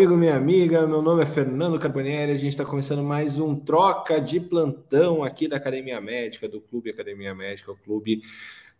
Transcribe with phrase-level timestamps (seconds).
[0.00, 0.86] Amigo, minha amiga.
[0.86, 2.32] Meu nome é Fernando Carbonieri.
[2.32, 6.88] A gente está começando mais um troca de plantão aqui da Academia Médica, do Clube
[6.88, 8.22] Academia Médica, o clube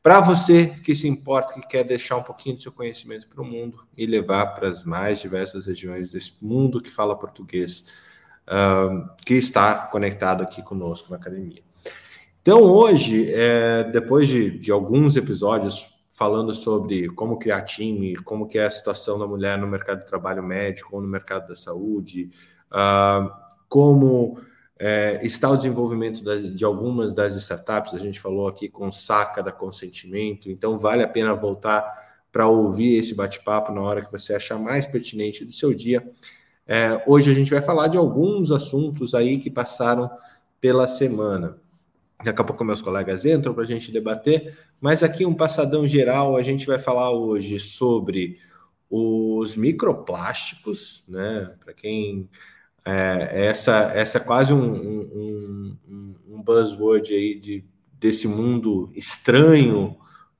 [0.02, 3.44] para você que se importa, que quer deixar um pouquinho do seu conhecimento para o
[3.44, 7.92] mundo e levar para as mais diversas regiões desse mundo que fala português,
[8.48, 11.62] uh, que está conectado aqui conosco na academia.
[12.40, 18.58] Então, hoje, é, depois de, de alguns episódios falando sobre como criar time, como que
[18.58, 22.28] é a situação da mulher no mercado de trabalho médico ou no mercado da saúde,
[22.70, 23.32] uh,
[23.66, 24.38] como
[24.78, 29.42] é, está o desenvolvimento de, de algumas das startups, a gente falou aqui com saca
[29.42, 31.82] da consentimento, então vale a pena voltar
[32.30, 36.06] para ouvir esse bate-papo na hora que você achar mais pertinente do seu dia.
[36.68, 40.10] É, hoje a gente vai falar de alguns assuntos aí que passaram
[40.60, 41.56] pela semana.
[42.22, 46.36] Daqui a pouco meus colegas entram para a gente debater, mas aqui um passadão geral,
[46.36, 48.38] a gente vai falar hoje sobre
[48.88, 51.54] os microplásticos, né?
[51.62, 52.28] Para quem
[52.84, 55.76] é, essa essa é quase um, um,
[56.28, 59.96] um, buzzword aí de, desse mundo estranho,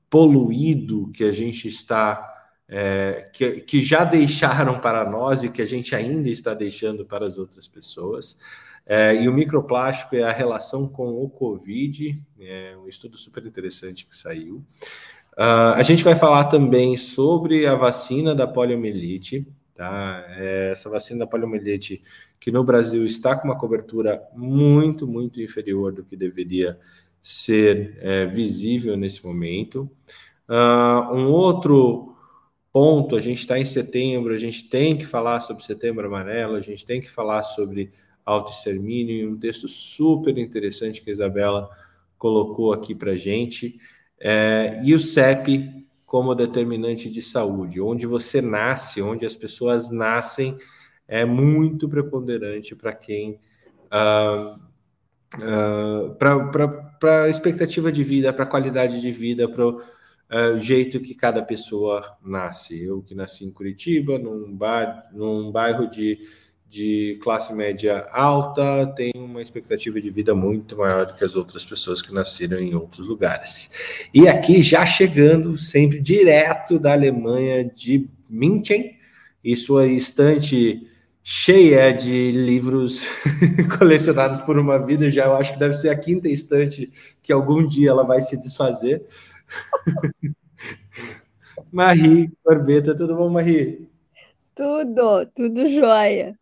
[0.09, 2.27] poluído que a gente está
[2.67, 7.27] é, que, que já deixaram para nós e que a gente ainda está deixando para
[7.27, 8.37] as outras pessoas.
[8.85, 14.05] É, e o microplástico é a relação com o Covid, é um estudo super interessante
[14.05, 14.63] que saiu.
[15.33, 20.25] Uh, a gente vai falar também sobre a vacina da poliomielite, tá?
[20.29, 22.01] É, essa vacina da poliomielite
[22.39, 26.77] que no Brasil está com uma cobertura muito, muito inferior do que deveria
[27.21, 29.89] ser é, visível nesse momento.
[30.49, 32.15] Uh, um outro
[32.73, 36.61] ponto, a gente está em setembro, a gente tem que falar sobre setembro amarelo, a
[36.61, 37.91] gente tem que falar sobre
[38.25, 41.69] autoextermínio, e um texto super interessante que a Isabela
[42.21, 43.79] colocou aqui para gente.
[44.19, 50.55] É, e o CEP como determinante de saúde, onde você nasce, onde as pessoas nascem,
[51.07, 53.39] é muito preponderante para quem.
[53.91, 54.59] Uh,
[55.41, 60.99] uh, para a expectativa de vida, para a qualidade de vida, para o uh, jeito
[60.99, 62.79] que cada pessoa nasce.
[62.79, 66.19] Eu que nasci em Curitiba, num, bar, num bairro de
[66.71, 71.65] de classe média alta tem uma expectativa de vida muito maior do que as outras
[71.65, 73.71] pessoas que nasceram em outros lugares.
[74.13, 78.95] E aqui já chegando sempre direto da Alemanha de München
[79.43, 80.87] e sua estante
[81.21, 83.05] cheia de livros
[83.77, 86.89] colecionados por uma vida, já eu acho que deve ser a quinta estante
[87.21, 89.05] que algum dia ela vai se desfazer.
[91.69, 93.89] Marie Corbeta, tudo bom, Marie?
[94.55, 96.39] Tudo, tudo jóia.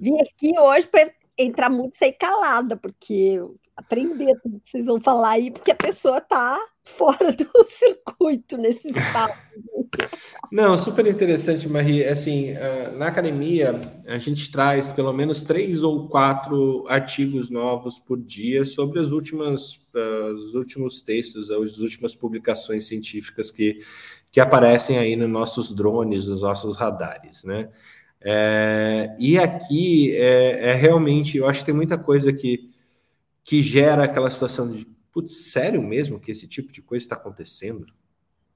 [0.00, 3.40] Vim aqui hoje para entrar muito sem calada, porque
[3.76, 8.88] aprender tudo que vocês vão falar aí, porque a pessoa está fora do circuito nesse
[8.88, 9.34] estado.
[10.50, 12.04] Não, super interessante, Marie.
[12.04, 13.74] Assim, ah, na academia,
[14.06, 19.86] a gente traz pelo menos três ou quatro artigos novos por dia sobre as últimas,
[19.94, 23.80] ah, os últimos textos, as últimas publicações científicas que,
[24.30, 27.68] que aparecem aí nos nossos drones, nos nossos radares, né?
[28.24, 32.70] É, e aqui é, é, realmente, eu acho que tem muita coisa que,
[33.42, 37.86] que gera aquela situação de, putz, sério mesmo que esse tipo de coisa está acontecendo?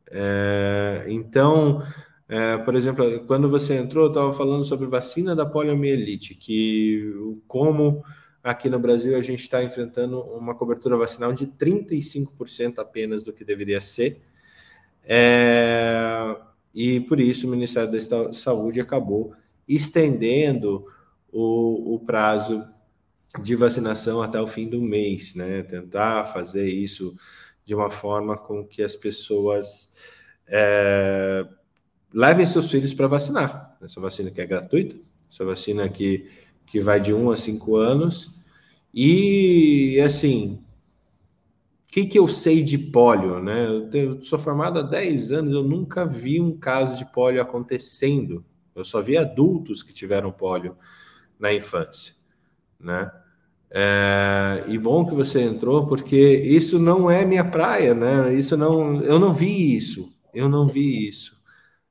[0.08, 1.82] É, então,
[2.28, 7.12] é, por exemplo, quando você entrou, eu estava falando sobre vacina da poliomielite, que
[7.48, 8.04] como
[8.42, 13.44] aqui no Brasil a gente está enfrentando uma cobertura vacinal de 35% apenas do que
[13.44, 14.22] deveria ser.
[15.02, 16.36] É,
[16.72, 19.34] e por isso o Ministério da Saúde acabou
[19.68, 20.86] estendendo
[21.32, 22.64] o, o prazo
[23.42, 25.62] de vacinação até o fim do mês, né?
[25.62, 27.14] Tentar fazer isso
[27.64, 29.90] de uma forma com que as pessoas
[30.46, 31.46] é,
[32.12, 33.76] levem seus filhos para vacinar.
[33.82, 34.96] Essa vacina que é gratuita,
[35.30, 36.30] essa vacina que,
[36.64, 38.30] que vai de 1 a 5 anos.
[38.94, 40.62] E, assim,
[41.86, 43.66] o que, que eu sei de pólio, né?
[43.66, 47.42] Eu, tenho, eu sou formado há 10 anos, eu nunca vi um caso de pólio
[47.42, 48.44] acontecendo
[48.76, 50.76] eu só vi adultos que tiveram pólio
[51.40, 52.14] na infância,
[52.78, 53.10] né?
[53.70, 58.32] É, e bom que você entrou, porque isso não é minha praia, né?
[58.34, 61.36] Isso não, eu não vi isso, eu não vi isso.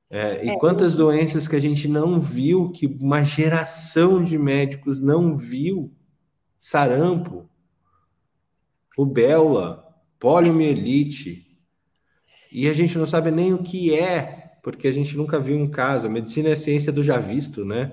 [0.10, 5.02] É, e é, quantas doenças que a gente não viu, que uma geração de médicos
[5.02, 5.92] não viu?
[6.60, 7.50] Sarampo,
[8.98, 9.86] rubéola,
[10.20, 11.46] poliomielite,
[12.52, 15.70] e a gente não sabe nem o que é porque a gente nunca viu um
[15.70, 16.08] caso.
[16.08, 17.92] A medicina é a ciência do já visto, né?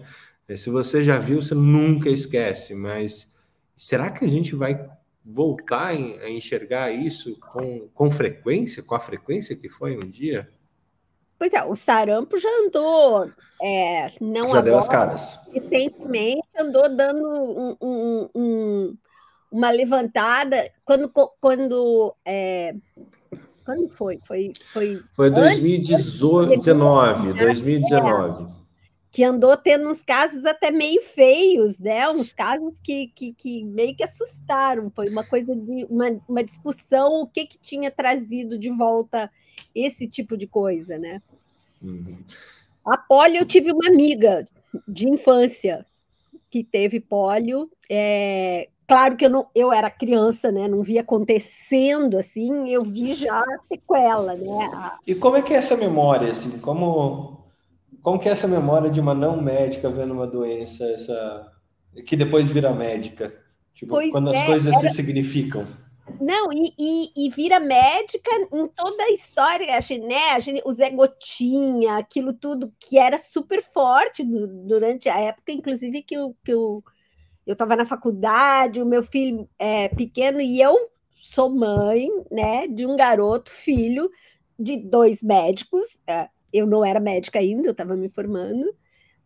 [0.48, 2.74] É, se você já viu, você nunca esquece.
[2.74, 3.30] Mas
[3.76, 4.88] será que a gente vai
[5.22, 10.48] voltar a enxergar isso com, com frequência, com a frequência que foi um dia?
[11.38, 13.30] Pois é, o sarampo já andou,
[13.60, 15.40] é, não já agora, deu as caras.
[15.52, 18.96] Recentemente andou dando um, um, um,
[19.50, 22.74] uma levantada quando quando é,
[23.64, 24.18] quando foi?
[24.26, 28.44] Foi foi foi 2019, 2019.
[28.44, 28.62] É,
[29.12, 32.08] que andou tendo uns casos até meio feios, né?
[32.08, 34.90] Uns casos que, que, que meio que assustaram.
[34.90, 39.30] Foi uma coisa de uma, uma discussão o que, que tinha trazido de volta
[39.74, 41.20] esse tipo de coisa, né?
[41.82, 42.16] Uhum.
[42.86, 44.48] A polio, eu tive uma amiga
[44.88, 45.84] de infância
[46.50, 47.70] que teve polio.
[47.90, 50.68] É, claro que eu, não, eu era criança, né?
[50.68, 54.92] Não via acontecendo assim, eu vi já a sequela, né?
[55.06, 56.58] E como é que é essa memória, assim?
[56.58, 57.46] Como,
[58.02, 61.52] como que é essa memória de uma não médica vendo uma doença, essa
[62.06, 63.34] que depois vira médica?
[63.72, 64.90] Tipo, pois quando é, as coisas era...
[64.90, 65.66] se significam.
[66.20, 69.66] Não, e, e, e, vira médica em toda a história,
[70.06, 70.30] né?
[70.32, 76.02] A gente, o Zé Gotinha, aquilo tudo que era super forte durante a época, inclusive
[76.02, 76.82] que eu, que eu,
[77.46, 80.90] eu estava na faculdade, o meu filho é pequeno, e eu
[81.20, 84.10] sou mãe, né, de um garoto, filho
[84.58, 85.84] de dois médicos.
[86.06, 88.74] É, eu não era médica ainda, eu estava me formando,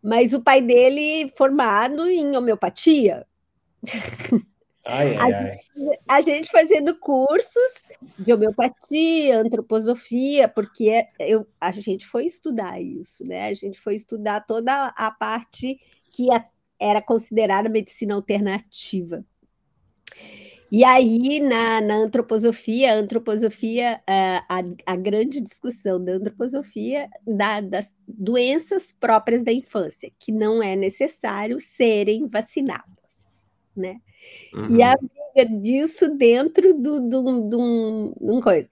[0.01, 3.25] mas o pai dele formado em homeopatia.
[4.89, 5.57] Ai, ai, ai.
[6.07, 7.83] A, gente fazendo cursos
[8.17, 13.49] de homeopatia, antroposofia, porque eu, a gente foi estudar isso, né?
[13.49, 15.77] A gente foi estudar toda a parte
[16.13, 16.31] que
[16.79, 19.25] era considerada medicina alternativa.
[20.69, 27.61] E aí, na, na antroposofia, a antroposofia, a, a, a, grande discussão da antroposofia da,
[27.61, 32.85] das doenças próprias da infância, que não é necessário serem vacinadas,
[33.73, 34.01] né?
[34.53, 34.75] Uhum.
[34.75, 38.69] E a briga disso dentro do, do, do, de um coisa,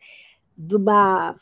[0.58, 1.36] de uma,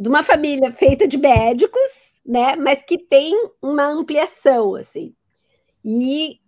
[0.00, 2.56] de uma família feita de médicos, né?
[2.56, 5.14] Mas que tem uma ampliação, assim.
[5.84, 6.40] E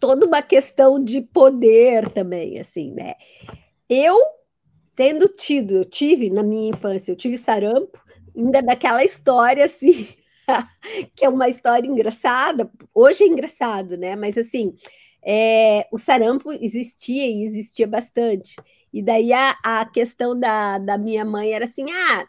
[0.00, 3.14] toda uma questão de poder também, assim, né?
[3.88, 4.18] Eu,
[4.96, 8.00] tendo tido, eu tive na minha infância, eu tive sarampo,
[8.36, 10.08] ainda daquela história, assim,
[11.14, 14.16] que é uma história engraçada, hoje é engraçado, né?
[14.16, 14.74] Mas, assim,
[15.24, 18.56] é, o sarampo existia e existia bastante.
[18.92, 22.26] E daí a, a questão da, da minha mãe era assim: ah,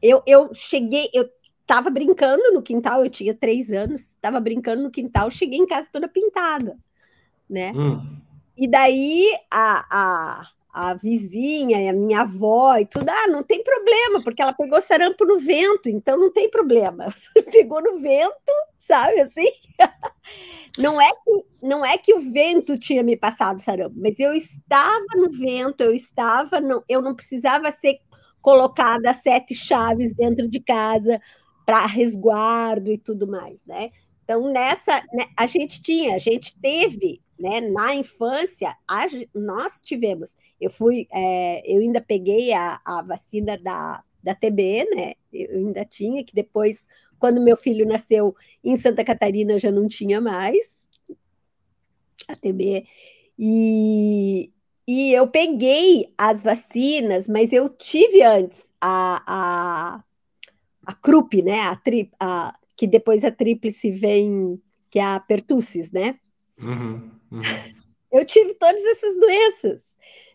[0.00, 1.28] eu, eu cheguei, eu
[1.62, 5.88] estava brincando no quintal, eu tinha três anos, estava brincando no quintal, cheguei em casa
[5.90, 6.76] toda pintada,
[7.48, 7.72] né?
[7.74, 8.20] Hum.
[8.56, 13.62] E daí a, a, a vizinha e a minha avó e tudo, ah, não tem
[13.62, 17.12] problema, porque ela pegou sarampo no vento, então não tem problema.
[17.50, 19.48] Pegou no vento, sabe assim?
[20.78, 25.04] Não é que, não é que o vento tinha me passado sarampo, mas eu estava
[25.16, 27.98] no vento, eu estava, no, eu não precisava ser
[28.40, 31.20] colocada sete chaves dentro de casa
[31.72, 33.90] para resguardo e tudo mais, né?
[34.24, 37.60] Então, nessa, né, a gente tinha, a gente teve né?
[37.60, 40.36] Na infância, a, nós tivemos.
[40.60, 45.14] Eu fui, é, eu ainda peguei a, a vacina da, da TB, né?
[45.32, 46.86] Eu ainda tinha, que depois,
[47.18, 50.88] quando meu filho nasceu em Santa Catarina, já não tinha mais
[52.28, 52.86] a TB.
[53.36, 54.52] E,
[54.86, 60.04] e eu peguei as vacinas, mas eu tive antes a, a,
[60.84, 61.60] a CRUP, né?
[61.60, 64.60] A, tri, a, que depois a tríplice vem,
[64.90, 66.18] que é a pertussis, né?
[66.60, 67.10] Uhum.
[67.30, 67.42] Uhum.
[68.10, 69.80] Eu tive todas essas doenças,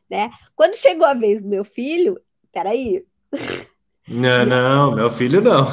[0.09, 0.31] né?
[0.55, 2.19] Quando chegou a vez do meu filho,
[2.51, 3.05] peraí.
[4.07, 5.65] Não, não, meu filho não.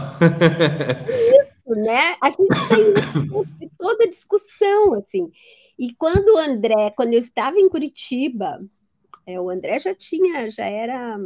[1.09, 2.17] Isso, né?
[2.21, 5.31] A gente tem toda discussão, assim.
[5.79, 8.61] E quando o André, quando eu estava em Curitiba,
[9.27, 11.19] é, o André já tinha, já era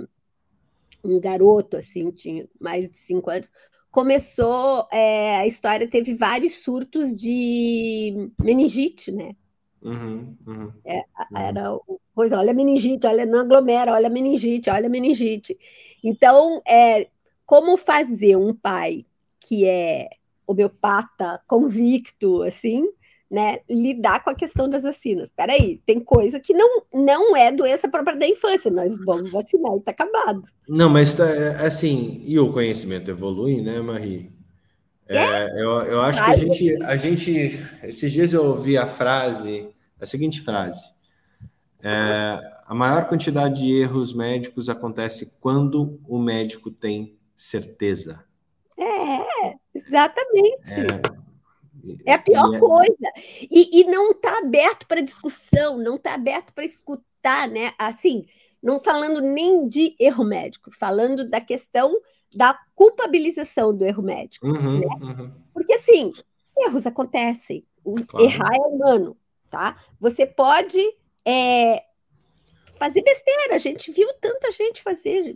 [1.05, 3.50] um garoto, assim, tinha mais de cinco anos,
[3.90, 9.35] começou, é, a história teve vários surtos de meningite, né?
[9.81, 11.38] Uhum, uhum, é, uhum.
[11.38, 11.78] era
[12.14, 15.57] coisa, olha a meningite, olha, não aglomera, olha a meningite, olha a meningite.
[16.02, 17.09] Então, é,
[17.47, 19.07] como fazer um pai
[19.40, 20.09] que é
[20.47, 22.85] homeopata, convicto, assim,
[23.30, 25.28] né, lidar com a questão das vacinas.
[25.28, 29.76] Espera aí, tem coisa que não, não é doença própria da infância, nós vamos vacinar
[29.76, 30.42] e tá acabado.
[30.68, 34.32] Não, mas tá, é, assim, e o conhecimento evolui, né, Marie?
[35.06, 37.58] É, eu, eu acho que a gente, a gente.
[37.82, 40.82] Esses dias eu ouvi a frase, a seguinte frase:
[41.82, 48.23] é, a maior quantidade de erros médicos acontece quando o médico tem certeza.
[48.78, 50.80] É, exatamente.
[50.80, 51.17] É,
[52.04, 53.12] é a pior é, coisa.
[53.50, 57.73] E, e não está aberto para discussão, não está aberto para escutar, né?
[57.78, 58.26] Assim,
[58.62, 62.00] não falando nem de erro médico, falando da questão
[62.35, 64.47] da culpabilização do erro médico.
[64.47, 64.87] Uhum, né?
[65.00, 65.32] uhum.
[65.52, 66.12] Porque, assim,
[66.56, 67.64] erros acontecem.
[68.06, 68.25] Claro.
[68.25, 69.16] Errar é humano,
[69.50, 69.82] tá?
[69.99, 70.78] Você pode
[71.25, 71.82] é,
[72.78, 73.54] fazer besteira.
[73.54, 75.35] A gente viu tanta gente fazer,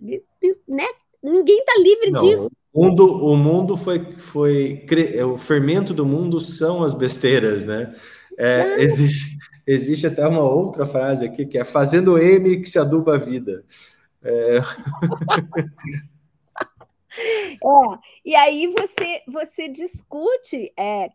[0.68, 0.86] né?
[1.22, 2.50] Ninguém está livre Não, disso.
[2.72, 4.86] O mundo, o mundo foi, foi.
[5.30, 7.94] O fermento do mundo são as besteiras, né?
[8.38, 9.36] É, existe,
[9.66, 13.64] existe até uma outra frase aqui que é fazendo M que se aduba a vida.
[14.22, 14.58] É...
[17.62, 21.10] é, e aí você, você discute é,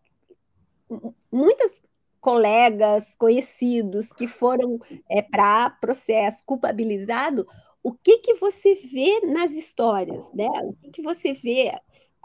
[1.31, 1.71] muitas
[2.19, 7.47] colegas, conhecidos que foram é, para processo culpabilizado,
[7.87, 10.49] o que que você vê nas histórias, né?
[10.65, 11.71] O que que você vê?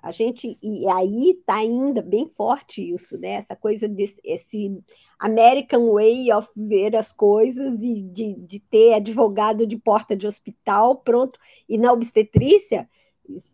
[0.03, 3.35] A gente e aí está ainda bem forte isso, né?
[3.35, 4.77] Essa coisa desse esse
[5.21, 10.97] American way of ver as coisas e de, de ter advogado de porta de hospital
[10.97, 11.39] pronto
[11.69, 12.91] e na obstetrícia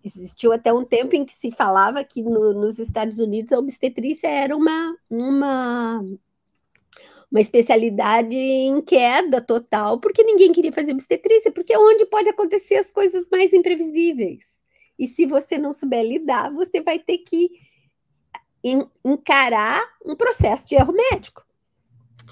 [0.03, 4.29] existiu até um tempo em que se falava que no, nos Estados Unidos a obstetrícia
[4.29, 6.03] era uma, uma
[7.31, 12.77] uma especialidade em queda total, porque ninguém queria fazer obstetrícia, porque é onde pode acontecer
[12.77, 14.47] as coisas mais imprevisíveis.
[14.99, 17.51] E se você não souber lidar, você vai ter que
[19.05, 21.47] encarar um processo de erro médico.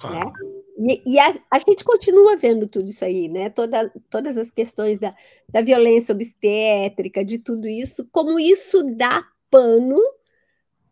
[0.05, 0.33] Né?
[0.79, 3.49] E, e a, a, gente continua vendo tudo isso aí, né?
[3.49, 5.15] Toda, todas as questões da,
[5.49, 9.99] da violência obstétrica, de tudo isso, como isso dá pano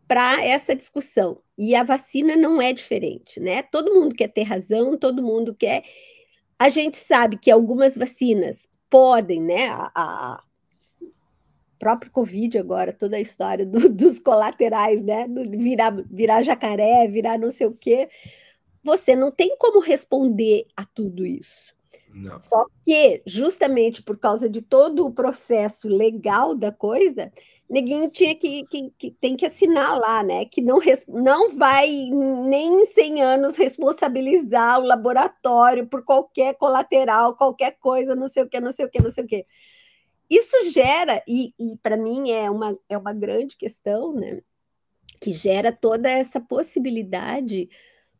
[0.07, 1.39] para essa discussão.
[1.57, 3.63] E a vacina não é diferente, né?
[3.63, 5.83] Todo mundo quer ter razão, todo mundo quer.
[6.59, 9.67] A gente sabe que algumas vacinas podem, né?
[9.69, 10.43] A, a
[11.79, 15.27] próprio Covid agora, toda a história do, dos colaterais, né?
[15.27, 18.09] Do virar, virar jacaré, virar não sei o quê.
[18.83, 21.73] Você não tem como responder a tudo isso.
[22.13, 22.39] Não.
[22.39, 27.31] Só que, justamente por causa de todo o processo legal da coisa,
[27.69, 30.45] neguinho tinha que, que, que, tem que assinar lá, né?
[30.45, 37.77] Que não, não vai nem em 100 anos responsabilizar o laboratório por qualquer colateral, qualquer
[37.79, 39.45] coisa, não sei o que, não sei o que, não sei o que.
[40.29, 44.39] Isso gera, e, e para mim é uma, é uma grande questão, né?
[45.19, 47.69] Que gera toda essa possibilidade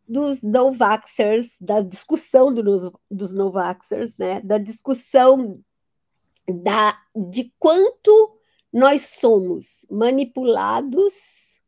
[0.08, 4.40] dos no-vaxxers, da discussão do, dos no-vaxxers, né?
[4.42, 5.60] Da discussão
[6.48, 8.36] da, de quanto
[8.76, 11.62] nós somos manipulados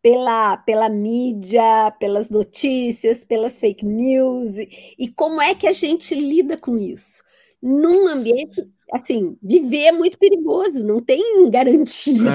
[0.00, 4.56] pela, pela mídia, pelas notícias, pelas fake news,
[4.98, 7.22] e como é que a gente lida com isso?
[7.62, 12.30] Num ambiente, assim, viver é muito perigoso, não tem garantia.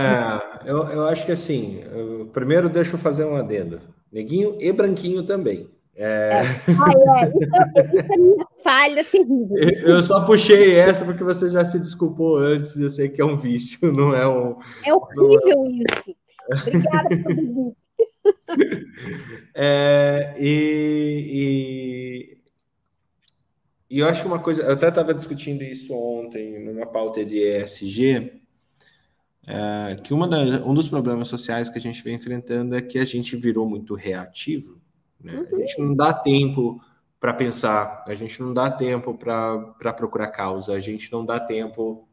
[0.63, 1.81] É, eu, eu acho que assim,
[2.33, 3.81] primeiro deixa eu fazer um adendo.
[4.11, 5.67] Neguinho e branquinho também.
[5.95, 6.03] É...
[6.03, 6.41] é.
[6.77, 7.29] Ah, é.
[7.29, 7.37] Isso,
[7.77, 9.55] é, isso é minha falha terrível.
[9.83, 13.37] Eu só puxei essa porque você já se desculpou antes, eu sei que é um
[13.37, 14.57] vício, não é um.
[14.85, 15.69] É horrível é...
[15.69, 16.13] isso.
[16.61, 17.75] Obrigada por tudo.
[19.53, 22.37] É, e,
[23.89, 27.23] e, e, eu acho que uma coisa, eu até estava discutindo isso ontem numa pauta
[27.23, 28.41] de ESG,
[29.47, 32.97] é, que uma da, um dos problemas sociais que a gente vem enfrentando é que
[32.97, 34.74] a gente virou muito reativo
[35.25, 35.33] né?
[35.33, 35.57] Uhum.
[35.57, 36.79] A gente não dá tempo
[37.19, 42.07] para pensar, a gente não dá tempo para procurar causa, a gente não dá tempo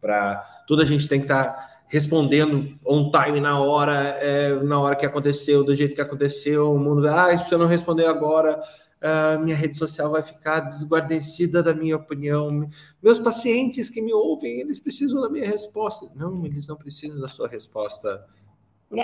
[0.00, 0.36] para.
[0.66, 4.96] Tudo a gente tem que estar tá respondendo on time na hora, é, na hora
[4.96, 7.08] que aconteceu, do jeito que aconteceu, o mundo.
[7.08, 8.60] Ah, se você não responder agora,
[9.04, 12.66] Uh, minha rede social vai ficar desguarnecida da minha opinião.
[13.02, 16.10] Meus pacientes que me ouvem, eles precisam da minha resposta.
[16.14, 18.24] Não, eles não precisam da sua resposta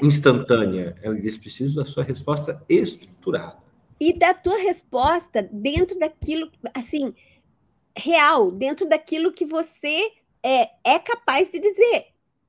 [0.03, 3.59] instantânea, eles precisam da sua resposta estruturada.
[4.01, 7.15] E da tua resposta dentro daquilo, assim,
[7.97, 10.11] real, dentro daquilo que você
[10.43, 12.07] é, é capaz de dizer.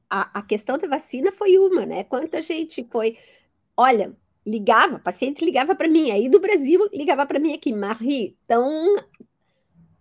[0.09, 2.03] A, a questão da vacina foi uma, né?
[2.03, 3.17] Quanta gente foi.
[3.75, 8.95] Olha, ligava, paciente ligava para mim, aí do Brasil ligava para mim aqui, Marie, estão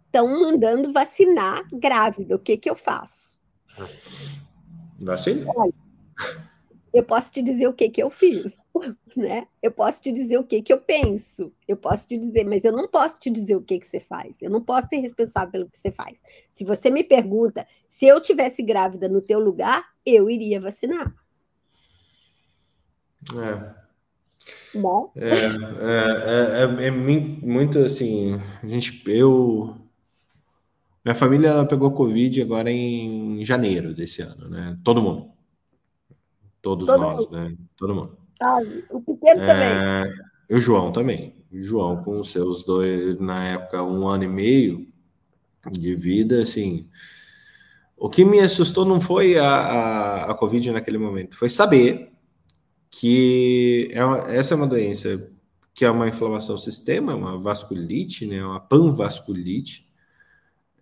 [0.06, 3.38] estão mandando vacinar grávida, o que que eu faço?
[4.98, 5.46] Vacina?
[5.54, 5.72] Olha,
[6.92, 8.56] eu posso te dizer o que, que eu fiz,
[9.16, 9.46] né?
[9.62, 12.72] Eu posso te dizer o que, que eu penso, eu posso te dizer, mas eu
[12.72, 15.68] não posso te dizer o que, que você faz, eu não posso ser responsável pelo
[15.68, 16.22] que você faz.
[16.50, 21.14] Se você me pergunta se eu tivesse grávida no teu lugar, eu iria vacinar.
[23.34, 23.80] É.
[24.74, 25.12] Bom.
[25.16, 29.76] É, é, é, é, muito assim, a gente, eu,
[31.04, 34.78] minha família pegou Covid agora em janeiro desse ano, né?
[34.84, 35.39] Todo mundo.
[36.62, 37.30] Todos Todo nós, mundo.
[37.30, 37.56] né?
[37.76, 38.18] Todo mundo.
[38.42, 38.58] Ah,
[38.90, 39.46] o pequeno é...
[39.46, 40.14] também.
[40.48, 41.34] E o João também.
[41.52, 44.86] O João, com os seus dois, na época, um ano e meio
[45.70, 46.88] de vida, assim.
[47.96, 52.10] O que me assustou não foi a, a, a Covid naquele momento, foi saber
[52.90, 55.30] que é uma, essa é uma doença
[55.74, 59.86] que é uma inflamação sistema, uma vasculite, né, uma panvasculite,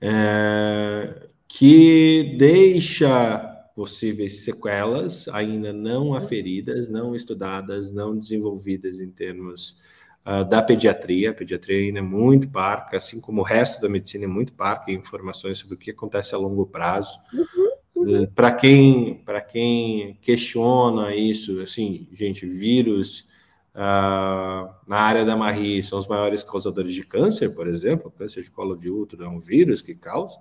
[0.00, 3.48] é, que deixa
[3.78, 9.78] possíveis sequelas ainda não aferidas, não estudadas, não desenvolvidas em termos
[10.26, 11.30] uh, da pediatria.
[11.30, 14.90] A pediatria ainda é muito parca, assim como o resto da medicina é muito parca
[14.90, 17.20] em informações sobre o que acontece a longo prazo.
[17.32, 18.14] Uhum.
[18.14, 18.26] uhum.
[18.26, 23.28] Para quem, quem questiona isso, assim, gente, vírus
[23.76, 28.50] uh, na área da Marie são os maiores causadores de câncer, por exemplo, câncer de
[28.50, 30.37] colo de útero é um vírus que causa,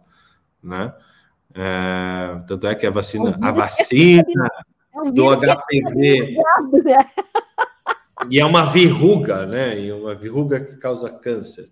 [0.63, 0.91] né?
[1.59, 4.47] É, tanto é que a vacina, a vacina
[4.93, 6.37] é do HPV
[6.83, 7.09] né?
[8.29, 9.79] e é uma verruga, né?
[9.79, 11.67] E uma verruga que causa câncer.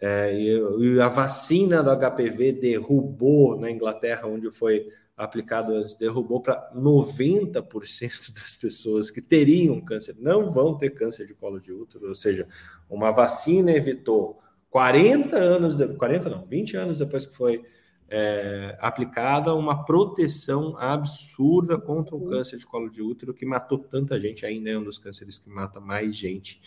[0.00, 6.40] É, e, e, a vacina do HPV derrubou na Inglaterra, onde foi aplicado antes, derrubou
[6.40, 12.08] para 90% das pessoas que teriam câncer não vão ter câncer de colo de útero,
[12.08, 12.48] ou seja,
[12.88, 17.62] uma vacina evitou 40 anos, de, 40 não, 20 anos depois que foi
[18.10, 24.20] é, aplicada uma proteção absurda contra o câncer de colo de útero que matou tanta
[24.20, 26.60] gente, ainda é um dos cânceres que mata mais gente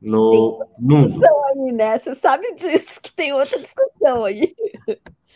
[0.00, 1.20] no mundo.
[1.24, 1.98] Aí, né?
[1.98, 4.54] Você sabe disso, que tem outra discussão aí.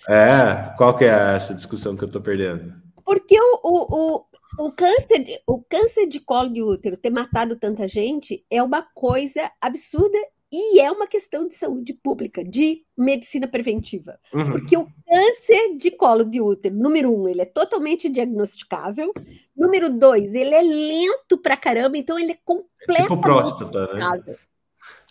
[0.09, 2.74] É, qual que é essa discussão que eu estou perdendo?
[3.03, 4.26] Porque o, o, o,
[4.66, 9.50] o, câncer, o câncer de colo de útero ter matado tanta gente é uma coisa
[9.61, 10.18] absurda
[10.52, 14.18] e é uma questão de saúde pública, de medicina preventiva.
[14.34, 14.48] Uhum.
[14.50, 19.12] Porque o câncer de colo de útero, número um, ele é totalmente diagnosticável.
[19.56, 23.86] Número dois, ele é lento pra caramba, então ele é completamente tipo próstata, né?
[23.86, 24.32] tratável.
[24.32, 24.38] Né?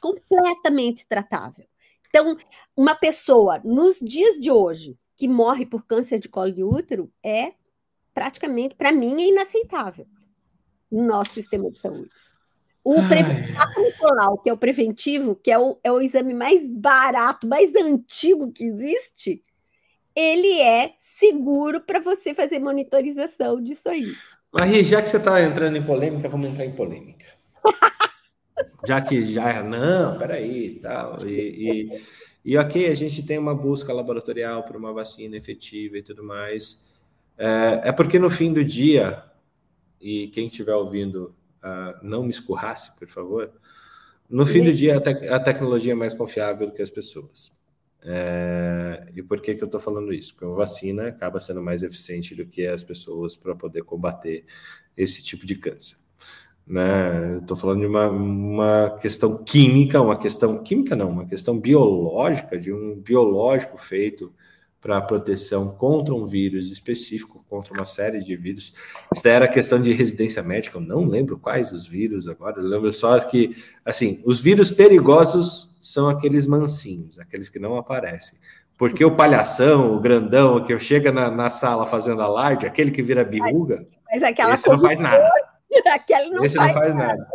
[0.02, 1.66] Completamente tratável.
[2.10, 2.36] Então,
[2.76, 7.54] uma pessoa, nos dias de hoje, que morre por câncer de colo de útero, é
[8.14, 10.06] praticamente, para mim, é inaceitável
[10.92, 12.10] no nosso sistema de saúde.
[12.90, 17.72] O preventivo, que é o preventivo, que é o, é o exame mais barato, mais
[17.76, 19.44] antigo que existe,
[20.16, 24.12] ele é seguro para você fazer monitorização disso aí.
[24.52, 27.28] Maria, já que você está entrando em polêmica, vamos entrar em polêmica.
[28.88, 32.02] já que já não, peraí, tal, e, e,
[32.44, 36.84] e ok, a gente tem uma busca laboratorial para uma vacina efetiva e tudo mais.
[37.38, 39.24] É, é porque no fim do dia,
[40.02, 41.36] e quem estiver ouvindo
[42.02, 43.52] não me escurrasse, por favor.
[44.30, 47.52] No fim do dia, a, te a tecnologia é mais confiável do que as pessoas.
[48.02, 50.34] É, e por que, que eu estou falando isso?
[50.34, 54.46] Porque a vacina acaba sendo mais eficiente do que as pessoas para poder combater
[54.96, 55.98] esse tipo de câncer.
[56.66, 57.38] Né?
[57.42, 62.72] Estou falando de uma, uma questão química, uma questão química não, uma questão biológica, de
[62.72, 64.32] um biológico feito
[64.82, 68.74] para proteção contra um vírus específico, contra uma série de vírus.
[69.14, 72.92] Isso era questão de residência médica, eu não lembro quais os vírus agora, eu lembro
[72.92, 78.38] só que, assim, os vírus perigosos são aqueles mansinhos, aqueles que não aparecem.
[78.78, 83.26] Porque o palhação, o grandão, que chega na, na sala fazendo alarde, aquele que vira
[83.26, 85.30] birruga, mas, mas aquela esse não faz nada.
[85.94, 87.14] Aquele não esse faz não faz nada.
[87.16, 87.28] nada.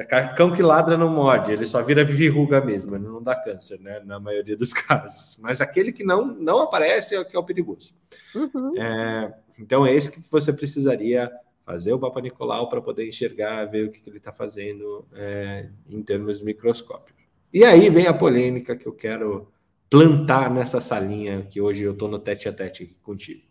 [0.00, 3.78] É cão que ladra não morde, ele só vira verruga mesmo, ele não dá câncer,
[3.80, 4.00] né?
[4.00, 5.36] Na maioria dos casos.
[5.42, 7.94] Mas aquele que não, não aparece é o que é o perigoso.
[8.34, 8.80] Uhum.
[8.80, 11.30] É, então é esse que você precisaria
[11.66, 15.68] fazer o Papa Nicolau para poder enxergar, ver o que, que ele está fazendo é,
[15.88, 17.22] em termos microscópicos.
[17.52, 19.52] E aí vem a polêmica que eu quero
[19.90, 23.49] plantar nessa salinha que hoje eu estou no tete a tete contigo.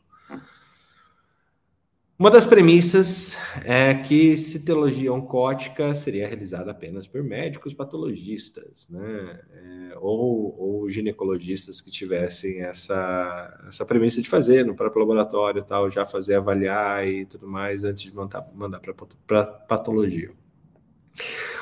[2.19, 9.39] Uma das premissas é que citologia oncótica seria realizada apenas por médicos patologistas, né?
[9.53, 15.89] É, ou, ou, ginecologistas que tivessem essa, essa premissa de fazer no próprio laboratório, tal,
[15.89, 18.81] já fazer avaliar e tudo mais antes de mandar, mandar
[19.25, 20.29] para patologia.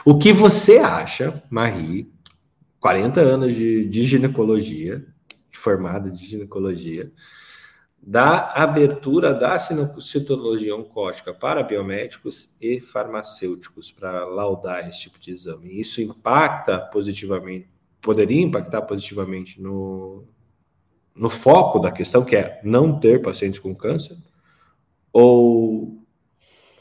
[0.03, 2.11] O que você acha, Marie,
[2.79, 5.05] 40 anos de, de ginecologia,
[5.51, 7.11] formada de ginecologia,
[8.09, 15.77] da abertura da citologia oncótica para biomédicos e farmacêuticos para laudar esse tipo de exame.
[15.77, 17.67] Isso impacta positivamente,
[17.99, 20.23] poderia impactar positivamente no,
[21.13, 24.15] no foco da questão, que é não ter pacientes com câncer?
[25.11, 26.01] Ou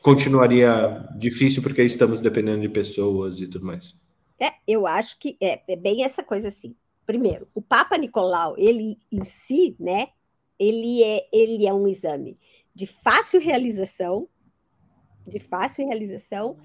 [0.01, 3.97] continuaria difícil porque estamos dependendo de pessoas e tudo mais?
[4.39, 6.77] É, eu acho que é, é bem essa coisa assim.
[7.05, 10.11] Primeiro, o Papa Nicolau, ele em si, né,
[10.59, 12.38] ele é, ele é um exame
[12.75, 14.29] de fácil realização,
[15.27, 16.57] de fácil realização,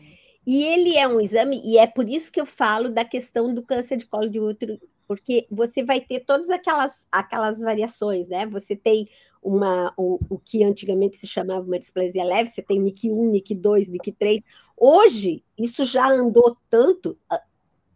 [0.45, 3.61] e ele é um exame, e é por isso que eu falo da questão do
[3.61, 8.45] câncer de colo de útero, porque você vai ter todas aquelas, aquelas variações, né?
[8.45, 9.07] Você tem
[9.41, 13.55] uma, o, o que antigamente se chamava uma displasia leve, você tem NIC 1, NIC
[13.55, 14.41] 2, NIC 3.
[14.77, 17.41] Hoje, isso já andou tanto, ah,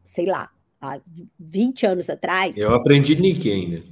[0.03, 0.99] sei lá, há
[1.39, 2.55] 20 anos atrás.
[2.57, 3.83] Eu aprendi NIC ainda.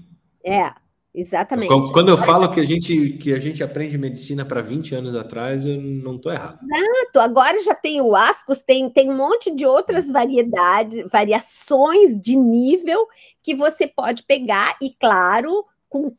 [0.44, 0.74] É,
[1.16, 1.68] Exatamente.
[1.68, 5.64] Quando eu falo que a gente, que a gente aprende medicina para 20 anos atrás,
[5.64, 6.60] eu não estou errado.
[6.64, 7.20] Exato.
[7.20, 13.08] Agora já tem o ascos, tem, tem um monte de outras variedades, variações de nível
[13.44, 16.10] que você pode pegar, e claro, com,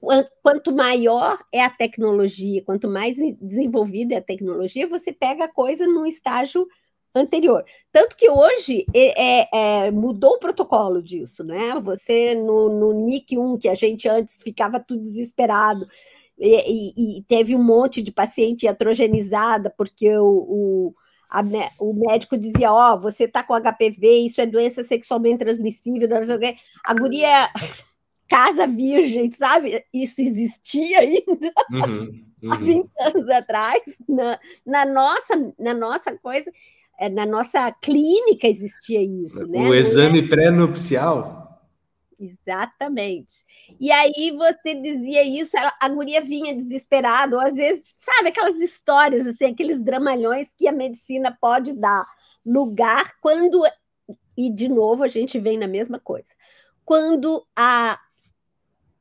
[0.40, 5.87] quanto maior é a tecnologia, quanto mais desenvolvida é a tecnologia, você pega a coisa
[5.88, 6.68] num estágio
[7.14, 7.64] anterior.
[7.92, 11.79] Tanto que hoje é, é, mudou o protocolo disso, né?
[11.81, 15.87] Você no, no NIC 1, que a gente antes ficava tudo desesperado,
[16.38, 20.94] e, e, e teve um monte de paciente atrogenizada, porque o, o,
[21.31, 21.42] a,
[21.79, 26.24] o médico dizia: Ó, oh, você tá com HPV, isso é doença sexualmente transmissível, não
[26.24, 26.57] sei o quê.
[26.85, 27.48] A guria
[28.29, 29.85] casa virgem, sabe?
[29.92, 31.53] Isso existia ainda.
[31.70, 32.53] Uhum, uhum.
[32.53, 36.50] Há 20 anos atrás, na, na, nossa, na nossa coisa.
[36.98, 39.59] É, na nossa clínica existia isso, né?
[39.59, 41.44] O exame pré-nupcial.
[42.18, 43.44] Exatamente.
[43.78, 48.57] E aí você dizia isso, ela, a guria vinha desesperada, ou às vezes, sabe, aquelas
[48.57, 52.04] histórias, assim, aqueles dramalhões que a medicina pode dar
[52.44, 53.62] lugar quando.
[54.37, 56.28] E de novo a gente vem na mesma coisa.
[56.85, 57.98] Quando a,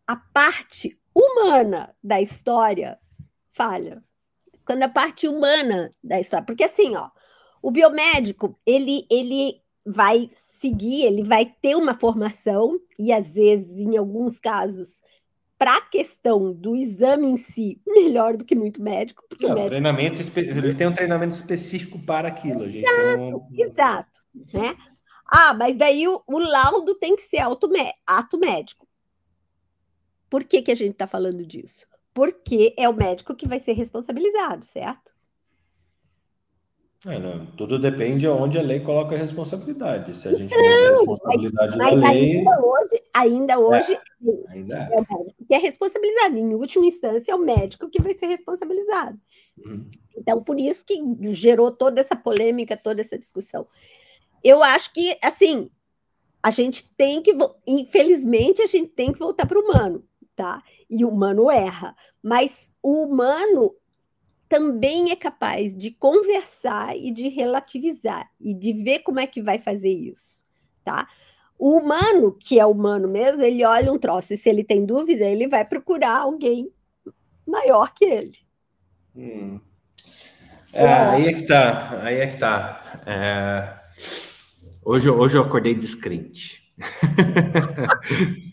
[0.07, 2.99] a parte humana da história
[3.49, 4.03] falha.
[4.65, 6.45] Quando a parte humana da história.
[6.45, 7.09] Porque assim, ó,
[7.63, 13.95] o biomédico, ele, ele vai seguir, ele vai ter uma formação, e às vezes, em
[13.95, 15.01] alguns casos,
[15.57, 19.23] para a questão do exame em si, melhor do que muito médico.
[19.29, 19.71] Porque Não, médico...
[19.71, 22.69] treinamento, ele tem um treinamento específico para aquilo.
[22.69, 23.47] Gente exato, um...
[23.53, 24.21] exato.
[24.53, 24.75] Né?
[25.25, 27.39] Ah, mas daí o, o laudo tem que ser
[28.05, 28.85] ato médico.
[30.29, 31.87] Por que, que a gente está falando disso?
[32.13, 35.12] Porque é o médico que vai ser responsabilizado, certo?
[37.05, 40.15] É, não, tudo depende de onde a lei coloca a responsabilidade.
[40.15, 42.37] Se a gente não, tem a responsabilidade mas, da lei.
[42.37, 44.99] Ainda hoje, ainda hoje é, ainda é.
[44.99, 45.05] é
[45.45, 46.37] que é responsabilizado.
[46.37, 49.19] Em última instância, é o médico que vai ser responsabilizado.
[49.57, 49.85] Uhum.
[50.15, 50.95] Então, por isso que
[51.33, 53.67] gerou toda essa polêmica, toda essa discussão.
[54.41, 55.69] Eu acho que, assim,
[56.41, 57.35] a gente tem que,
[57.67, 60.05] infelizmente, a gente tem que voltar para o humano,
[60.37, 60.63] tá?
[60.89, 61.95] E o humano erra.
[62.21, 63.75] Mas o humano
[64.53, 69.57] também é capaz de conversar e de relativizar e de ver como é que vai
[69.57, 70.45] fazer isso,
[70.85, 71.07] tá?
[71.57, 75.25] O humano, que é humano mesmo, ele olha um troço e se ele tem dúvida,
[75.25, 76.71] ele vai procurar alguém
[77.47, 78.37] maior que ele.
[79.15, 79.59] Hum.
[80.71, 83.01] É, aí é que tá, aí é que tá.
[83.07, 83.73] É...
[84.85, 86.71] Hoje, hoje eu acordei descrente.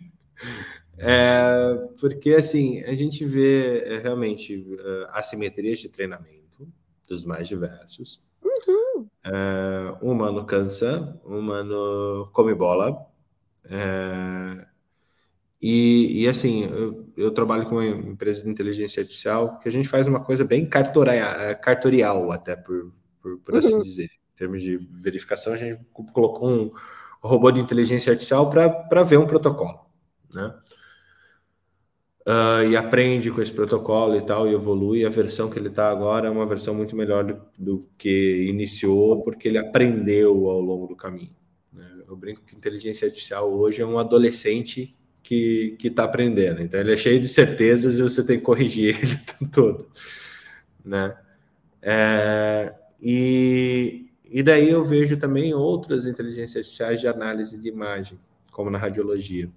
[1.03, 6.69] É, porque, assim, a gente vê é, realmente uh, assimetrias de treinamento
[7.09, 8.23] dos mais diversos.
[8.45, 9.07] Uhum.
[9.25, 13.07] É, um humano cansa, um humano come bola.
[13.65, 14.67] É,
[15.61, 19.89] e, e, assim, eu, eu, trabalho com uma empresa de inteligência artificial que a gente
[19.89, 23.79] faz uma coisa bem cartorial, cartorial até, por, por, por assim uhum.
[23.79, 24.11] assim dizer.
[24.35, 25.83] Em termos de verificação, a gente
[26.13, 26.71] colocou um
[27.23, 29.81] robô de inteligência artificial para ver um protocolo,
[30.33, 30.55] né?
[32.27, 35.05] Uh, e aprende com esse protocolo e tal, e evolui.
[35.05, 39.23] A versão que ele está agora é uma versão muito melhor do, do, que iniciou,
[39.23, 41.35] porque ele aprendeu ao longo do caminho.
[41.73, 41.87] Né?
[42.09, 46.61] Eu brinco que inteligência artificial hoje é um adolescente que está aprendendo.
[46.61, 49.87] Então, ele é cheio de certezas e você tem que corrigir ele o tempo todo.
[50.85, 51.17] Né?
[51.83, 58.19] É, e, e daí eu vejo também outras inteligências artificiais de análise de imagem,
[58.51, 59.49] como na radiologia.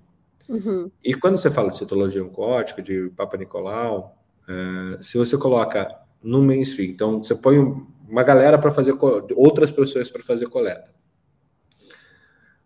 [0.50, 0.92] Uhum.
[1.04, 5.88] E quando você fala de citologia oncótica, de Papa Nicolau, é, se você coloca
[6.22, 7.58] no mainstream, então você põe
[8.08, 8.96] uma galera para fazer
[9.36, 10.92] outras profissões para fazer coleta.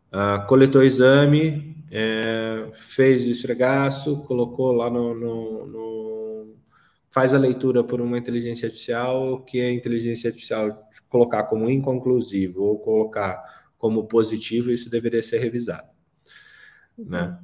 [0.07, 6.55] Uh, coletou exame, é, fez o esfregaço, colocou lá no, no, no,
[7.11, 12.79] faz a leitura por uma inteligência artificial, que a inteligência artificial colocar como inconclusivo ou
[12.79, 13.43] colocar
[13.77, 15.89] como positivo, isso deveria ser revisado,
[16.97, 17.37] né?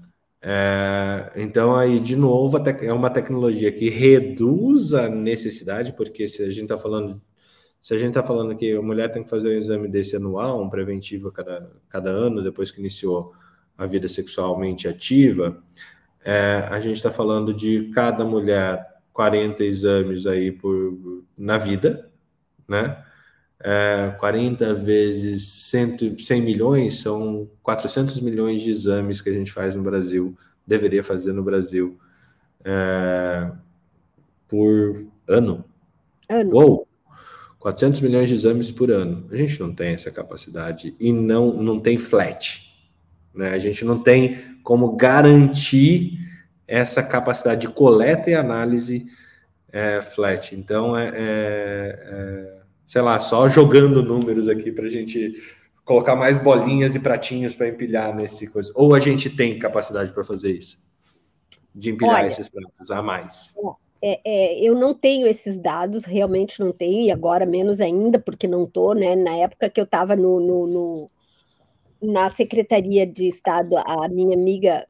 [0.45, 6.47] É, então, aí, de novo, é uma tecnologia que reduz a necessidade, porque se a
[6.49, 7.21] gente está falando,
[7.81, 10.61] se a gente está falando que a mulher tem que fazer um exame desse anual,
[10.61, 13.31] um preventivo a cada, cada ano, depois que iniciou
[13.77, 15.63] a vida sexualmente ativa,
[16.25, 22.11] é, a gente está falando de cada mulher 40 exames aí por, na vida,
[22.67, 23.01] né?
[23.63, 29.75] É, 40 vezes 100, 100 milhões são 400 milhões de exames que a gente faz
[29.75, 31.97] no Brasil, deveria fazer no Brasil,
[32.65, 33.49] é,
[34.49, 35.63] por ano.
[36.29, 36.55] Ano.
[36.55, 36.87] Ou
[37.59, 39.25] 400 milhões de exames por ano.
[39.31, 42.69] A gente não tem essa capacidade e não, não tem flat.
[43.33, 43.51] Né?
[43.51, 46.19] A gente não tem como garantir
[46.67, 49.05] essa capacidade de coleta e análise
[49.71, 50.53] é, flat.
[50.53, 55.33] Então, é, é, é, sei lá, só jogando números aqui para a gente
[55.83, 58.71] colocar mais bolinhas e pratinhos para empilhar nesse coisa.
[58.75, 60.81] Ou a gente tem capacidade para fazer isso?
[61.73, 63.53] De empilhar Olha, esses pratos a mais?
[64.01, 68.47] É, é, eu não tenho esses dados, realmente não tenho, e agora menos ainda, porque
[68.47, 69.15] não estou, né?
[69.15, 71.11] Na época que eu estava no, no, no,
[72.01, 74.85] na Secretaria de Estado, a minha amiga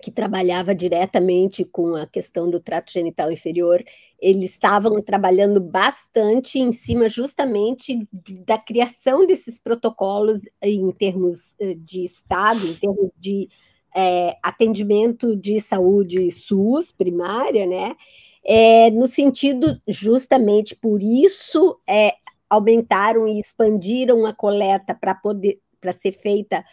[0.00, 3.82] que trabalhava diretamente com a questão do trato genital inferior,
[4.20, 8.06] eles estavam trabalhando bastante em cima justamente
[8.46, 13.48] da criação desses protocolos em termos eh, de Estado, em termos de
[13.94, 17.96] é, atendimento de saúde SUS primária, né?
[18.44, 22.12] É, no sentido justamente por isso é,
[22.48, 26.64] aumentaram e expandiram a coleta para poder para ser feita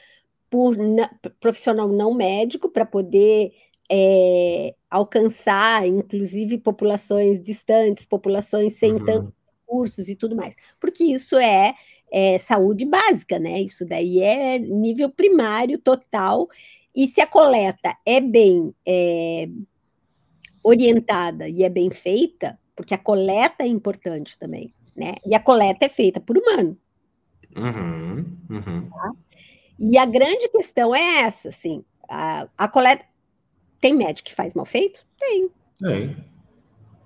[0.55, 0.77] por
[1.41, 3.51] profissional não médico para poder
[3.91, 9.03] é, alcançar, inclusive, populações distantes, populações sem uhum.
[9.03, 11.75] tantos recursos e tudo mais, porque isso é,
[12.09, 13.61] é, saúde básica, né?
[13.61, 16.47] Isso daí é nível primário total.
[16.95, 19.49] E se a coleta é bem é,
[20.63, 25.15] orientada e é bem feita, porque a coleta é importante também, né?
[25.25, 26.77] E a coleta é feita por humano.
[27.57, 28.89] Uhum, uhum.
[28.89, 29.11] Tá?
[29.77, 33.05] E a grande questão é essa, assim, a, a coleta...
[33.81, 35.05] Tem médico que faz mal feito?
[35.19, 35.49] Tem.
[35.77, 36.25] Tem.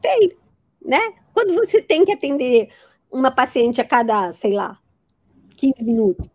[0.01, 0.37] Tem,
[0.83, 1.13] né?
[1.33, 2.69] Quando você tem que atender
[3.11, 4.79] uma paciente a cada, sei lá,
[5.57, 6.29] 15 minutos,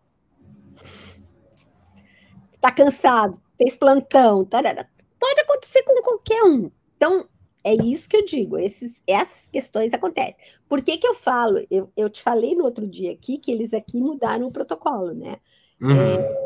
[2.53, 6.69] está cansado, fez plantão, tarara, pode acontecer com qualquer um.
[6.95, 7.27] Então,
[7.63, 10.39] é isso que eu digo, esses, essas questões acontecem.
[10.69, 11.65] Por que, que eu falo?
[11.71, 15.37] Eu, eu te falei no outro dia aqui que eles aqui mudaram o protocolo, né?
[15.81, 15.91] Uhum.
[15.91, 16.45] É,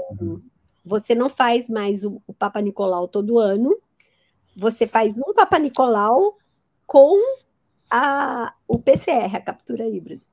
[0.84, 3.78] você não faz mais o, o Papa Nicolau todo ano,
[4.56, 6.38] você faz um Papa Nicolau
[6.86, 7.18] com
[7.90, 10.24] a, o PCR, a captura híbrida.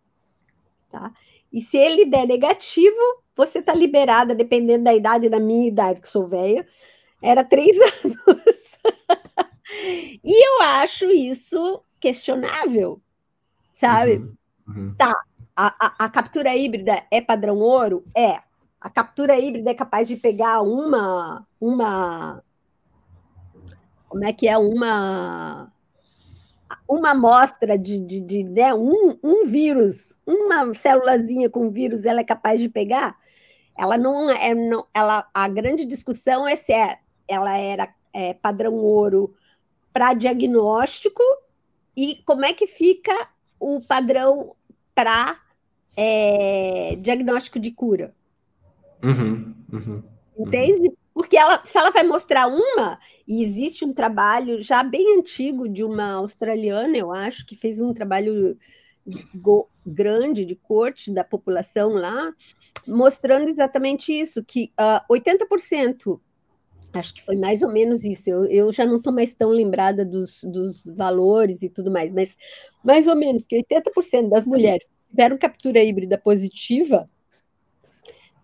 [0.91, 1.13] Tá?
[1.53, 2.97] E se ele der negativo,
[3.35, 6.67] você está liberada, dependendo da idade, da minha idade, que sou velha,
[7.23, 7.77] era três
[8.27, 8.79] anos.
[10.25, 13.01] e eu acho isso questionável,
[13.73, 14.17] sabe?
[14.17, 14.37] Uhum,
[14.69, 14.95] uhum.
[14.97, 15.13] Tá,
[15.55, 18.05] a, a, a captura híbrida é padrão ouro?
[18.17, 18.46] É
[18.81, 22.43] a captura híbrida é capaz de pegar uma uma
[24.09, 25.73] como é que é uma
[26.89, 32.25] uma amostra de, de, de né, um, um vírus, uma célulazinha com vírus, ela é
[32.25, 33.17] capaz de pegar?
[33.77, 38.75] Ela não é, não, ela, a grande discussão é se é, ela era é, padrão
[38.75, 39.35] ouro
[39.93, 41.23] para diagnóstico
[41.97, 44.55] e como é que fica o padrão
[44.95, 45.39] para
[45.97, 48.15] é, diagnóstico de cura.
[49.03, 50.03] Uhum, uhum,
[50.39, 50.93] Entende?
[51.15, 55.83] Porque ela, se ela vai mostrar uma, e existe um trabalho já bem antigo de
[55.83, 58.59] uma australiana, eu acho, que fez um trabalho
[59.87, 62.33] grande de corte da população lá,
[62.87, 66.21] mostrando exatamente isso, que uh, ah, 80%,
[66.93, 70.05] acho que foi mais ou menos isso, eu, eu já não estou mais tão lembrada
[70.05, 72.37] dos, dos valores e tudo mais, mas
[72.85, 77.09] mais ou menos que 80% das mulheres tiveram captura híbrida positiva,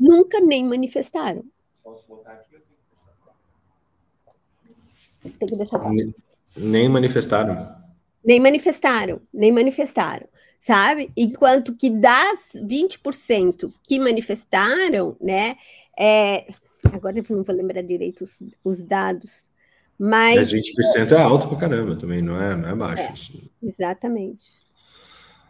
[0.03, 1.45] nunca nem manifestaram.
[1.83, 2.57] Posso botar aqui?
[5.39, 5.79] Tem que deixar.
[5.93, 6.15] Nem,
[6.57, 7.81] nem manifestaram.
[8.25, 10.29] Nem manifestaram, nem manifestaram,
[10.61, 11.11] sabe?
[11.17, 15.57] Enquanto que das 20% que manifestaram, né?
[15.99, 16.47] É,
[16.93, 19.49] agora eu não vou lembrar direito os, os dados,
[19.99, 20.37] mas.
[20.37, 23.03] Mas 20% é alto pra caramba também, não é, não é baixo.
[23.03, 23.51] É, assim.
[23.63, 24.62] exatamente.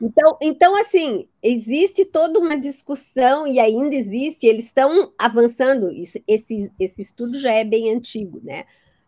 [0.02, 6.72] Então, então, assim, existe toda uma discussão e ainda existe, eles estão avançando, isso, esse,
[6.80, 8.64] esse estudo já é bem antigo, né?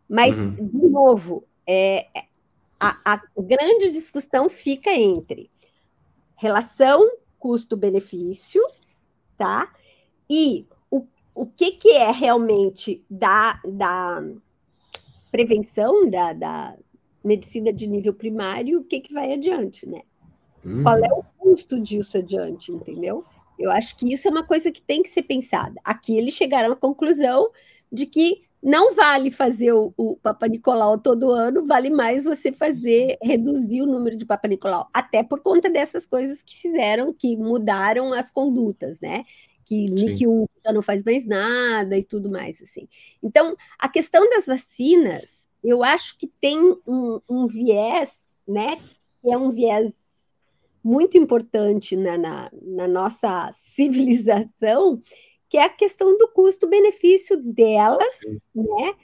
[0.08, 0.54] Mas, uhum.
[0.54, 2.06] de novo, é,
[2.78, 5.50] a, a grande discussão fica entre
[6.36, 7.02] relação
[7.40, 8.62] custo-benefício,
[9.36, 9.74] tá?
[10.30, 11.04] E o,
[11.34, 14.22] o que, que é realmente da, da
[15.32, 16.76] prevenção, da, da
[17.24, 20.02] medicina de nível primário, o que, que vai adiante, né?
[20.64, 20.82] Hum.
[20.82, 23.24] Qual é o custo disso adiante, entendeu?
[23.58, 25.74] Eu acho que isso é uma coisa que tem que ser pensada.
[25.84, 27.50] Aqui eles chegaram à conclusão
[27.92, 33.18] de que não vale fazer o, o Papa Nicolau todo ano, vale mais você fazer,
[33.22, 38.14] reduzir o número de Papa Nicolau, até por conta dessas coisas que fizeram, que mudaram
[38.14, 39.24] as condutas, né?
[39.66, 42.88] Que Nick 1 já não faz mais nada e tudo mais, assim.
[43.22, 48.76] Então, a questão das vacinas, eu acho que tem um, um viés, né?
[49.20, 50.13] Que é um viés
[50.84, 55.00] muito importante na, na, na nossa civilização,
[55.48, 58.14] que é a questão do custo-benefício delas,
[58.54, 58.94] né?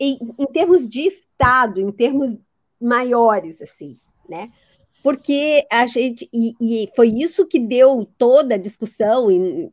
[0.00, 2.34] Em, em, termos de Estado, em termos
[2.80, 3.96] maiores, assim,
[4.28, 4.50] né?
[5.02, 6.28] Porque a gente.
[6.32, 9.70] E, e foi isso que deu toda a discussão, e,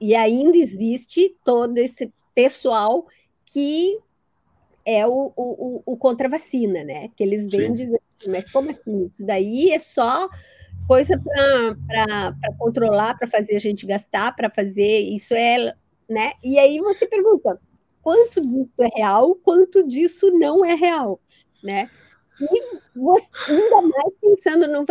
[0.00, 3.06] e ainda existe todo esse pessoal
[3.46, 3.98] que
[4.84, 7.08] é o, o, o contra-vacina, né?
[7.16, 9.06] Que eles vêm dizendo, mas como assim?
[9.06, 10.28] Isso daí é só
[10.86, 11.20] coisa
[11.86, 15.74] para controlar, para fazer a gente gastar, para fazer isso é,
[16.08, 16.32] né?
[16.42, 17.60] E aí você pergunta,
[18.02, 21.20] quanto disso é real, quanto disso não é real,
[21.62, 21.90] né?
[22.40, 24.84] E você, ainda mais pensando no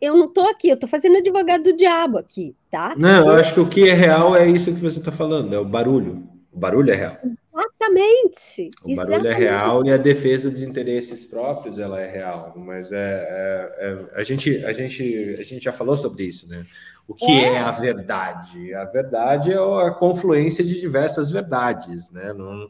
[0.00, 2.94] eu não estou aqui, eu estou fazendo advogado do diabo aqui, tá?
[2.98, 5.58] Não, eu acho que o que é real é isso que você está falando, é
[5.58, 6.22] o barulho.
[6.52, 7.16] O barulho é real.
[7.60, 8.70] Exatamente.
[8.84, 9.26] O barulho é exatamente.
[9.26, 14.20] é real e a defesa dos interesses próprios ela é real, mas é, é, é,
[14.20, 16.64] a, gente, a, gente, a gente já falou sobre isso, né?
[17.06, 18.72] O que é, é a verdade?
[18.74, 22.32] A verdade é a confluência de diversas verdades, né?
[22.32, 22.68] Não,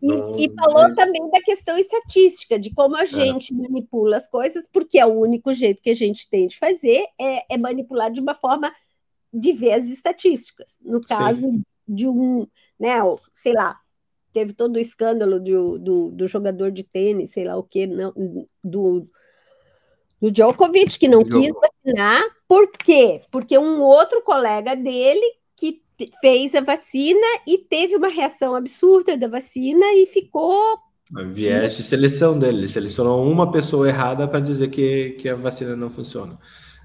[0.00, 3.06] não, e, e, falou também da questão estatística, de como a é.
[3.06, 7.04] gente manipula as coisas, porque é o único jeito que a gente tem de fazer
[7.20, 8.72] é, é manipular de uma forma
[9.32, 10.78] de ver as estatísticas.
[10.80, 11.62] No caso Sim.
[11.86, 12.46] de um,
[12.78, 12.98] né,
[13.32, 13.80] sei lá,
[14.32, 18.12] teve todo o escândalo do, do, do jogador de tênis, sei lá o que, não,
[18.62, 19.08] do,
[20.20, 22.22] do Djokovic, que não quis vacinar.
[22.46, 23.22] Por quê?
[23.30, 25.82] Porque um outro colega dele que
[26.20, 30.78] fez a vacina e teve uma reação absurda da vacina e ficou.
[31.30, 35.74] Viés de seleção dele, ele selecionou uma pessoa errada para dizer que, que a vacina
[35.74, 36.38] não funciona.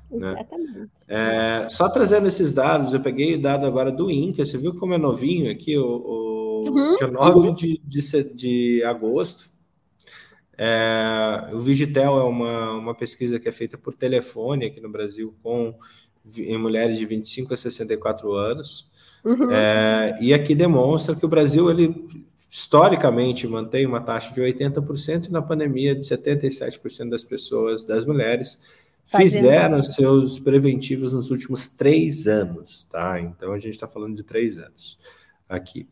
[0.09, 0.31] Né?
[0.31, 0.91] Exatamente.
[1.07, 4.93] É, só trazendo esses dados, eu peguei o dado agora do INCA, você viu como
[4.93, 6.32] é novinho aqui, o, o
[6.69, 7.53] uhum, dia 9 uhum.
[7.53, 9.51] de, de, de agosto.
[10.57, 15.35] É, o Vigitel é uma, uma pesquisa que é feita por telefone aqui no Brasil
[15.41, 15.75] com
[16.37, 18.89] em mulheres de 25 a 64 anos.
[19.25, 19.51] Uhum.
[19.51, 25.31] É, e aqui demonstra que o Brasil, ele historicamente mantém uma taxa de 80% e
[25.31, 28.59] na pandemia de 77% das pessoas, das mulheres,
[29.05, 33.19] fizeram seus preventivos nos últimos três anos, tá?
[33.19, 34.99] Então a gente está falando de três anos
[35.49, 35.87] aqui.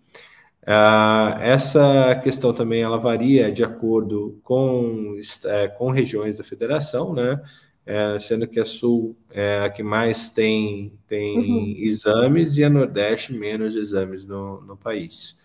[0.63, 7.41] Uh, essa questão também ela varia de acordo com, é, com regiões da federação, né?
[7.83, 11.73] É, sendo que a Sul é a que mais tem, tem uhum.
[11.77, 15.35] exames e a Nordeste menos exames no, no país.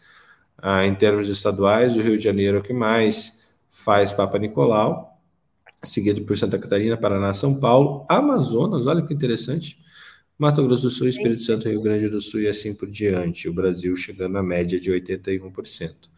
[0.59, 5.19] Uh, em termos estaduais, o Rio de Janeiro é o que mais faz Papa Nicolau,
[5.83, 9.79] seguido por Santa Catarina, Paraná, São Paulo, Amazonas, olha que interessante,
[10.39, 13.49] Mato Grosso do Sul, Espírito Santo, Rio Grande do Sul e assim por diante.
[13.49, 15.91] O Brasil chegando à média de 81%.
[15.93, 16.09] Uh,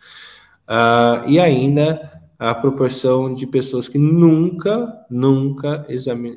[0.67, 5.85] ah, e ainda a proporção de pessoas que nunca, nunca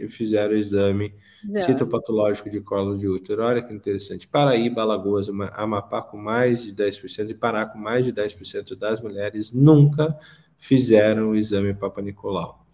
[0.10, 1.14] fizeram o exame
[1.44, 1.62] Não.
[1.64, 3.44] citopatológico de colo de útero.
[3.44, 4.28] Olha que interessante.
[4.28, 9.52] Paraíba, Alagoas, Amapá com mais de 10% e Pará com mais de 10% das mulheres
[9.52, 10.18] nunca
[10.58, 12.66] fizeram o exame Papa Nicolau.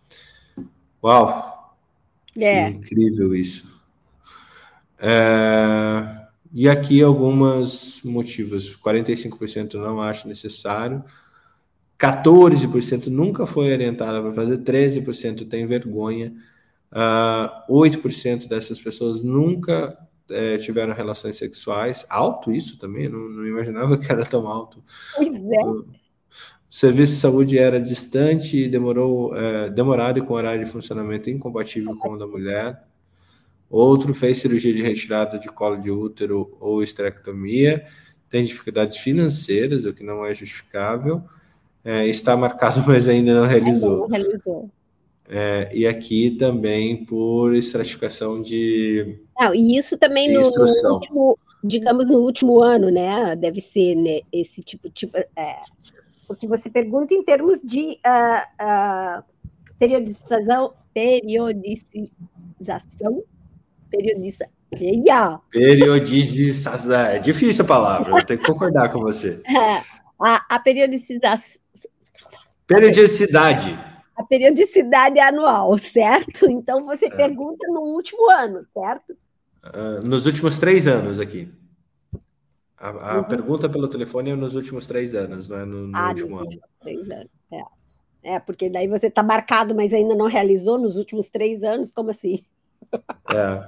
[1.04, 1.76] Uau!
[2.38, 2.70] É.
[2.70, 3.77] incrível isso.
[5.00, 8.76] É, e aqui alguns motivos.
[8.78, 11.04] 45% não acho necessário.
[12.00, 16.32] 14% nunca foi orientada para fazer, 13% tem vergonha,
[16.92, 19.98] uh, 8% dessas pessoas nunca
[20.30, 22.06] é, tiveram relações sexuais.
[22.10, 24.84] Alto isso também, não, não, imaginava que era tão alto.
[25.16, 25.64] Pois é.
[25.66, 25.86] O
[26.70, 31.96] serviço de saúde era distante e demorou, é, demorado e com horário de funcionamento incompatível
[31.98, 32.87] com o da mulher.
[33.70, 37.86] Outro fez cirurgia de retirada de colo de útero ou esterectomia,
[38.30, 41.24] tem dificuldades financeiras, o que não é justificável.
[41.84, 44.00] É, está marcado, mas ainda não realizou.
[44.00, 44.70] Não realizou.
[45.30, 49.20] É, e aqui também por estratificação de.
[49.54, 53.36] E isso também no, no, último, digamos, no último ano, né?
[53.36, 55.58] Deve ser né, esse tipo, tipo é,
[56.28, 59.22] porque você pergunta em termos de uh, uh,
[59.80, 63.24] periodização, periodização,
[63.90, 64.52] periodização.
[64.76, 65.42] Yeah.
[65.50, 66.94] Periodização.
[66.94, 69.42] É difícil a palavra, eu tenho que concordar com você.
[70.20, 71.62] A, a periodização.
[72.66, 73.78] Periodicidade.
[74.16, 76.50] A periodicidade é anual, certo?
[76.50, 77.10] Então você é.
[77.12, 79.16] pergunta no último ano, certo?
[79.64, 81.52] Uh, nos últimos três anos aqui.
[82.80, 83.24] A, a uhum.
[83.26, 86.60] pergunta pelo telefone é nos últimos três anos, não é no, no ah, último ano.
[86.82, 87.30] Três anos.
[87.52, 88.34] É.
[88.36, 92.10] é, porque daí você está marcado, mas ainda não realizou nos últimos três anos, como
[92.10, 92.44] assim?
[93.30, 93.68] É.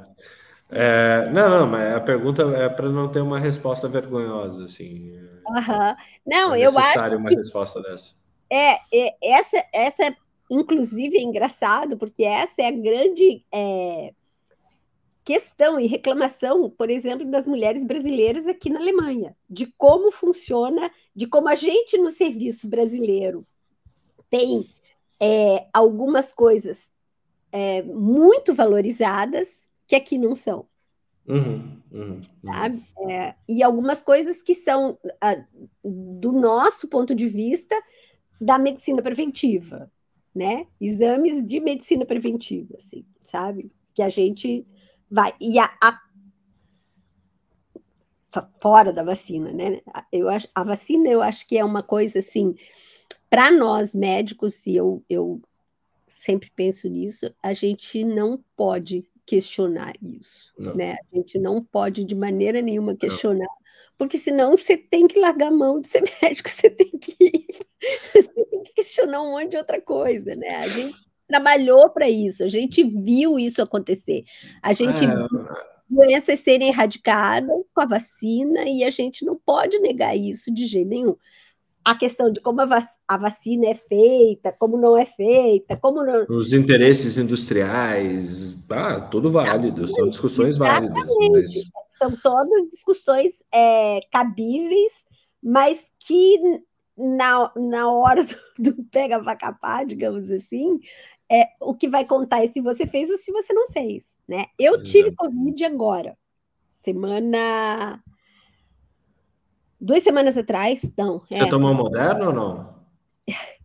[0.72, 5.11] é não, não, mas a pergunta é para não ter uma resposta vergonhosa, assim.
[5.47, 5.95] Uhum.
[6.26, 7.17] Não, é eu acho.
[7.17, 7.36] uma que...
[7.36, 8.15] resposta dessa.
[8.49, 10.15] É, é, essa, essa,
[10.49, 14.13] inclusive, é engraçado, porque essa é a grande é,
[15.24, 21.28] questão e reclamação, por exemplo, das mulheres brasileiras aqui na Alemanha, de como funciona, de
[21.28, 23.45] como a gente no serviço brasileiro
[24.30, 24.70] tem
[25.20, 26.91] é, algumas coisas
[27.51, 30.65] é, muito valorizadas que aqui não são.
[31.27, 33.09] Uhum, uhum, uhum.
[33.09, 34.97] É, e algumas coisas que são,
[35.83, 37.75] do nosso ponto de vista,
[38.41, 39.91] da medicina preventiva,
[40.33, 40.65] né?
[40.79, 43.71] Exames de medicina preventiva, assim, sabe?
[43.93, 44.65] Que a gente
[45.09, 45.33] vai.
[45.39, 45.99] E a, a
[48.59, 49.81] fora da vacina, né?
[50.11, 52.55] Eu acho, a vacina eu acho que é uma coisa assim,
[53.29, 55.41] para nós médicos, e eu, eu
[56.20, 60.76] sempre penso nisso, a gente não pode questionar isso, não.
[60.76, 60.97] né?
[61.11, 63.95] A gente não pode de maneira nenhuma questionar, não.
[63.97, 67.47] porque senão você tem que largar a mão de ser médico, você tem que
[68.11, 70.57] você tem que questionar um monte de outra coisa, né?
[70.57, 70.97] A gente
[71.28, 74.24] trabalhou para isso, a gente viu isso acontecer,
[74.61, 75.07] a gente é...
[75.07, 75.28] viu
[75.89, 80.88] doenças serem erradicadas com a vacina e a gente não pode negar isso de jeito
[80.88, 81.15] nenhum.
[81.84, 86.03] A questão de como a, vac a vacina é feita, como não é feita, como
[86.03, 86.25] não...
[86.30, 91.05] Os interesses industriais, ah, tudo válido, são discussões válidas.
[91.32, 91.51] Mas...
[91.97, 94.91] São todas discussões é, cabíveis,
[95.41, 96.61] mas que
[96.97, 98.36] na, na hora do,
[98.75, 100.80] do pega-vacapá, digamos assim,
[101.32, 104.45] é, o que vai contar é se você fez ou se você não fez, né?
[104.57, 106.17] Eu tive Covid agora,
[106.67, 108.01] semana...
[109.80, 111.19] Duas semanas atrás, não.
[111.19, 111.49] Você é...
[111.49, 112.80] tomou moderno ou não?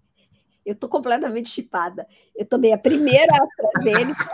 [0.65, 2.07] Eu tô completamente chipada.
[2.35, 4.33] Eu tomei a primeira AstraZeneca.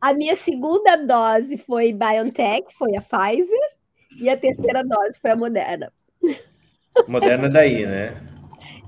[0.00, 3.68] a minha segunda dose foi BioNTech, foi a Pfizer,
[4.20, 5.92] e a terceira dose foi a Moderna.
[7.08, 8.16] Moderna daí, né?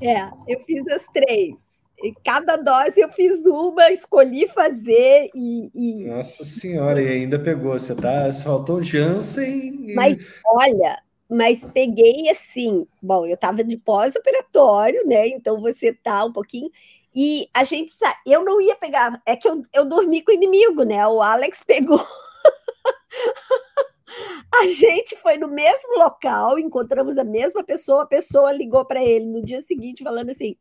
[0.01, 1.70] É, eu fiz as três
[2.25, 6.09] cada dose eu fiz uma, escolhi fazer e, e...
[6.09, 7.73] Nossa senhora, e ainda pegou.
[7.73, 9.91] Você tá, faltou Janssen.
[9.91, 9.95] E...
[9.95, 12.87] Mas olha, mas peguei assim.
[13.01, 15.29] Bom, eu estava de pós-operatório, né?
[15.29, 16.71] Então você tá um pouquinho.
[17.15, 20.35] E a gente sabe, eu não ia pegar, é que eu, eu dormi com o
[20.35, 21.07] inimigo, né?
[21.07, 22.05] O Alex pegou.
[24.55, 29.27] a gente foi no mesmo local, encontramos a mesma pessoa, a pessoa ligou para ele
[29.27, 30.57] no dia seguinte falando assim: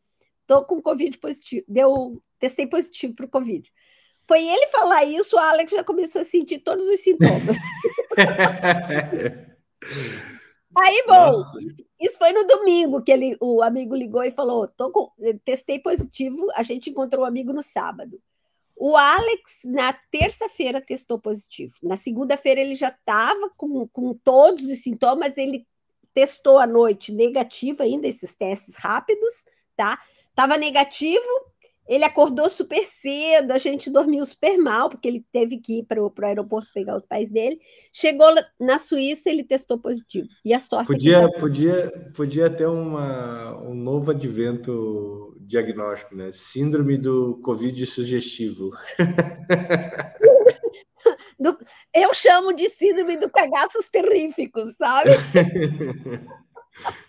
[0.50, 1.64] Tô com Covid positivo.
[1.68, 3.72] Deu, testei positivo para o Covid.
[4.28, 7.56] Foi ele falar isso, o Alex já começou a sentir todos os sintomas.
[10.76, 11.60] Aí, bom, Nossa.
[12.02, 15.12] isso foi no domingo que ele, o amigo ligou e falou: Tô com,
[15.45, 18.20] testei positivo, a gente encontrou o um amigo no sábado.
[18.76, 21.76] O Alex, na terça-feira, testou positivo.
[21.84, 25.68] Na segunda-feira, ele já estava com, com todos os sintomas, ele
[26.12, 29.45] testou à noite negativo ainda, esses testes rápidos,
[29.78, 30.00] tá?
[30.32, 31.50] Estava negativo,
[31.90, 36.00] ele acordou super cedo, a gente dormiu super mal, porque ele teve que ir para
[36.00, 37.60] o aeroporto pegar os pais dele.
[37.92, 38.28] Chegou
[38.60, 40.28] na Suíça, ele testou positivo.
[40.46, 41.40] E a sorte podia, é que...
[41.40, 46.30] podia, podia ter uma, um novo advento diagnóstico, né?
[46.32, 48.70] Síndrome do Covid sugestivo.
[51.40, 51.58] do,
[51.92, 55.10] eu chamo de síndrome do cagaços terríficos, sabe?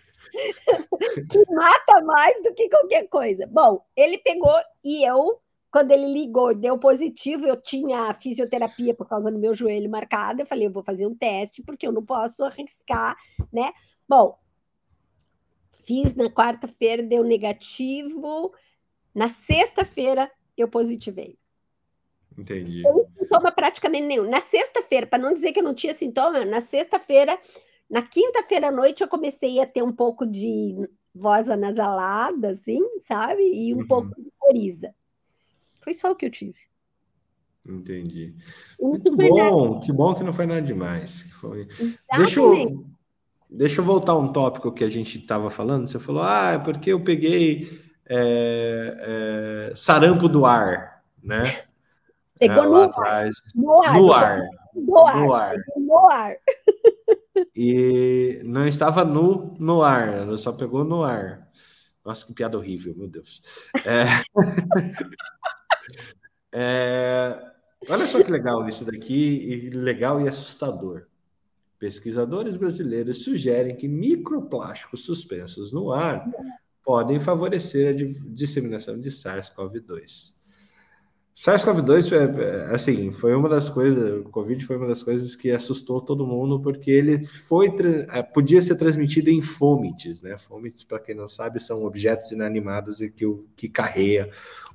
[1.29, 3.47] que mata mais do que qualquer coisa.
[3.47, 5.39] Bom, ele pegou e eu,
[5.71, 10.45] quando ele ligou, deu positivo, eu tinha fisioterapia por causa do meu joelho marcado, eu
[10.45, 13.15] falei, eu vou fazer um teste, porque eu não posso arriscar,
[13.51, 13.71] né?
[14.07, 14.37] Bom,
[15.85, 18.53] fiz na quarta-feira, deu negativo,
[19.13, 21.37] na sexta-feira eu positivei.
[22.37, 22.81] Entendi.
[22.81, 24.29] Sem sintoma praticamente nenhum.
[24.29, 27.37] Na sexta-feira, para não dizer que eu não tinha sintoma, na sexta-feira
[27.91, 33.43] na quinta-feira à noite eu comecei a ter um pouco de voz anasalada, assim, sabe?
[33.43, 33.87] E um uhum.
[33.87, 34.95] pouco de coriza.
[35.81, 36.57] Foi só o que eu tive.
[37.67, 38.33] Entendi.
[38.79, 39.85] Muito bom, nada.
[39.85, 41.23] que bom que não foi nada demais.
[41.33, 41.67] Foi...
[42.15, 42.85] Deixa eu,
[43.49, 45.85] deixa eu voltar um tópico que a gente estava falando.
[45.85, 51.63] Você falou, ah, é porque eu peguei é, é, sarampo do ar, né?
[52.39, 53.29] Pegou é, no, ar.
[53.53, 53.93] no ar.
[53.93, 54.43] No ar.
[54.73, 55.17] No ar.
[55.17, 55.55] No ar.
[55.75, 56.37] No ar
[57.55, 61.49] e não estava nu no ar, ela só pegou no ar.
[62.03, 63.41] Nossa, que piada horrível, meu Deus.
[63.85, 64.05] É...
[66.51, 67.51] é...
[67.89, 71.07] Olha só que legal isso daqui, e legal e assustador.
[71.79, 76.29] Pesquisadores brasileiros sugerem que microplásticos suspensos no ar
[76.83, 80.33] podem favorecer a disseminação de SARS-CoV-2.
[81.35, 86.01] SARS-CoV-2 é, assim, foi uma das coisas, o Covid foi uma das coisas que assustou
[86.01, 87.73] todo mundo, porque ele foi
[88.11, 90.37] é, podia ser transmitido em fômites, né?
[90.37, 93.25] Fômites, para quem não sabe, são objetos inanimados e que,
[93.55, 94.29] que carreia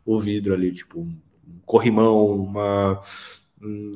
[0.04, 3.02] o vidro ali, tipo um corrimão, uma,
[3.62, 3.92] um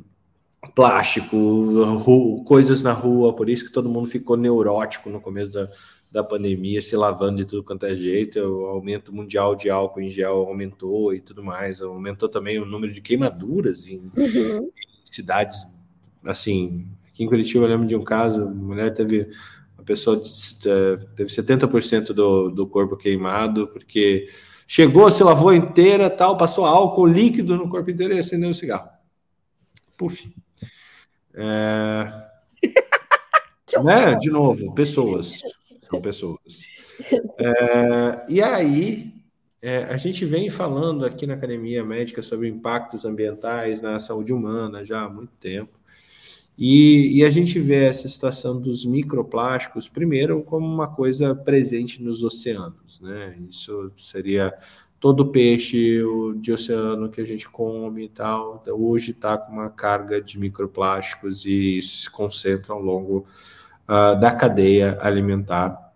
[0.74, 5.68] plástico, coisas na rua, por isso que todo mundo ficou neurótico no começo da,
[6.10, 10.10] da pandemia, se lavando de tudo quanto é jeito, o aumento mundial de álcool em
[10.10, 14.64] gel aumentou e tudo mais, aumentou também o número de queimaduras em, uhum.
[14.64, 14.70] em
[15.04, 15.66] cidades,
[16.24, 19.30] assim, aqui em Curitiba eu lembro de um caso, uma mulher teve,
[19.78, 20.20] uma pessoa
[21.14, 24.26] teve 70% do, do corpo queimado, porque
[24.66, 28.88] chegou, se lavou inteira, tal, passou álcool líquido no corpo inteiro e acendeu o cigarro.
[29.96, 30.28] Puf.
[31.34, 32.12] É...
[33.84, 34.16] né?
[34.16, 35.40] De novo, pessoas
[35.90, 36.66] são pessoas.
[37.38, 39.12] É, e aí,
[39.60, 44.84] é, a gente vem falando aqui na Academia Médica sobre impactos ambientais na saúde humana
[44.84, 45.78] já há muito tempo.
[46.56, 52.22] E, e, a gente vê essa situação dos microplásticos, primeiro, como uma coisa presente nos
[52.22, 53.38] oceanos, né?
[53.48, 54.52] Isso seria
[55.00, 56.02] todo peixe
[56.36, 61.46] de oceano que a gente come e tal, hoje está com uma carga de microplásticos
[61.46, 63.26] e isso se concentra ao longo
[63.90, 65.92] uh, da cadeia alimentar,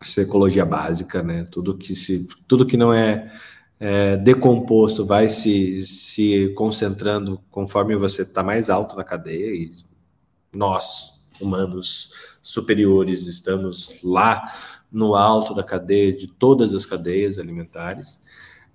[0.00, 1.44] essa é ecologia básica, né?
[1.50, 3.32] Tudo que se, tudo que não é,
[3.80, 9.72] é decomposto vai se, se concentrando conforme você está mais alto na cadeia e
[10.52, 14.52] nós humanos superiores estamos lá
[14.90, 18.20] no alto da cadeia de todas as cadeias alimentares.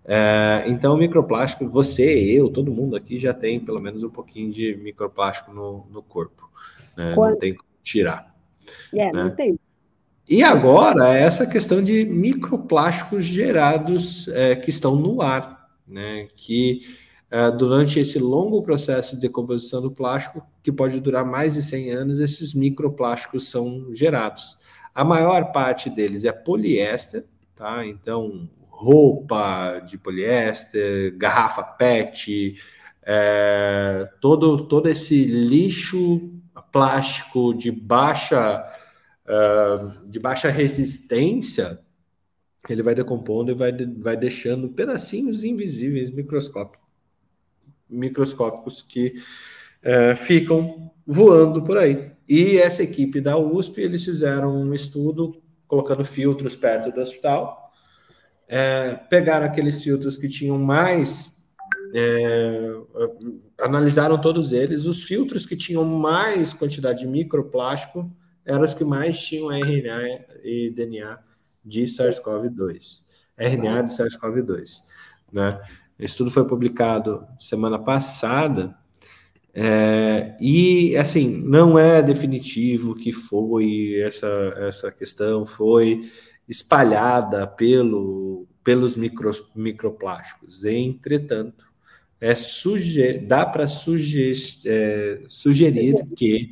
[0.03, 4.49] É, então, o microplástico, você, eu, todo mundo aqui já tem pelo menos um pouquinho
[4.49, 6.49] de microplástico no, no corpo.
[6.95, 7.13] Né?
[7.13, 8.36] Não tem como tirar.
[8.93, 9.24] É, né?
[9.24, 9.59] não tem.
[10.30, 16.28] E agora, essa questão de microplásticos gerados é, que estão no ar, né?
[16.36, 16.82] que
[17.32, 21.91] é, durante esse longo processo de decomposição do plástico, que pode durar mais de 100
[21.91, 24.57] anos, esses microplásticos são gerados.
[24.93, 27.24] A maior parte deles é poliéster,
[27.55, 27.86] tá?
[27.86, 32.55] Então, roupa de poliéster, garrafa PET,
[33.01, 36.36] é, todo, todo esse lixo
[36.72, 38.63] plástico de baixa,
[39.26, 41.80] uh, de baixa resistência,
[42.70, 46.86] ele vai decompondo e vai, vai deixando pedacinhos invisíveis, microscópicos,
[47.89, 49.15] microscópicos que
[49.84, 52.11] uh, ficam voando por aí.
[52.28, 57.72] E essa equipe da USP, eles fizeram um estudo colocando filtros perto do hospital,
[58.47, 61.36] é, pegaram aqueles filtros que tinham mais
[61.93, 62.73] é,
[63.59, 64.85] analisaram todos eles.
[64.85, 68.11] Os filtros que tinham mais quantidade de microplástico
[68.45, 71.19] eram os que mais tinham RNA e DNA
[71.63, 73.01] de SARS-CoV-2.
[73.38, 74.81] RNA de SARS-CoV-2.
[75.31, 75.61] Né?
[75.99, 78.75] Esse estudo foi publicado semana passada.
[79.53, 84.27] É, e assim, não é definitivo que foi essa,
[84.57, 86.09] essa questão, foi
[86.47, 90.63] espalhada pelo, pelos micros, microplásticos.
[90.63, 91.66] Entretanto,
[92.20, 92.34] é
[93.20, 93.68] dá para é,
[95.28, 96.51] sugerir que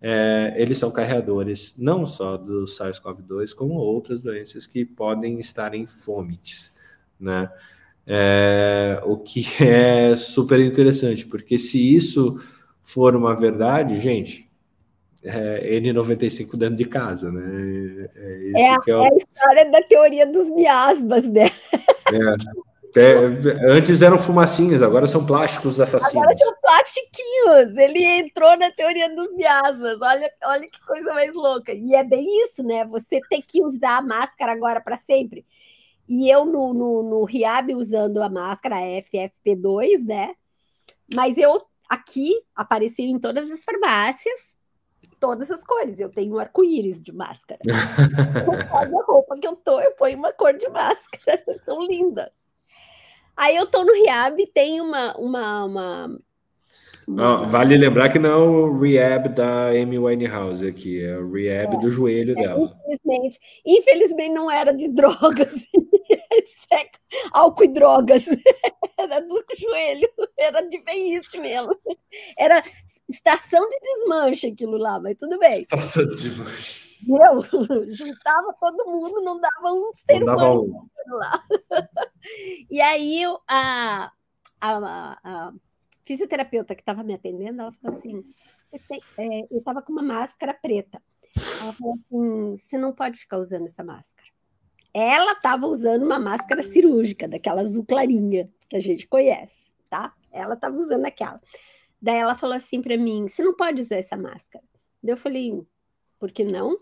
[0.00, 5.86] é, eles são carreadores não só do SARS-CoV-2, como outras doenças que podem estar em
[5.86, 6.74] fomites,
[7.18, 7.50] né?
[8.06, 12.40] É, o que é super interessante, porque se isso
[12.82, 14.48] for uma verdade, gente,
[15.22, 18.08] é N95 dentro de casa, né?
[18.14, 19.02] É, é, a, é, o...
[19.02, 21.50] é a história da teoria dos miasmas, né?
[22.12, 22.57] É.
[22.96, 26.22] É, antes eram fumacinhas, agora são plásticos assassinos.
[26.22, 27.76] Agora são plastiquinhos.
[27.76, 29.98] Ele entrou na teoria dos miasmas.
[30.00, 31.72] Olha, olha que coisa mais louca.
[31.72, 32.84] E é bem isso, né?
[32.86, 35.44] Você tem que usar a máscara agora para sempre.
[36.08, 40.34] E eu no, no, no Riab usando a máscara FFP2, né?
[41.12, 44.56] Mas eu aqui apareceu em todas as farmácias,
[45.20, 46.00] todas as cores.
[46.00, 47.60] Eu tenho um arco-íris de máscara.
[48.72, 51.44] a roupa que eu tô, eu ponho uma cor de máscara.
[51.66, 52.47] São lindas.
[53.38, 55.16] Aí eu tô no Riab, tem uma.
[55.16, 56.18] uma, uma,
[57.06, 57.46] uma...
[57.46, 61.78] vale lembrar que não é o Rehab da Amy Winehouse aqui, é o Rehab é,
[61.78, 62.76] do joelho é, dela.
[62.88, 63.38] Infelizmente.
[63.64, 65.54] Infelizmente não era de drogas,
[67.30, 68.24] álcool e drogas.
[69.00, 71.72] Era do joelho, era de isso mesmo.
[72.36, 72.64] Era
[73.08, 75.60] estação de desmanche aquilo lá, mas tudo bem.
[75.60, 76.87] Estação de desmanche.
[77.02, 77.42] Meu,
[77.94, 81.14] juntava todo mundo, não dava um ser não humano um.
[81.14, 81.44] lá.
[82.68, 84.12] E aí a,
[84.60, 85.52] a, a,
[86.04, 88.24] fisioterapeuta que estava me atendendo, ela falou assim:
[89.16, 91.00] é, eu estava com uma máscara preta.
[91.62, 94.28] Ela falou assim: você não pode ficar usando essa máscara.
[94.92, 100.12] Ela estava usando uma máscara cirúrgica, daquela azul clarinha, que a gente conhece, tá?
[100.32, 101.40] Ela estava usando aquela.
[102.00, 104.64] Daí ela falou assim para mim: você não pode usar essa máscara.
[105.02, 105.66] Daí eu falei:
[106.18, 106.78] por que não?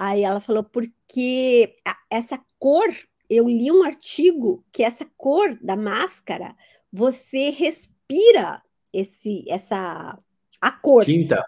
[0.00, 1.76] Aí ela falou: porque
[2.10, 2.88] essa cor,
[3.28, 6.56] eu li um artigo que essa cor da máscara,
[6.90, 10.18] você respira esse, essa
[10.58, 11.04] a cor.
[11.04, 11.44] Tinta.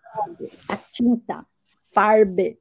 [0.68, 1.46] A tinta.
[1.92, 2.60] Farbe.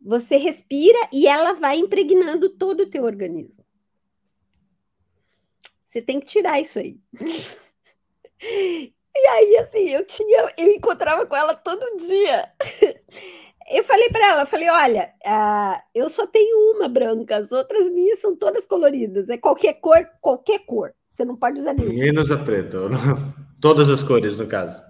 [0.00, 3.64] Você respira e ela vai impregnando todo o teu organismo.
[5.86, 6.98] Você tem que tirar isso aí.
[8.42, 8.92] e
[9.28, 12.52] aí, assim, eu tinha, eu encontrava com ela todo dia.
[13.70, 18.20] Eu falei para ela, falei, olha, uh, eu só tenho uma branca, as outras minhas
[18.20, 19.28] são todas coloridas.
[19.28, 20.94] É qualquer cor, qualquer cor.
[21.08, 21.94] Você não pode usar nenhuma.
[21.94, 22.78] Menos a preta.
[23.60, 24.82] Todas as cores, no caso.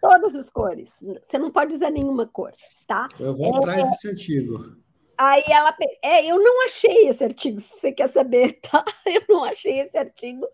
[0.00, 0.90] Todas as cores.
[1.00, 2.52] Você não pode usar nenhuma cor,
[2.86, 3.08] tá?
[3.18, 4.76] Eu vou é, atrás desse artigo.
[5.18, 5.74] Aí ela.
[6.04, 8.84] É, eu não achei esse artigo, se você quer saber, tá?
[9.06, 10.46] Eu não achei esse artigo.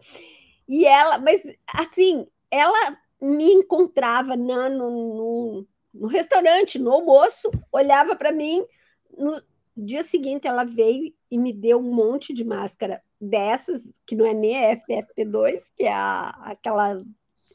[0.68, 1.42] E ela, mas
[1.74, 8.64] assim, ela me encontrava na, no, no, no restaurante, no almoço, olhava para mim.
[9.16, 9.42] No
[9.76, 14.34] dia seguinte, ela veio e me deu um monte de máscara dessas, que não é
[14.34, 16.98] nem a FFP2, que é a, aquela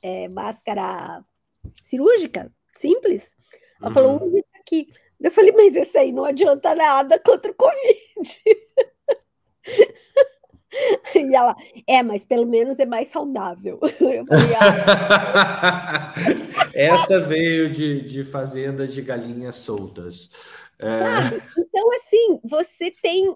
[0.01, 1.23] é, máscara
[1.83, 3.29] cirúrgica, simples.
[3.79, 3.93] Ela uhum.
[3.93, 4.87] falou, usa isso aqui.
[5.19, 7.75] Eu falei, mas esse aí não adianta nada contra o Covid.
[11.15, 11.55] E ela,
[11.87, 13.79] é, mas pelo menos é mais saudável.
[13.99, 16.13] Eu falei, ah.
[16.75, 20.29] Essa veio de, de fazenda de galinhas soltas.
[20.77, 20.89] É...
[21.57, 23.35] Então, assim, você tem.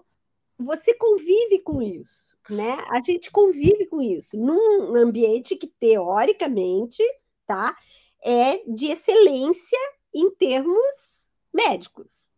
[0.58, 2.84] Você convive com isso, né?
[2.90, 7.02] A gente convive com isso num ambiente que, teoricamente,
[7.46, 7.74] tá?
[8.22, 9.78] é de excelência
[10.14, 12.32] em termos médicos.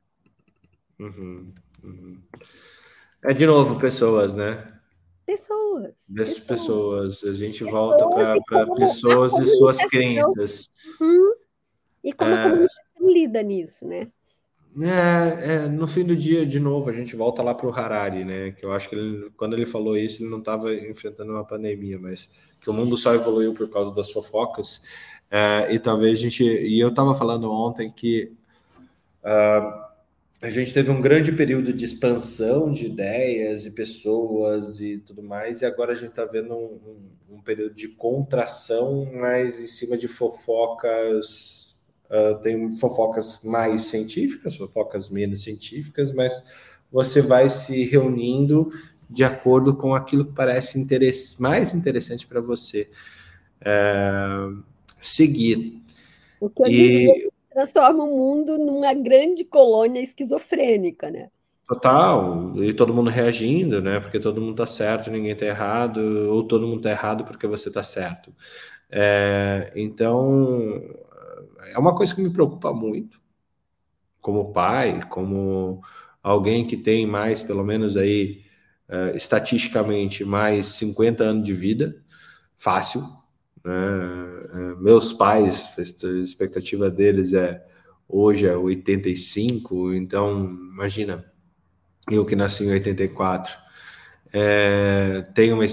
[0.99, 2.23] Uhum, uhum.
[3.23, 4.74] É de novo pessoas, né?
[5.27, 5.95] Pessoas.
[6.09, 7.21] Das pessoas.
[7.21, 7.25] pessoas.
[7.25, 10.71] A gente pessoas volta para pessoas e suas crenças.
[11.01, 11.35] Uhum.
[12.03, 12.35] E como é...
[12.35, 14.09] a comunicação lida nisso, né?
[14.83, 18.25] É, é, no fim do dia, de novo, a gente volta lá para o Harari,
[18.25, 18.51] né?
[18.51, 21.97] Que eu acho que ele, quando ele falou isso, ele não estava enfrentando uma pandemia,
[21.99, 22.29] mas
[22.61, 24.83] que o mundo só evoluiu por causa das fofocas.
[25.31, 26.43] É, e talvez a gente.
[26.43, 28.33] E eu estava falando ontem que
[29.23, 29.84] uh,
[30.45, 35.63] a gente teve um grande período de expansão de ideias e pessoas e tudo mais,
[35.63, 36.81] e agora a gente está vendo um,
[37.31, 41.79] um, um, período de contração, mais em cima de fofocas.
[42.11, 46.43] Uh, tem fofocas mais científicas, fofocas menos científicas, mas
[46.93, 48.71] você vai se reunindo
[49.09, 52.91] de acordo com aquilo que parece interess mais interessante para você.
[53.63, 54.63] Uh,
[55.01, 55.83] seguir.
[56.39, 57.34] O que eu e...
[57.55, 61.31] transforma o mundo numa grande colônia esquizofrênica, né?
[61.67, 63.99] Total, e todo mundo reagindo, né?
[63.99, 65.99] Porque todo mundo tá certo, ninguém tá errado,
[66.31, 68.35] ou todo mundo tá errado porque você tá certo.
[68.91, 70.83] É, então,
[71.73, 73.21] é uma coisa que me preocupa muito,
[74.21, 75.83] como pai, como
[76.23, 78.43] alguém que tem mais, pelo menos aí,
[78.89, 82.03] uh, estatisticamente, mais 50 anos de vida,
[82.57, 83.03] fácil,
[83.65, 83.73] né?
[84.55, 87.65] É, meus pais, a expectativa deles é
[88.09, 91.25] hoje é 85, então imagina,
[92.11, 93.57] eu que nasci em 84,
[94.33, 95.65] é, tenho uma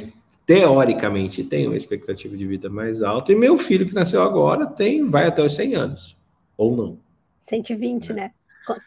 [0.46, 5.08] teoricamente tem uma expectativa de vida mais alta, e meu filho que nasceu agora tem
[5.08, 6.18] vai até os 100 anos,
[6.58, 7.00] ou não.
[7.42, 8.32] 120, né?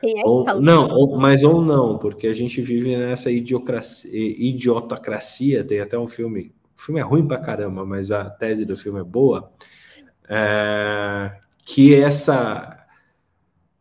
[0.00, 5.64] Quem é ou, não, ou, mas ou não, porque a gente vive nessa idiocracia, idiotocracia,
[5.64, 9.00] tem até um filme o filme é ruim pra caramba, mas a tese do filme
[9.00, 9.52] é boa,
[10.28, 12.80] é, que essa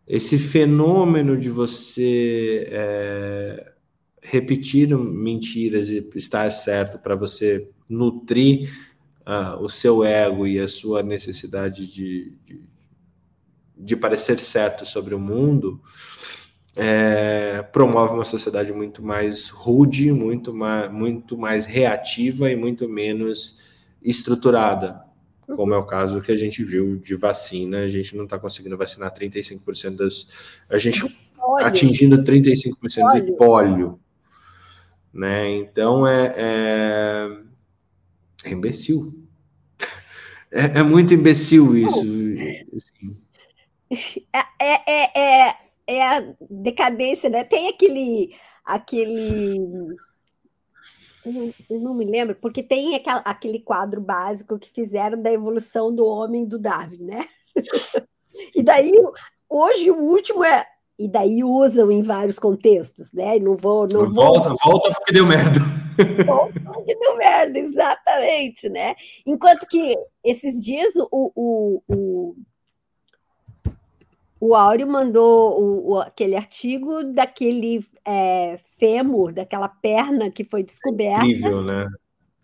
[0.05, 3.73] esse fenômeno de você é,
[4.21, 8.69] repetir mentiras e estar certo para você nutrir
[9.21, 12.61] uh, o seu ego e a sua necessidade de, de,
[13.77, 15.81] de parecer certo sobre o mundo,
[16.75, 23.61] é, promove uma sociedade muito mais rude, muito mais, muito mais reativa e muito menos
[24.01, 25.01] estruturada,
[25.55, 27.79] como é o caso que a gente viu de vacina.
[27.79, 30.27] A gente não está conseguindo vacinar 35% das.
[30.69, 31.05] A gente
[31.59, 33.25] atingindo 35% pólio.
[33.25, 33.99] de pólio.
[35.13, 35.49] Né?
[35.49, 37.29] Então é, é,
[38.45, 39.19] é imbecil.
[40.55, 41.99] É, é, muito imbecil isso.
[42.77, 43.17] Assim.
[44.31, 45.55] É, é, é,
[45.87, 47.43] é a decadência, né?
[47.43, 48.35] Tem aquele.
[48.63, 49.57] aquele
[51.69, 56.05] eu não, me lembro, porque tem aquela, aquele quadro básico que fizeram da evolução do
[56.05, 57.25] homem do Darwin, né?
[58.53, 58.91] e daí,
[59.49, 60.65] hoje o último é.
[60.99, 63.39] E daí usam em vários contextos, né?
[63.39, 63.87] Não vou.
[63.87, 64.57] Não volta, vou...
[64.63, 65.59] volta porque deu merda.
[66.25, 68.93] Volta porque deu merda, exatamente, né?
[69.25, 72.12] Enquanto que esses dias o, o, o
[74.45, 81.25] o Áureo mandou o, o, aquele artigo daquele é, fêmur, daquela perna que foi descoberta.
[81.25, 81.87] Incrível, né?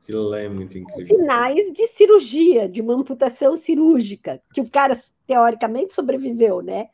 [0.02, 1.06] Aquilo lá é muito incrível.
[1.06, 4.98] Sinais de cirurgia, de uma amputação cirúrgica, que o cara,
[5.28, 6.88] teoricamente, sobreviveu, né?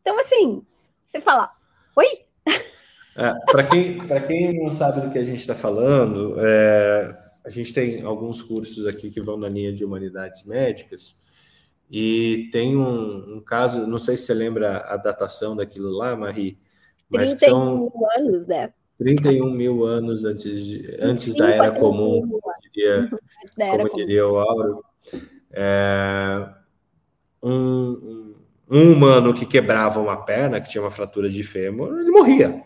[0.00, 0.66] Então, assim,
[1.04, 1.52] você fala,
[1.94, 2.06] oi?
[3.16, 7.72] É, Para quem, quem não sabe do que a gente está falando, é, a gente
[7.72, 11.19] tem alguns cursos aqui que vão na linha de humanidades médicas.
[11.90, 16.56] E tem um, um, caso, não sei se você lembra a datação daquilo lá, Marie,
[17.08, 18.72] mas 31 são mil anos, né?
[18.96, 23.10] 31 mil anos antes, de, antes da Era Comum, como diria,
[23.56, 24.84] como diria o Auro.
[25.50, 26.48] É,
[27.42, 28.34] um,
[28.70, 32.62] um, humano que quebrava uma perna, que tinha uma fratura de fêmur, ele morria.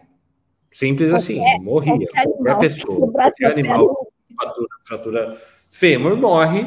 [0.71, 1.95] Simples assim, morria.
[1.95, 5.39] Qualquer, qualquer pessoa, qualquer animal, fratura, fratura
[5.71, 6.67] fêmur morre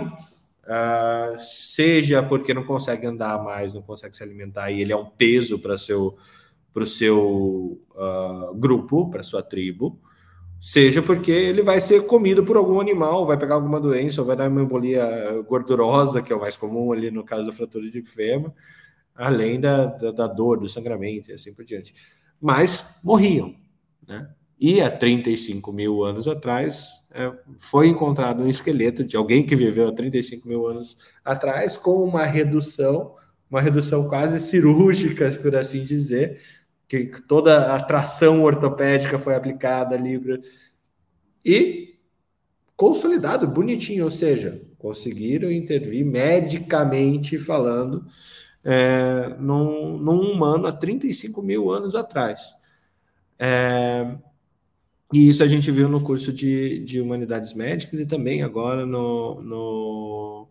[0.68, 5.06] Uh, seja porque não consegue andar mais, não consegue se alimentar e ele é um
[5.06, 6.18] peso para seu
[6.76, 10.00] o seu uh, grupo, para sua tribo,
[10.62, 14.36] seja porque ele vai ser comido por algum animal, vai pegar alguma doença, ou vai
[14.36, 18.02] dar uma embolia gordurosa, que é o mais comum ali no caso da fratura de
[18.04, 18.52] fêmur,
[19.16, 21.96] além da, da, da dor, do sangramento e assim por diante.
[22.40, 23.56] Mas morriam,
[24.08, 24.30] né?
[24.60, 29.88] E há 35 mil anos atrás é, foi encontrado um esqueleto de alguém que viveu
[29.88, 30.96] há 35 mil anos
[31.26, 33.16] atrás com uma redução,
[33.50, 36.40] uma redução quase cirúrgica, por assim dizer,
[36.88, 40.22] que toda a tração ortopédica foi aplicada ali
[41.44, 41.98] e
[42.76, 48.06] consolidado, bonitinho, ou seja, conseguiram intervir medicamente falando
[48.64, 52.56] é, num, num humano há 35 mil anos atrás.
[53.40, 54.18] É,
[55.14, 59.42] e isso a gente viu no curso de, de Humanidades Médicas e também agora no,
[59.42, 60.48] no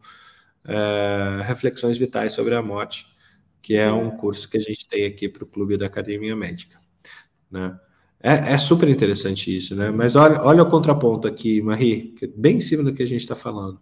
[0.64, 3.06] é, Reflexões Vitais sobre a Morte,
[3.60, 6.80] que é um curso que a gente tem aqui para o Clube da Academia Médica.
[7.50, 7.78] Né?
[8.20, 9.90] É, é, super interessante isso, né?
[9.90, 13.20] Mas olha, olha o contraponto aqui, Marie, é bem em cima do que a gente
[13.20, 13.78] está falando.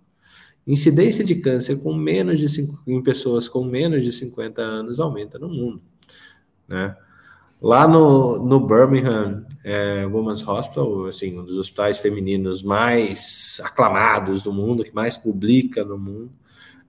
[0.67, 5.39] Incidência de câncer com menos de cinco, em pessoas com menos de 50 anos aumenta
[5.39, 5.83] no mundo,
[6.67, 6.97] né?
[7.65, 14.53] Lá no, no Birmingham é, Women's Hospital, assim, um dos hospitais femininos mais aclamados do
[14.53, 16.31] mundo, que mais publica no mundo,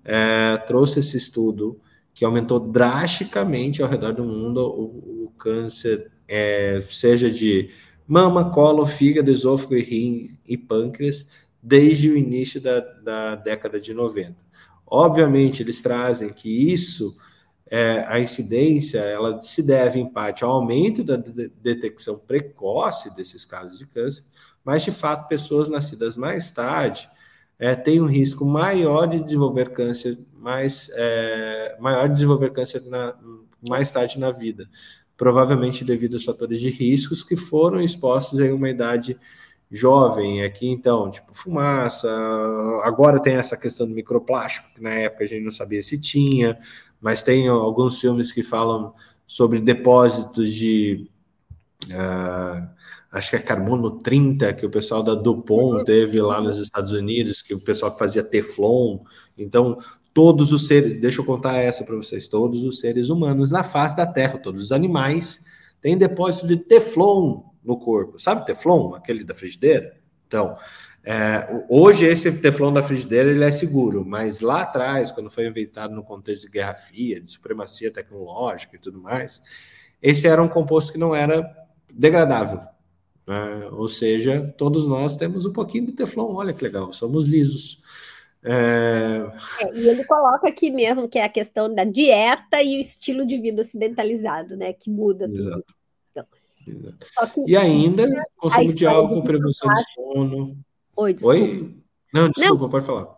[0.03, 1.80] é, trouxe esse estudo
[2.13, 7.69] que aumentou drasticamente ao redor do mundo o, o câncer, é, seja de
[8.05, 11.26] mama, colo, fígado, esôfago e rim e pâncreas,
[11.63, 14.36] desde o início da, da década de 90.
[14.86, 17.15] Obviamente, eles trazem que isso
[17.70, 23.43] é, a incidência ela se deve em parte ao aumento da de detecção precoce desses
[23.43, 24.24] casos de câncer,
[24.63, 27.09] mas de fato pessoas nascidas mais tarde
[27.57, 33.16] é, têm um risco maior de desenvolver câncer, mais é, maior de desenvolver câncer na,
[33.68, 34.70] mais tarde na vida,
[35.18, 39.18] provavelmente devido aos fatores de riscos que foram expostos em uma idade
[39.72, 42.09] jovem aqui, então, tipo fumaça.
[42.84, 46.57] Agora tem essa questão do microplástico, que na época a gente não sabia se tinha,
[47.06, 48.91] mas tem alguns filmes que falam
[49.28, 51.08] sobre depósitos de.
[51.84, 52.68] Uh,
[53.12, 57.43] acho que é carbono 30, que o pessoal da Dupont teve lá nos Estados Unidos,
[57.43, 59.01] que o pessoal que fazia Teflon.
[59.38, 59.78] Então,
[60.16, 63.95] todos os seres, deixa eu contar essa para vocês, todos os seres humanos na face
[63.95, 65.45] da Terra, todos os animais,
[65.80, 68.18] têm depósito de Teflon no corpo.
[68.18, 69.95] Sabe Teflon, aquele da frigideira?
[70.26, 70.58] Então,
[71.06, 75.93] é, hoje esse Teflon da frigideira ele é seguro, mas lá atrás, quando foi inventado
[75.93, 79.39] no contexto de guerra fria, de supremacia tecnológica e tudo mais,
[80.01, 81.47] esse era um composto que não era
[81.93, 82.60] degradável.
[83.28, 83.70] Né?
[83.72, 86.34] Ou seja, todos nós temos um pouquinho de Teflon.
[86.34, 87.84] Olha que legal, somos lisos.
[88.43, 89.26] É...
[89.62, 93.28] É, e ele coloca aqui mesmo que é a questão da dieta e o estilo
[93.28, 94.74] de vida ocidentalizado, né?
[94.74, 95.64] Que muda Exato.
[95.64, 95.76] tudo.
[96.64, 100.64] Que, e ainda, consumo de álcool, prevenção de sono.
[100.95, 101.37] Oi, desculpa.
[101.37, 101.75] Oi?
[102.13, 103.15] Não, desculpa, Não, pode falar.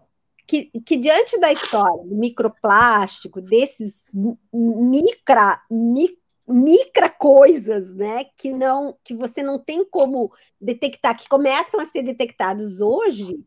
[0.48, 4.06] Que, que diante da história do microplástico, desses
[4.54, 6.18] micra, mi,
[6.48, 12.02] micra coisas, né, que não que você não tem como detectar, que começam a ser
[12.02, 13.38] detectados hoje,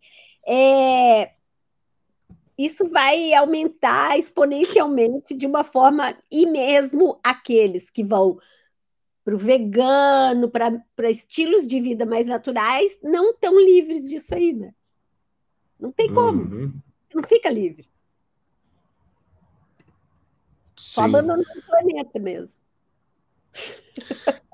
[0.47, 1.33] é,
[2.59, 8.39] isso vai aumentar exponencialmente de uma forma, e mesmo aqueles que vão
[9.25, 14.75] para o vegano, para estilos de vida mais naturais, não estão livres disso ainda.
[15.79, 16.43] Não tem como.
[16.43, 16.73] Uhum.
[17.15, 17.89] Não fica livre.
[20.77, 22.61] Só abandonando o planeta mesmo.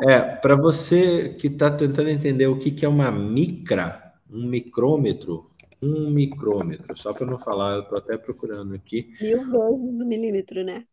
[0.02, 5.50] É, para você que está tentando entender o que, que é uma micra, um micrômetro,
[5.80, 9.14] um micrômetro, só para não falar, eu estou até procurando aqui.
[9.20, 10.84] Mil vezes o milímetro, né?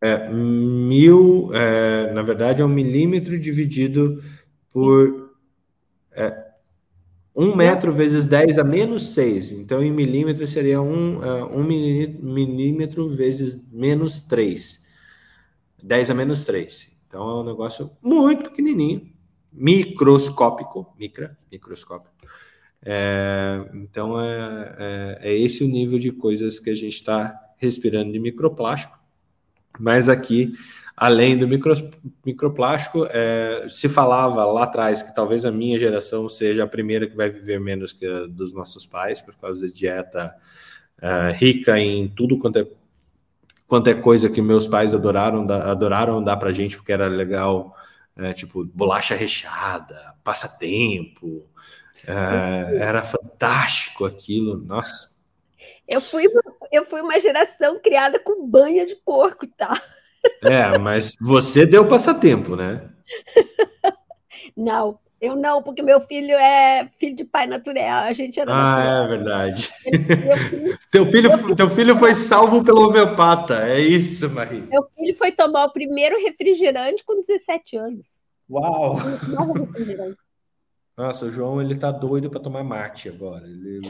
[0.00, 4.22] É, mil, é, na verdade, é um milímetro dividido
[4.70, 5.34] por
[6.12, 6.50] é,
[7.34, 9.52] um metro vezes 10 a menos 6.
[9.52, 14.78] Então, em milímetros seria um, uh, um milímetro vezes menos 3.
[15.82, 16.90] 10 a menos 3.
[17.08, 19.10] Então, é um negócio muito pequenininho,
[19.50, 22.14] microscópico, micra, microscópico.
[22.84, 28.12] É, então, é, é, é, esse o nível de coisas que a gente está respirando
[28.12, 28.99] de microplástico.
[29.80, 30.52] Mas aqui
[31.00, 31.74] além do micro,
[32.24, 37.16] microplástico, é, se falava lá atrás que talvez a minha geração seja a primeira que
[37.16, 40.36] vai viver menos que a dos nossos pais, por causa da dieta
[41.00, 42.66] é, rica em tudo quanto é,
[43.66, 47.74] quanto é coisa que meus pais adoraram, da, adoraram dar pra gente, porque era legal,
[48.14, 51.46] é, tipo, bolacha recheada, passatempo,
[52.06, 55.09] é, era fantástico aquilo, nossa.
[55.88, 56.26] Eu fui,
[56.72, 59.80] eu fui uma geração criada com banha de porco, tá?
[60.42, 62.88] É, mas você deu passatempo, né?
[64.56, 68.04] Não, eu não, porque meu filho é filho de pai natural.
[68.04, 68.50] A gente era.
[68.50, 69.04] Ah, natural.
[69.04, 69.70] é verdade.
[70.90, 74.62] teu, filho, filho, teu filho foi salvo pelo homeopata, é isso, Maria.
[74.62, 78.06] Meu filho foi tomar o primeiro refrigerante com 17 anos.
[78.48, 78.96] Uau!
[80.96, 83.46] Nossa, o João ele tá doido para tomar mate agora.
[83.46, 83.80] Ele,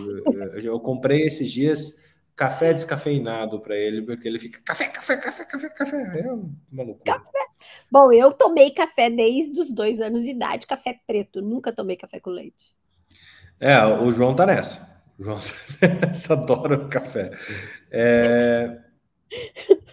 [0.54, 1.94] eu, eu comprei esses dias
[2.40, 6.20] café descafeinado para ele, porque ele fica café, café, café, café, café.
[6.20, 6.32] É
[6.72, 7.18] uma loucura.
[7.18, 7.46] Café.
[7.90, 12.18] Bom, eu tomei café desde os dois anos de idade, café preto, nunca tomei café
[12.18, 12.74] com leite.
[13.60, 15.04] É, o João tá nessa.
[15.18, 15.36] O João
[15.80, 17.30] tá nessa, adora o café.
[17.90, 18.78] É...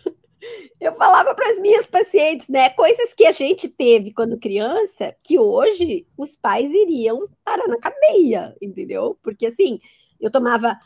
[0.80, 2.70] Eu falava para as minhas pacientes, né?
[2.70, 8.56] Coisas que a gente teve quando criança, que hoje os pais iriam parar na cadeia,
[8.62, 9.18] entendeu?
[9.24, 9.80] Porque assim,
[10.20, 10.78] eu tomava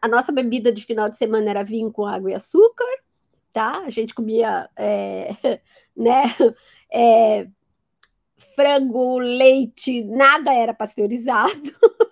[0.00, 2.84] a nossa bebida de final de semana era vinho com água e açúcar,
[3.52, 3.80] tá?
[3.80, 5.60] A gente comia, é,
[5.96, 6.34] né?
[6.90, 7.46] É,
[8.56, 11.52] frango, leite, nada era pasteurizado.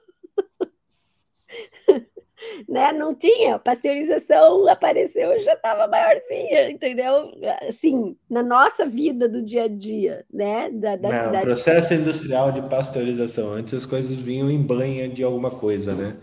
[2.68, 2.93] né?
[2.93, 7.32] Não tinha pasteurização, apareceu e já estava maiorzinha, entendeu?
[7.68, 10.70] Assim, na nossa vida do dia a dia, né?
[10.70, 11.45] Da, da Não, cidade.
[11.45, 13.51] processo industrial de pasteurização.
[13.51, 16.16] Antes as coisas vinham em banha de alguma coisa, né?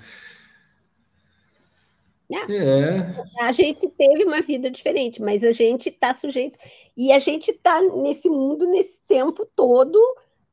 [2.29, 2.39] Né?
[2.49, 3.43] É.
[3.43, 6.59] A gente teve uma vida diferente, mas a gente está sujeito.
[6.95, 9.97] E a gente está nesse mundo, nesse tempo todo,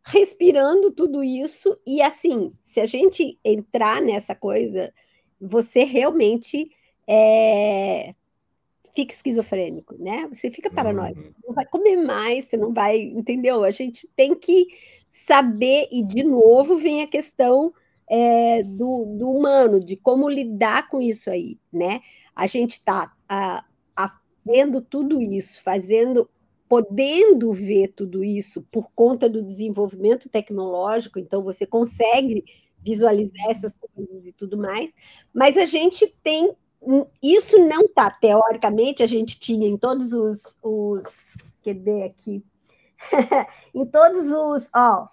[0.05, 1.77] respirando tudo isso.
[1.87, 4.93] E assim, se a gente entrar nessa coisa,
[5.45, 6.71] você realmente
[7.07, 8.15] é,
[8.95, 10.29] fica esquizofrênico, né?
[10.33, 11.21] Você fica paranoico.
[11.21, 11.33] Uhum.
[11.47, 13.01] Não vai comer mais, você não vai.
[13.01, 13.65] Entendeu?
[13.65, 14.67] A gente tem que
[15.11, 17.73] saber, e de novo vem a questão
[18.09, 22.01] é, do, do, humano, de como lidar com isso aí, né?
[22.35, 23.13] A gente está
[24.45, 26.29] vendo tudo isso, fazendo,
[26.69, 32.45] podendo ver tudo isso por conta do desenvolvimento tecnológico, então você consegue
[32.85, 34.93] visualizar essas coisas e tudo mais,
[35.33, 36.55] mas a gente tem
[37.23, 42.45] isso não está teoricamente a gente tinha em todos os, os QD aqui
[43.75, 45.09] em todos os ó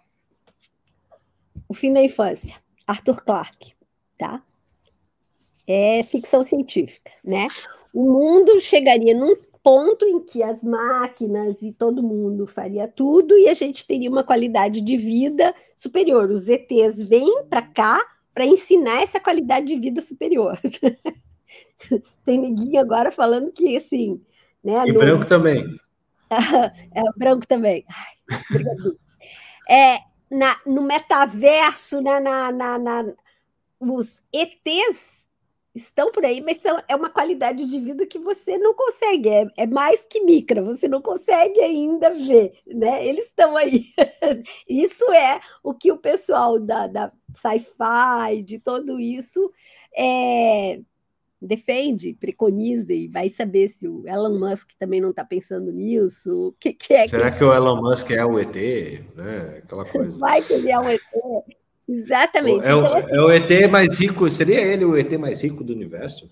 [1.69, 2.61] o fim da infância
[2.91, 3.74] Arthur Clarke,
[4.17, 4.43] tá?
[5.65, 7.47] É ficção científica, né?
[7.93, 13.47] O mundo chegaria num ponto em que as máquinas e todo mundo faria tudo e
[13.47, 16.30] a gente teria uma qualidade de vida superior.
[16.30, 18.01] Os ETs vêm para cá
[18.34, 20.59] para ensinar essa qualidade de vida superior.
[22.26, 24.22] Tem neguinho agora falando que assim,
[24.64, 24.84] né?
[24.88, 24.99] E no...
[24.99, 25.64] branco também.
[26.32, 27.86] é, branco também.
[27.89, 28.14] Ai,
[29.70, 29.99] é,
[30.30, 33.14] na, no metaverso, na, na, na, na,
[33.80, 35.28] os ETs
[35.74, 39.47] estão por aí, mas são, é uma qualidade de vida que você não consegue, é,
[39.57, 43.05] é mais que micra, você não consegue ainda ver, né?
[43.05, 43.86] Eles estão aí.
[44.67, 49.51] isso é o que o pessoal da, da sci-fi, de tudo isso,
[49.97, 50.82] é,
[51.41, 56.49] defende, preconiza e vai saber se o Elon Musk também não está pensando nisso.
[56.49, 57.39] O que, que é Será que...
[57.39, 58.55] que o Elon Musk é o ET?
[59.15, 59.61] Né?
[59.63, 60.17] Aquela coisa.
[60.17, 61.01] Vai que ele é um ET.
[61.92, 62.66] Exatamente.
[62.66, 63.14] É, então, assim...
[63.14, 66.30] é o ET mais rico, seria ele o ET mais rico do universo?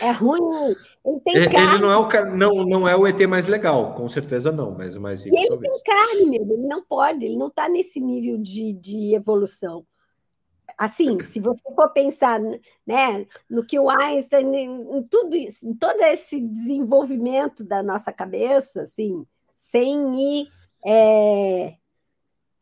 [0.00, 0.74] É ruim.
[1.04, 1.74] Ele, tem ele, carne.
[1.74, 4.96] ele não, é o, não, não é o ET mais legal, com certeza não, mas
[4.96, 5.36] o mais rico.
[5.36, 5.72] E ele talvez.
[5.72, 9.86] tem carne, mesmo, ele não pode, ele não está nesse nível de, de evolução.
[10.76, 12.40] assim, se você for pensar
[12.84, 18.82] né, no que o Einstein, em tudo isso, em todo esse desenvolvimento da nossa cabeça,
[18.82, 19.24] assim,
[19.56, 20.48] sem ir
[20.84, 21.76] é,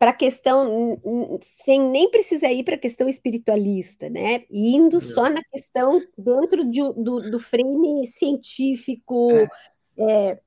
[0.02, 1.00] para a questão,
[1.64, 4.42] sem nem precisar ir para a questão espiritualista, né?
[4.50, 9.28] Indo só na questão dentro de, do, do frame científico.
[9.96, 10.40] É,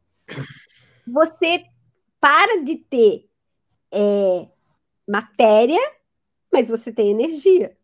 [1.08, 1.64] você
[2.20, 3.30] para de ter
[3.93, 4.45] é,
[5.08, 5.80] matéria,
[6.51, 7.78] mas você tem energia.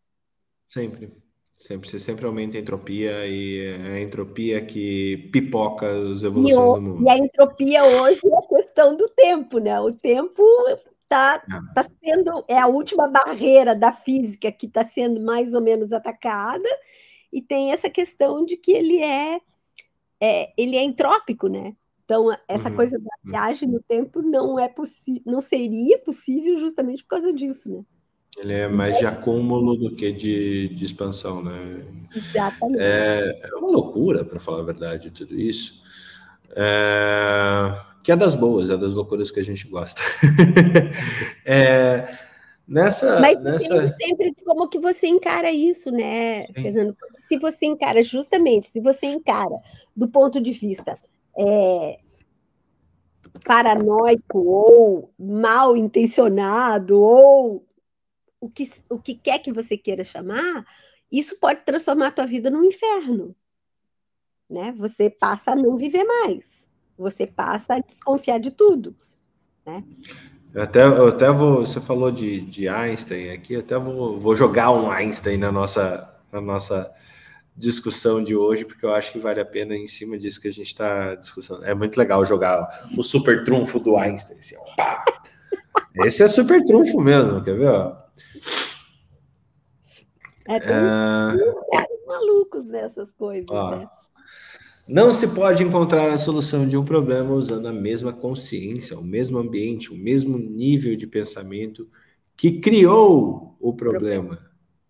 [0.68, 1.10] Sempre.
[1.56, 6.76] Sempre, você sempre aumenta a entropia e é a entropia que pipoca as evoluções o,
[6.76, 7.04] do mundo.
[7.06, 9.80] E a entropia hoje é a questão do tempo, né?
[9.80, 10.44] O tempo
[11.12, 11.62] está ah.
[11.76, 16.70] tá sendo é a última barreira da física que está sendo mais ou menos atacada
[17.32, 19.42] e tem essa questão de que ele é,
[20.22, 21.76] é ele é entrópico, né?
[22.06, 22.76] Então essa uhum.
[22.76, 23.32] coisa da uhum.
[23.32, 27.84] viagem no tempo não é possível, não seria possível justamente por causa disso, né?
[28.38, 31.86] Ele é mais de acúmulo do que de, de expansão, né?
[32.16, 32.82] Exatamente.
[32.82, 35.84] É, é uma loucura, para falar a verdade, tudo isso.
[36.56, 40.02] É que é das boas, é das loucuras que a gente gosta.
[41.46, 42.18] é,
[42.68, 43.96] nessa, Mas nessa...
[44.00, 46.54] sempre como que você encara isso, né, Sim.
[46.54, 46.98] Fernando?
[47.16, 49.56] Se você encara, justamente, se você encara
[49.96, 50.98] do ponto de vista
[51.38, 52.00] é,
[53.46, 57.66] paranoico ou mal intencionado ou
[58.40, 60.66] o que, o que quer que você queira chamar,
[61.12, 63.36] isso pode transformar a tua vida num inferno.
[64.50, 64.74] Né?
[64.78, 68.96] Você passa a não viver mais você passa a desconfiar de tudo,
[69.66, 69.84] né?
[70.54, 74.72] Eu até, eu até vou, você falou de, de Einstein aqui, até vou, vou jogar
[74.72, 76.92] um Einstein na nossa, na nossa
[77.56, 80.52] discussão de hoje, porque eu acho que vale a pena em cima disso que a
[80.52, 81.64] gente está discussando.
[81.64, 82.68] É muito legal jogar
[82.98, 84.40] o super trunfo do Einstein.
[84.40, 84.56] Assim,
[86.04, 87.70] Esse é super trunfo mesmo, quer ver?
[87.70, 87.96] Ó?
[90.50, 91.88] É, tem é...
[92.06, 93.90] malucos nessas coisas, ó, né?
[94.88, 99.38] Não se pode encontrar a solução de um problema usando a mesma consciência, o mesmo
[99.38, 101.88] ambiente, o mesmo nível de pensamento
[102.36, 104.40] que criou o problema.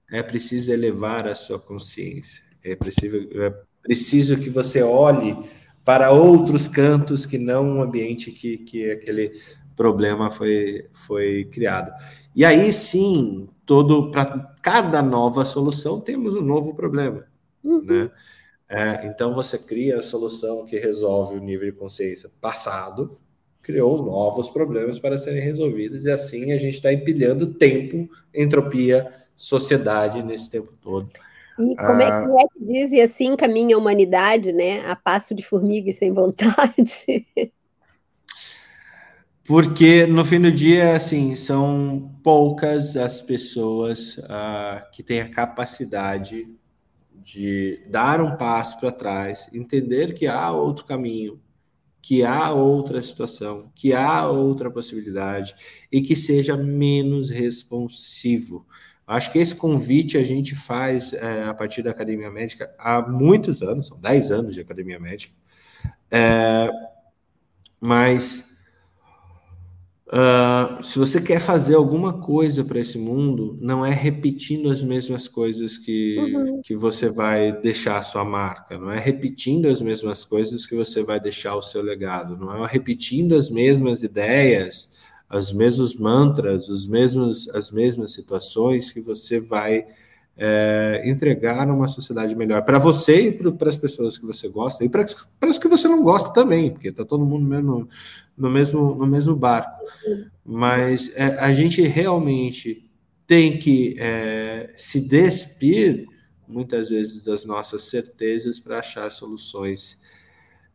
[0.09, 2.43] É preciso elevar a sua consciência.
[2.63, 5.37] É preciso, é preciso que você olhe
[5.83, 9.31] para outros cantos que não o ambiente que, que aquele
[9.75, 11.91] problema foi, foi criado.
[12.35, 17.25] E aí sim, todo para cada nova solução temos um novo problema,
[17.63, 17.83] uhum.
[17.83, 18.11] né?
[18.73, 23.19] É, então você cria a solução que resolve o nível de consciência passado,
[23.61, 30.23] criou novos problemas para serem resolvidos, e assim a gente está empilhando tempo, entropia, sociedade
[30.23, 31.09] nesse tempo todo.
[31.59, 34.85] E como é ah, é que diz, e assim caminha a humanidade, né?
[34.85, 37.27] A passo de formiga e sem vontade.
[39.43, 46.47] Porque no fim do dia, assim, são poucas as pessoas uh, que têm a capacidade
[47.21, 51.39] de dar um passo para trás, entender que há outro caminho,
[52.01, 55.55] que há outra situação, que há outra possibilidade
[55.91, 58.65] e que seja menos responsivo.
[59.05, 63.61] Acho que esse convite a gente faz é, a partir da Academia Médica há muitos
[63.61, 65.33] anos, são 10 anos de Academia Médica,
[66.09, 66.69] é,
[67.79, 68.50] mas
[70.11, 75.25] Uh, se você quer fazer alguma coisa para esse mundo, não é repetindo as mesmas
[75.25, 76.61] coisas que, uhum.
[76.61, 81.01] que você vai deixar a sua marca, não é repetindo as mesmas coisas que você
[81.01, 84.91] vai deixar o seu legado, não é repetindo as mesmas ideias,
[85.33, 89.87] os mesmos mantras, os mesmos, as mesmas situações que você vai
[90.43, 94.89] é, entregar uma sociedade melhor para você e para as pessoas que você gosta e
[94.89, 95.05] para
[95.41, 97.87] as que você não gosta também, porque está todo mundo mesmo,
[98.35, 99.85] no mesmo no mesmo barco.
[100.43, 102.89] Mas é, a gente realmente
[103.27, 106.07] tem que é, se despir
[106.47, 110.00] muitas vezes das nossas certezas para achar soluções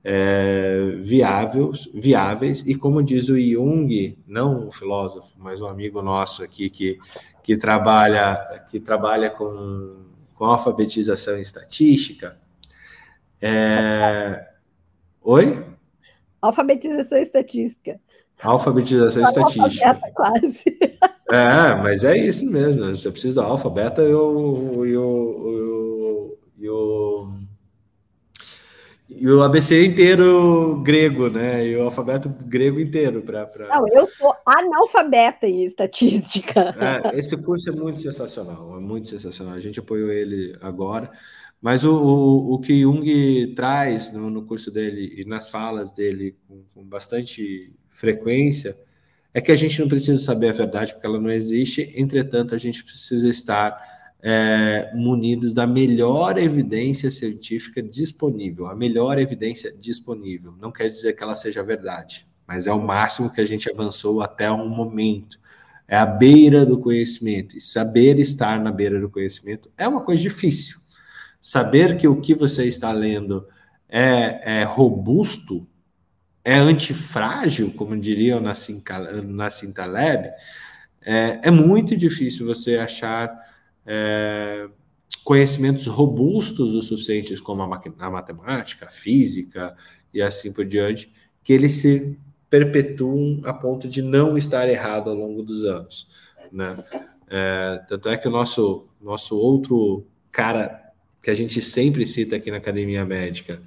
[0.08, 6.44] é, viáveis, viáveis e como diz o Jung, não um filósofo, mas um amigo nosso
[6.44, 7.00] aqui que
[7.42, 10.04] que trabalha, que trabalha com,
[10.34, 12.36] com alfabetização estatística.
[13.40, 14.48] É...
[15.22, 15.64] Oi?
[16.42, 18.00] Alfabetização estatística.
[18.42, 20.00] Alfabetização estatística.
[20.14, 20.64] Quase.
[21.28, 22.86] É, mas é isso mesmo.
[22.94, 27.28] Você precisa do alfabeto e o, e o, e o e o
[29.44, 31.66] ABC inteiro grego, né?
[31.66, 33.46] E o alfabeto grego inteiro para.
[33.46, 33.68] Pra...
[33.68, 36.74] Não, eu sou analfabeta em estatística.
[36.78, 39.54] É, esse curso é muito sensacional, é muito sensacional.
[39.54, 41.10] A gente apoiou ele agora.
[41.60, 46.36] Mas o, o, o que Jung traz no, no, curso dele e nas falas dele
[46.46, 48.76] com, com bastante frequência
[49.32, 52.58] é que a gente não precisa saber a verdade porque ela não existe, entretanto, a
[52.58, 53.95] gente precisa estar
[54.28, 60.52] é, munidos da melhor evidência científica disponível, a melhor evidência disponível.
[60.60, 64.20] Não quer dizer que ela seja verdade, mas é o máximo que a gente avançou
[64.20, 65.38] até um momento.
[65.86, 67.56] É a beira do conhecimento.
[67.56, 70.80] E saber estar na beira do conhecimento é uma coisa difícil.
[71.40, 73.46] Saber que o que você está lendo
[73.88, 75.68] é, é robusto,
[76.44, 78.54] é antifrágil, como diriam na
[79.24, 80.32] Nassim Taleb,
[81.00, 83.46] é, é muito difícil você achar
[83.86, 84.68] é,
[85.22, 89.76] conhecimentos robustos o suficientes, como a, a, matemática, a física
[90.12, 91.12] e assim por diante,
[91.42, 92.18] que eles se
[92.50, 96.08] perpetuam a ponto de não estar errado ao longo dos anos.
[96.52, 96.76] Né?
[97.28, 102.50] É, tanto é que o nosso, nosso outro cara que a gente sempre cita aqui
[102.50, 103.60] na Academia Médica,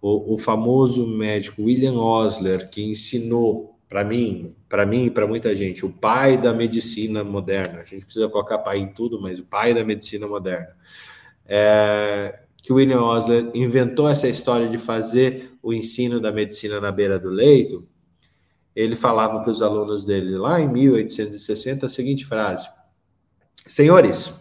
[0.00, 5.56] o, o famoso médico William Osler, que ensinou para mim, para mim e para muita
[5.56, 7.80] gente, o pai da medicina moderna.
[7.80, 10.76] A gente precisa colocar pai em tudo, mas o pai da medicina moderna.
[11.46, 17.18] É, que William Osler inventou essa história de fazer o ensino da medicina na beira
[17.18, 17.88] do leito.
[18.76, 22.68] Ele falava para os alunos dele lá em 1860 a seguinte frase:
[23.66, 24.34] Senhores,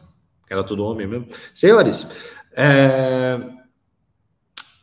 [0.50, 1.28] era tudo homem mesmo.
[1.54, 2.06] Senhores,
[2.54, 3.40] é,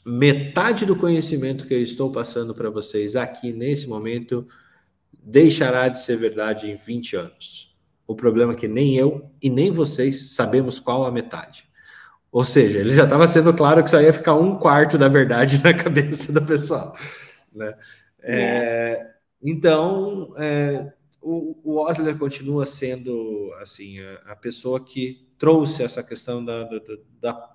[0.05, 4.46] metade do conhecimento que eu estou passando para vocês aqui nesse momento
[5.12, 7.74] deixará de ser verdade em 20 anos.
[8.07, 11.64] O problema é que nem eu e nem vocês sabemos qual a metade.
[12.30, 15.61] Ou seja, ele já estava sendo claro que só ia ficar um quarto da verdade
[15.64, 16.94] na cabeça do pessoal.
[17.55, 17.74] Né?
[18.20, 19.14] É.
[19.42, 20.92] Então, é,
[21.22, 26.80] o, o Osler continua sendo assim a, a, pessoa que trouxe essa questão da, da,
[27.20, 27.53] da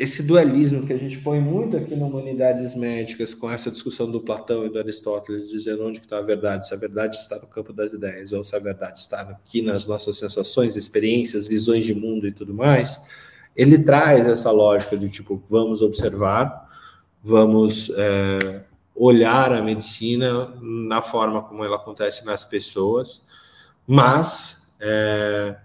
[0.00, 4.18] esse dualismo que a gente põe muito aqui na Humanidades Médicas, com essa discussão do
[4.18, 7.70] Platão e do Aristóteles, dizendo onde está a verdade, se a verdade está no campo
[7.70, 12.26] das ideias, ou se a verdade está aqui nas nossas sensações, experiências, visões de mundo
[12.26, 12.98] e tudo mais,
[13.54, 16.66] ele traz essa lógica de tipo, vamos observar,
[17.22, 18.62] vamos é,
[18.94, 23.20] olhar a medicina na forma como ela acontece nas pessoas,
[23.86, 25.56] mas é,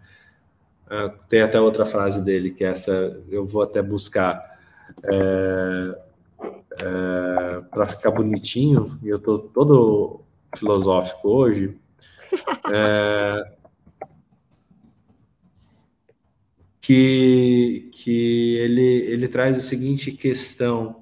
[0.89, 4.43] é, tem até outra frase dele, que é essa eu vou até buscar
[5.03, 5.95] é,
[6.79, 10.21] é, para ficar bonitinho, e eu estou todo
[10.55, 11.77] filosófico hoje.
[12.71, 13.55] É,
[16.85, 21.01] que, que ele, ele traz a seguinte questão.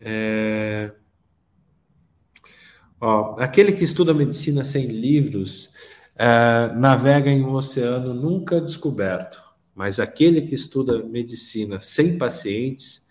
[0.00, 0.90] É,
[3.00, 5.70] ó, aquele que estuda medicina sem livros
[6.18, 9.40] é, navega em um oceano nunca descoberto,
[9.72, 13.06] mas aquele que estuda medicina sem pacientes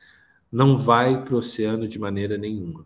[0.52, 2.86] não vai para o oceano de maneira nenhuma.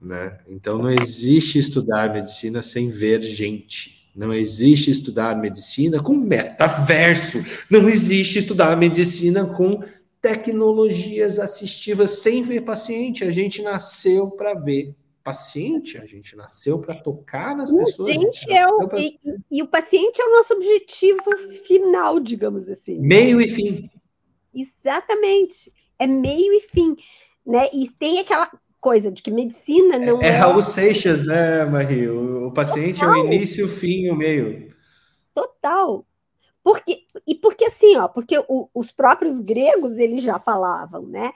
[0.00, 0.38] Né?
[0.46, 4.10] Então, não existe estudar medicina sem ver gente.
[4.14, 7.42] Não existe estudar medicina com metaverso.
[7.70, 9.82] Não existe estudar medicina com
[10.20, 13.24] tecnologias assistivas sem ver paciente.
[13.24, 14.94] A gente nasceu para ver
[15.28, 18.14] paciente, a gente nasceu para tocar nas pessoas.
[18.14, 18.98] Gente é o, pra...
[18.98, 19.18] e,
[19.50, 21.36] e, o paciente é o nosso objetivo
[21.66, 22.98] final, digamos assim.
[22.98, 23.90] Meio e fim.
[24.54, 25.70] Exatamente.
[25.98, 26.96] É meio e fim.
[27.44, 27.68] Né?
[27.74, 28.50] E tem aquela
[28.80, 30.28] coisa de que medicina é, não é.
[30.28, 32.08] É Raul Seixas, né, Marie?
[32.08, 33.14] O, o paciente Total.
[33.14, 34.74] é o início, o fim e o meio.
[35.34, 36.06] Total.
[36.64, 41.32] Porque, e porque assim, ó, porque o, os próprios gregos eles já falavam, né?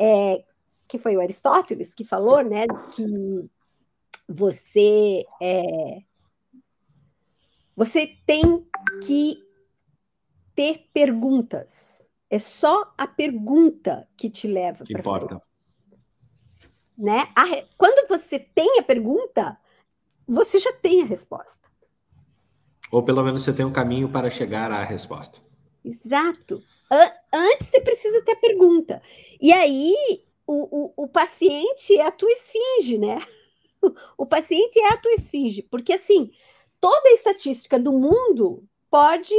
[0.00, 0.44] É,
[0.92, 3.48] que foi o Aristóteles que falou, né, que
[4.28, 6.02] você é,
[7.74, 8.68] você tem
[9.02, 9.42] que
[10.54, 12.06] ter perguntas.
[12.28, 15.40] É só a pergunta que te leva que importa.
[16.98, 17.20] Né?
[17.34, 17.44] A,
[17.78, 19.58] quando você tem a pergunta,
[20.28, 21.70] você já tem a resposta.
[22.90, 25.40] Ou pelo menos você tem um caminho para chegar à resposta.
[25.82, 26.62] Exato.
[27.32, 29.00] Antes você precisa ter a pergunta.
[29.40, 33.18] E aí o, o, o paciente é a tua esfinge, né?
[34.16, 36.30] O paciente é a tua esfinge, porque assim,
[36.80, 39.34] toda a estatística do mundo pode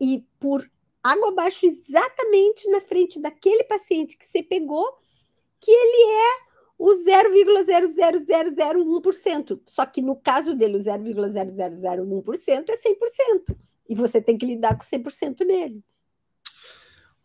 [0.00, 0.66] ir por
[1.02, 4.86] água abaixo exatamente na frente daquele paciente que você pegou,
[5.60, 6.48] que ele é
[6.78, 9.60] o 0,00001%.
[9.66, 13.56] Só que no caso dele, o 0,0001% é 100%.
[13.88, 15.82] E você tem que lidar com 100% nele.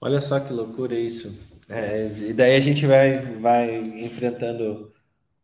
[0.02, 1.32] Olha só que loucura isso.
[1.74, 4.92] É, e daí a gente vai, vai enfrentando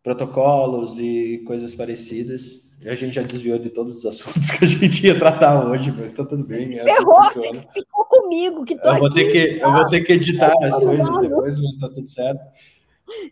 [0.04, 2.62] protocolos e coisas parecidas.
[2.82, 5.92] E a gente já desviou de todos os assuntos que a gente ia tratar hoje,
[5.92, 6.80] mas tá tudo bem.
[6.80, 10.76] Assim ficou comigo, que tô eu vou ter que Eu vou ter que editar as
[10.76, 12.42] coisas depois, mas tá tudo certo.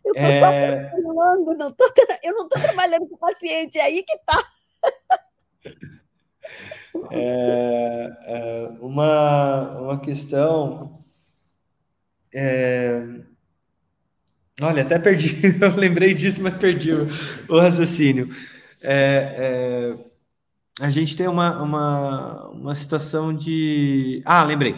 [0.03, 0.89] Eu tô é...
[0.89, 1.85] só falando, não tô,
[2.23, 4.43] eu não tô trabalhando com paciente, é aí que tá.
[7.11, 10.96] É, é, uma, uma questão.
[12.39, 13.03] É...
[14.61, 17.07] Olha, até perdi, eu lembrei disso, mas perdi o,
[17.49, 18.29] o raciocínio.
[18.81, 24.21] É, é, a gente tem uma, uma, uma situação de.
[24.25, 24.75] Ah, lembrei.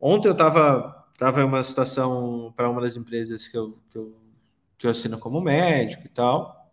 [0.00, 4.16] Ontem eu estava tava em uma situação para uma das empresas que eu, que eu,
[4.78, 6.70] que eu assino como médico e tal,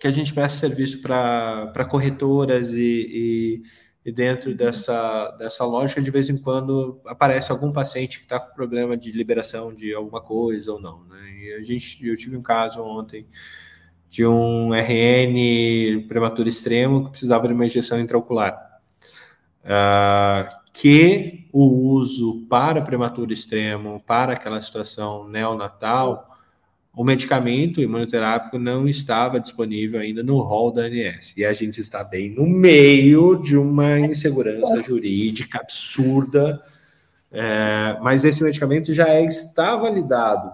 [0.00, 3.62] que a gente presta serviço para corretoras e, e,
[4.04, 8.54] e, dentro dessa, dessa lógica, de vez em quando aparece algum paciente que está com
[8.54, 11.04] problema de liberação de alguma coisa ou não.
[11.04, 11.38] Né?
[11.38, 13.26] E a gente, eu tive um caso ontem
[14.10, 18.80] de um RN prematuro extremo que precisava de uma injeção intraocular.
[19.64, 21.64] Uh, que o
[21.94, 26.33] uso para prematuro extremo, para aquela situação neonatal,
[26.96, 31.34] o medicamento imunoterápico não estava disponível ainda no rol da ANS.
[31.36, 36.62] E a gente está bem no meio de uma insegurança jurídica absurda,
[37.32, 40.52] é, mas esse medicamento já está validado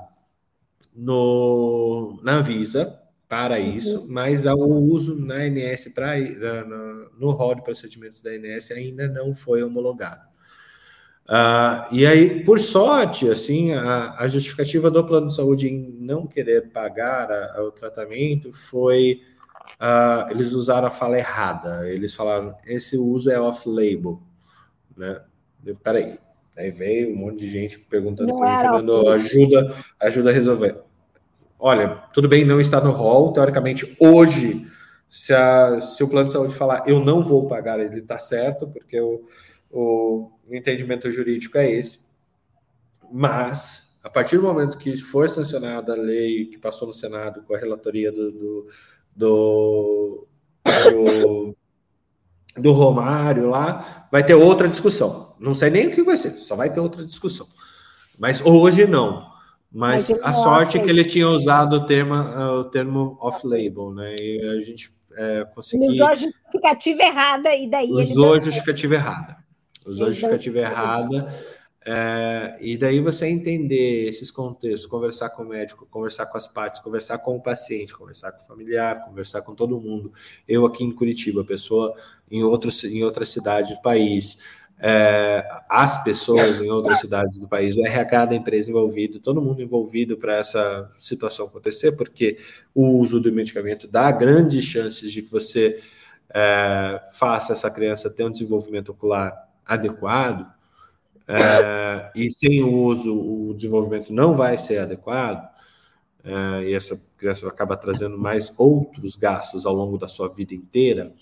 [0.96, 2.98] no, na Anvisa
[3.28, 3.76] para uhum.
[3.76, 6.16] isso, mas o uso na ANS para
[7.18, 10.29] no rol de procedimentos da ANS ainda não foi homologado.
[11.28, 16.26] Uh, e aí, por sorte, assim, a, a, justificativa do plano de saúde em não
[16.26, 19.20] querer pagar a, a, o tratamento foi
[19.80, 21.88] uh, eles usaram a fala errada.
[21.88, 24.20] Eles falaram esse uso é off-label,
[24.96, 25.20] né?
[25.84, 26.18] Peraí,
[26.56, 30.80] aí veio um monte de gente perguntando para mim, ajuda, ajuda a resolver.
[31.58, 33.32] Olha, tudo bem, não está no rol.
[33.32, 34.66] Teoricamente, hoje,
[35.08, 38.66] se, a, se o plano de saúde falar eu não vou pagar, ele está certo,
[38.66, 39.22] porque o,
[39.70, 42.00] o entendimento jurídico é esse.
[43.12, 47.54] Mas, a partir do momento que for sancionada a lei que passou no Senado com
[47.54, 48.66] a relatoria do, do,
[49.16, 50.28] do,
[50.64, 51.56] do,
[52.56, 55.34] do Romário lá, vai ter outra discussão.
[55.38, 57.46] Não sei nem o que vai ser, só vai ter outra discussão.
[58.18, 59.30] Mas hoje não.
[59.72, 64.16] Mas a sorte é que ele tinha usado o termo, o termo off-label, né?
[64.18, 65.88] E a gente é, conseguiu.
[65.88, 67.88] Usou a justificativa errada e daí.
[67.88, 69.39] Usou a justificativa errada.
[69.86, 71.34] Usou a justificativa errada.
[71.84, 76.80] É, e daí você entender esses contextos, conversar com o médico, conversar com as partes,
[76.80, 80.12] conversar com o paciente, conversar com o familiar, conversar com todo mundo.
[80.46, 81.94] Eu aqui em Curitiba, pessoa
[82.30, 84.38] em, outros, em outra cidade do país,
[84.78, 89.62] é, as pessoas em outras cidades do país, o RH da empresa envolvido, todo mundo
[89.62, 92.38] envolvido para essa situação acontecer, porque
[92.74, 95.80] o uso do medicamento dá grandes chances de que você
[96.34, 100.52] é, faça essa criança ter um desenvolvimento ocular adequado,
[101.28, 105.48] é, e sem o uso o desenvolvimento não vai ser adequado,
[106.24, 111.12] é, e essa criança acaba trazendo mais outros gastos ao longo da sua vida inteira.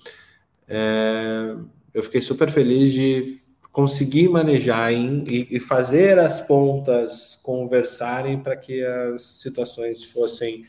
[0.66, 1.54] É,
[1.92, 8.56] eu fiquei super feliz de conseguir manejar em, e, e, fazer as pontas conversarem para
[8.56, 10.64] que as situações fossem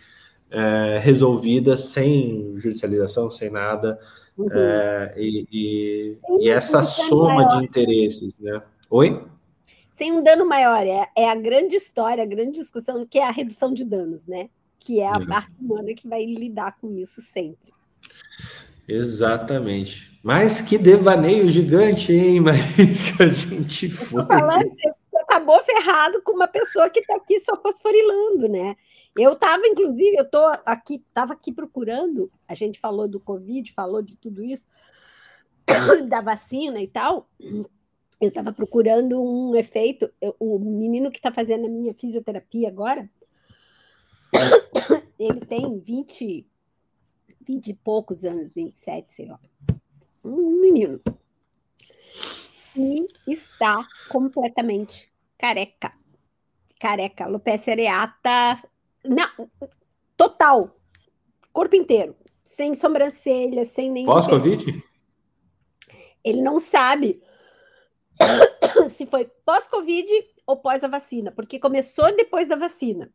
[1.01, 3.99] resolvidas sem judicialização, sem nada.
[4.39, 4.47] Uhum.
[4.53, 7.59] É, e, e, e, essa soma maior.
[7.59, 8.61] de interesses, né?
[8.89, 9.21] Oi?
[9.91, 13.31] Sem um dano maior, é, é a grande história, a grande discussão, que é a
[13.31, 14.49] redução de danos, né?
[14.79, 15.27] Que é a uhum.
[15.27, 17.73] parte humana que vai lidar com isso sempre.
[18.87, 20.17] Exatamente.
[20.23, 24.25] Mas que devaneio gigante, hein, Maria, que a gente foi.
[24.25, 28.77] Falando, você acabou ferrado com uma pessoa que está aqui só fosforilando, né?
[29.19, 34.01] Eu estava, inclusive, eu tô aqui, estava aqui procurando, a gente falou do Covid, falou
[34.01, 34.67] de tudo isso,
[36.07, 37.29] da vacina e tal.
[37.39, 40.11] Eu estava procurando um efeito.
[40.21, 43.09] Eu, o menino que está fazendo a minha fisioterapia agora,
[45.17, 46.47] ele tem 20,
[47.41, 49.39] 20 e poucos anos, 27, sei lá
[50.23, 51.01] um menino.
[52.77, 55.91] E está completamente careca.
[56.79, 58.63] Careca, alopecia areata.
[59.03, 59.49] Não,
[60.15, 60.76] total.
[61.51, 62.15] Corpo inteiro.
[62.43, 64.07] Sem sobrancelha, sem nenhum.
[64.07, 64.84] Pós-Covid?
[66.23, 67.21] Ele não sabe
[68.91, 70.09] se foi pós-Covid
[70.45, 73.11] ou pós a vacina, porque começou depois da vacina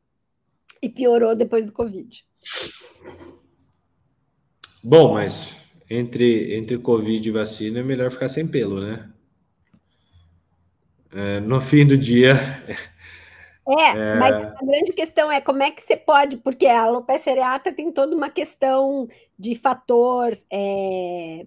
[0.81, 2.24] e piorou depois do Covid.
[4.82, 5.56] Bom, mas
[5.89, 9.11] entre, entre Covid e vacina, é melhor ficar sem pelo, né?
[11.12, 12.35] É, no fim do dia.
[13.66, 17.32] É, é, mas a grande questão é como é que você pode, porque a alopecia
[17.32, 19.09] areata tem toda uma questão
[19.39, 20.36] de fator.
[20.53, 21.45] É,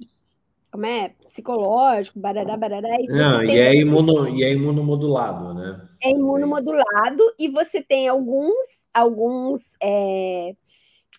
[0.72, 1.10] como é?
[1.26, 3.00] Psicológico, barará, barará.
[3.00, 5.88] E, Não, e, é imuno, e é imunomodulado, né?
[6.04, 10.56] É imunomodulado e você tem alguns, alguns é,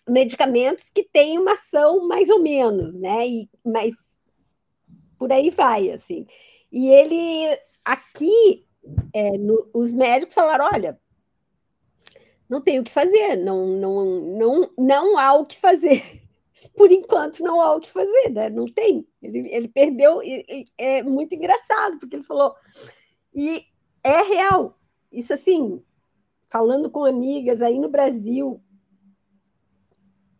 [0.07, 3.27] medicamentos que têm uma ação mais ou menos, né?
[3.27, 3.93] E, mas
[5.17, 6.25] por aí vai, assim.
[6.71, 8.65] E ele, aqui,
[9.13, 10.99] é, no, os médicos falaram, olha,
[12.49, 14.05] não tem o que fazer, não, não,
[14.37, 16.01] não, não há o que fazer.
[16.75, 18.49] Por enquanto, não há o que fazer, né?
[18.49, 19.07] Não tem.
[19.21, 22.53] Ele, ele perdeu, e, é muito engraçado, porque ele falou,
[23.33, 23.63] e
[24.03, 24.77] é real,
[25.11, 25.81] isso assim,
[26.49, 28.61] falando com amigas aí no Brasil,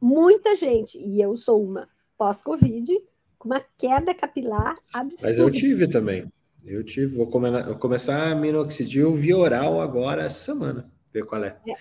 [0.01, 2.99] muita gente, e eu sou uma, pós-Covid,
[3.37, 5.27] com uma queda capilar absurda.
[5.27, 6.29] Mas eu tive também.
[6.69, 11.57] Eu tive, vou, come, começar a minoxidil via oral agora essa semana, ver qual é.
[11.67, 11.73] é.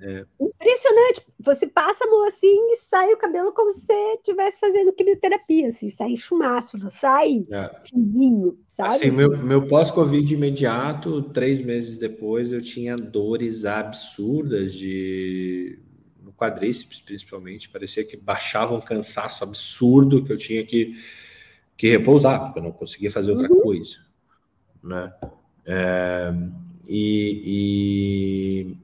[0.00, 0.24] É.
[0.40, 1.26] Impressionante.
[1.40, 5.68] Você passa a mão assim e sai o cabelo como se você estivesse fazendo quimioterapia,
[5.68, 7.70] assim, sai chumaço, não sai é.
[7.84, 8.94] fiozinho, sabe?
[8.94, 15.80] Assim, meu, meu pós-Covid imediato, três meses depois, eu tinha dores absurdas de
[16.22, 17.68] no quadríceps, principalmente.
[17.68, 20.94] Parecia que baixava um cansaço absurdo que eu tinha que,
[21.76, 23.60] que repousar, porque eu não conseguia fazer outra uhum.
[23.62, 23.96] coisa,
[24.82, 25.12] né?
[25.66, 26.32] É,
[26.88, 27.42] e,
[28.74, 28.78] e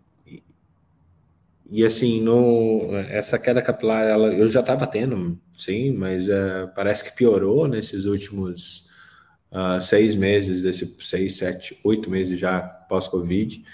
[1.74, 7.02] e assim, no, essa queda capilar, ela, eu já estava tendo, sim, mas uh, parece
[7.02, 8.86] que piorou nesses últimos
[9.50, 13.64] uh, seis meses, desse seis, sete, oito meses já pós-Covid.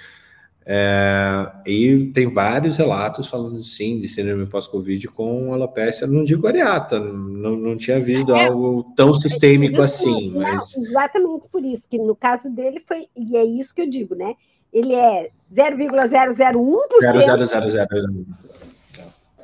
[0.66, 7.00] É, e tem vários relatos falando sim de síndrome pós-Covid com alopecia, não digo areata,
[7.00, 10.32] não, não tinha visto é, algo tão sistêmico assim.
[10.32, 10.76] Mas...
[10.76, 14.34] Exatamente por isso, que no caso dele foi, e é isso que eu digo, né?
[14.72, 16.76] Ele é 0,001%.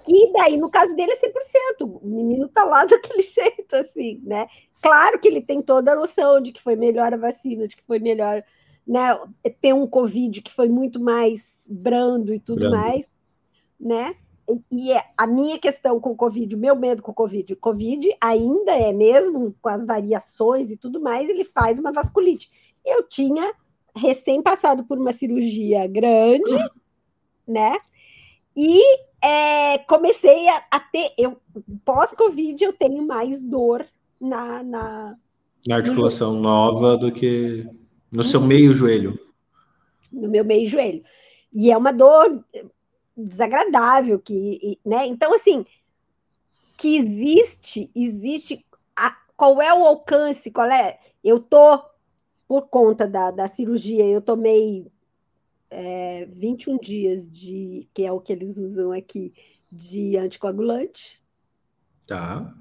[0.08, 1.30] E daí, no caso dele, é 100%.
[1.80, 4.46] O menino tá lá daquele jeito, assim, né?
[4.80, 7.84] Claro que ele tem toda a noção de que foi melhor a vacina, de que
[7.84, 8.44] foi melhor
[8.86, 9.18] né,
[9.60, 12.76] ter um Covid que foi muito mais brando e tudo brando.
[12.76, 13.08] mais,
[13.78, 14.14] né?
[14.70, 17.56] E é, a minha questão com o Covid, o meu medo com o Covid, o
[17.56, 22.48] Covid ainda é mesmo, com as variações e tudo mais, ele faz uma vasculite.
[22.84, 23.52] Eu tinha
[23.94, 26.54] recém passado por uma cirurgia grande,
[27.46, 27.76] né?
[28.56, 28.80] E
[29.20, 31.36] é, comecei a, a, ter, eu
[31.84, 33.84] pós-Covid eu tenho mais dor
[34.20, 35.16] na, na,
[35.66, 37.68] na articulação nova do que
[38.10, 39.18] no seu meio joelho.
[40.12, 41.02] No meu meio joelho.
[41.52, 42.44] E é uma dor
[43.16, 45.06] desagradável que, né?
[45.06, 45.64] Então assim,
[46.76, 48.64] que existe, existe
[48.94, 50.98] a, qual é o alcance, qual é?
[51.24, 51.82] Eu tô
[52.46, 54.86] por conta da, da cirurgia, eu tomei
[55.70, 59.32] é, 21 dias de, que é o que eles usam aqui,
[59.70, 61.20] de anticoagulante.
[62.06, 62.54] Tá.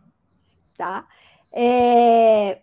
[0.76, 1.08] Tá.
[1.52, 2.62] É,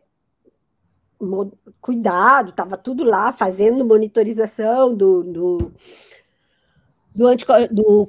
[1.80, 5.72] cuidado, estava tudo lá, fazendo monitorização do, do,
[7.14, 8.08] do, antico, do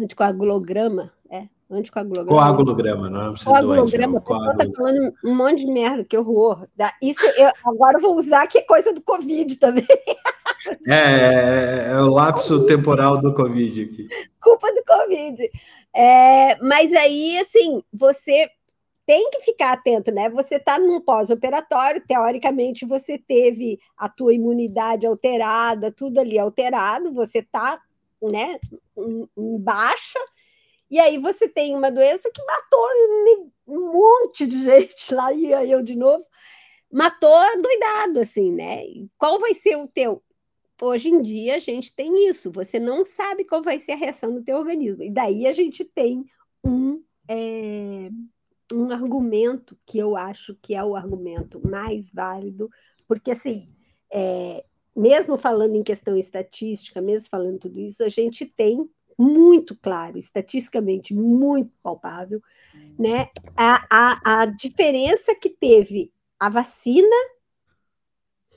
[0.00, 1.12] anticoagulograma,
[1.68, 2.28] Anticoagulograma.
[2.28, 6.68] Coagulograma, não é Coagulograma, doente, tá falando um monte de merda, que horror.
[7.02, 9.86] Isso eu agora vou usar que é coisa do Covid também.
[10.88, 14.08] É, é, é o lapso temporal do Covid aqui.
[14.40, 15.50] Culpa do Covid.
[15.94, 18.48] É, mas aí, assim, você
[19.06, 20.28] tem que ficar atento, né?
[20.28, 27.38] Você está num pós-operatório, teoricamente você teve a tua imunidade alterada, tudo ali alterado, você
[27.38, 27.80] está
[28.20, 28.58] né,
[29.36, 30.18] em baixa,
[30.90, 32.88] e aí você tem uma doença que matou
[33.68, 36.24] um monte de gente lá, e aí eu de novo,
[36.90, 38.82] matou doidado, assim, né?
[39.16, 40.20] Qual vai ser o teu?
[40.82, 44.34] Hoje em dia a gente tem isso, você não sabe qual vai ser a reação
[44.34, 45.02] do teu organismo.
[45.02, 46.24] E daí a gente tem
[46.64, 48.10] um, é,
[48.72, 52.70] um argumento que eu acho que é o argumento mais válido,
[53.06, 53.68] porque assim,
[54.12, 54.64] é,
[54.94, 58.88] mesmo falando em questão estatística, mesmo falando tudo isso, a gente tem
[59.18, 62.42] muito claro, estatisticamente muito palpável,
[62.98, 63.30] né?
[63.56, 67.16] A, a, a diferença que teve a vacina,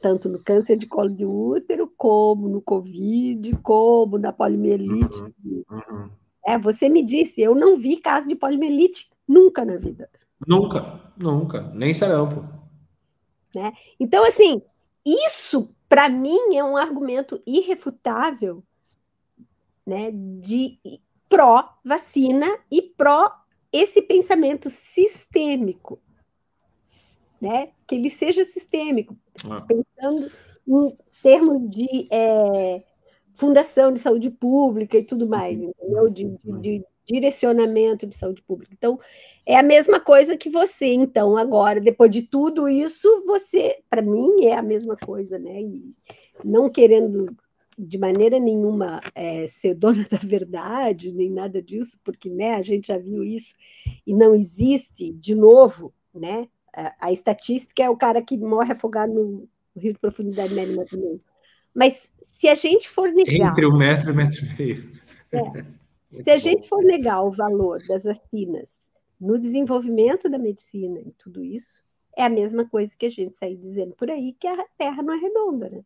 [0.01, 5.21] tanto no câncer de colo de útero, como no Covid, como na poliomielite.
[5.43, 6.09] Uhum, uhum.
[6.45, 10.09] É, você me disse, eu não vi caso de poliomielite nunca na vida.
[10.45, 12.43] Nunca, nunca, nem sarampo.
[13.53, 13.71] Né?
[13.99, 14.61] Então, assim,
[15.05, 18.63] isso, para mim, é um argumento irrefutável
[19.85, 20.79] né, de
[21.29, 23.31] pró-vacina e pró
[23.71, 25.99] esse pensamento sistêmico,
[27.39, 29.15] né, que ele seja sistêmico,
[29.45, 29.61] ah.
[29.61, 30.31] pensando
[30.67, 32.83] em termos de é,
[33.33, 35.69] fundação de saúde pública e tudo mais, uhum.
[35.69, 36.09] entendeu?
[36.09, 38.71] De, de, de, direcionamento de saúde pública.
[38.77, 38.99] Então,
[39.45, 44.45] é a mesma coisa que você, então, agora, depois de tudo isso, você, para mim,
[44.45, 45.59] é a mesma coisa, né?
[45.59, 45.95] E
[46.43, 47.35] não querendo
[47.77, 52.89] de maneira nenhuma é, ser dona da verdade, nem nada disso, porque né, a gente
[52.89, 53.55] já viu isso,
[54.05, 59.13] e não existe, de novo, né, a, a, estatística é o cara que morre afogado
[59.13, 61.21] no, rio de profundidade média ou menos.
[61.73, 63.51] Mas se a gente for negar.
[63.51, 64.91] Entre um metro e um metro e meio.
[65.31, 65.39] É,
[66.21, 71.43] se a gente for negar o valor das vacinas no desenvolvimento da medicina e tudo
[71.43, 71.83] isso,
[72.17, 75.13] é a mesma coisa que a gente sair dizendo por aí que a Terra não
[75.13, 75.81] é redonda, né?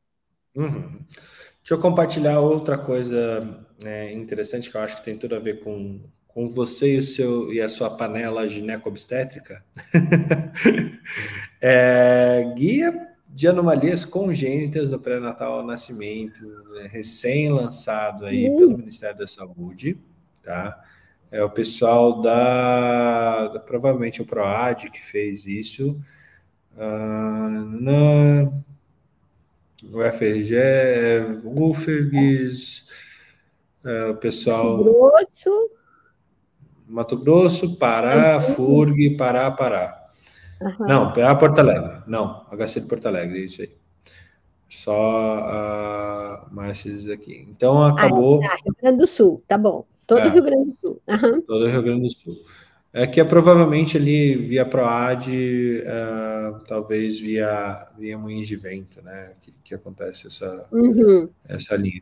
[0.56, 1.00] Uhum.
[1.58, 5.64] Deixa eu compartilhar outra coisa é, interessante que eu acho que tem tudo a ver
[5.64, 9.66] com, com você e, o seu, e a sua panela gineco-obstétrica.
[11.62, 18.58] é, guia de anomalias congênitas do pré-natal ao nascimento, né, recém-lançado aí uhum.
[18.58, 19.98] pelo Ministério da Saúde,
[20.44, 20.84] tá?
[21.32, 26.00] É o pessoal da, da provavelmente o PROAD que fez isso.
[26.76, 28.52] Uh, na,
[29.92, 30.56] o FRG,
[31.44, 32.84] o UFERGS,
[33.84, 34.78] é, o pessoal.
[34.78, 35.72] Mato Grosso.
[36.88, 38.42] Mato Grosso, Pará, uhum.
[38.42, 40.10] FURG, Pará, Pará.
[40.62, 40.88] Uhum.
[40.88, 42.02] Não, Pará, Porto Alegre.
[42.08, 43.76] Não, HC de Porto Alegre, é isso aí.
[44.70, 47.46] Só uh, mais esses aqui.
[47.50, 48.42] Então acabou.
[48.44, 49.86] Ah, tá, Rio Grande do Sul, tá bom.
[50.06, 51.02] Todo é, Rio Grande do Sul.
[51.08, 51.42] Uhum.
[51.42, 52.36] Todo Rio Grande do Sul.
[52.96, 59.32] É que é provavelmente ali via PROAD, uh, talvez via, via moinhos de vento, né?
[59.42, 61.28] Que, que acontece essa, uhum.
[61.50, 62.00] essa linha.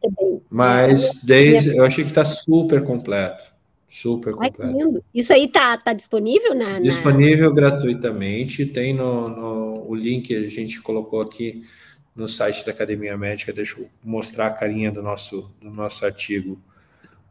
[0.49, 3.45] Mas desde eu achei que está super completo.
[3.87, 4.61] Super completo.
[4.61, 6.79] Ai, Isso aí tá, tá disponível na, na...
[6.79, 8.65] Disponível gratuitamente.
[8.65, 11.63] Tem no, no o link que a gente colocou aqui
[12.13, 13.53] no site da Academia Médica.
[13.53, 16.61] Deixa eu mostrar a carinha do nosso, do nosso artigo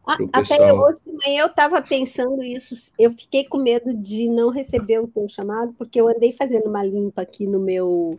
[0.06, 2.92] até hoje de manhã eu estava pensando isso.
[2.98, 6.84] Eu fiquei com medo de não receber o teu chamado, porque eu andei fazendo uma
[6.84, 8.18] limpa aqui no meu.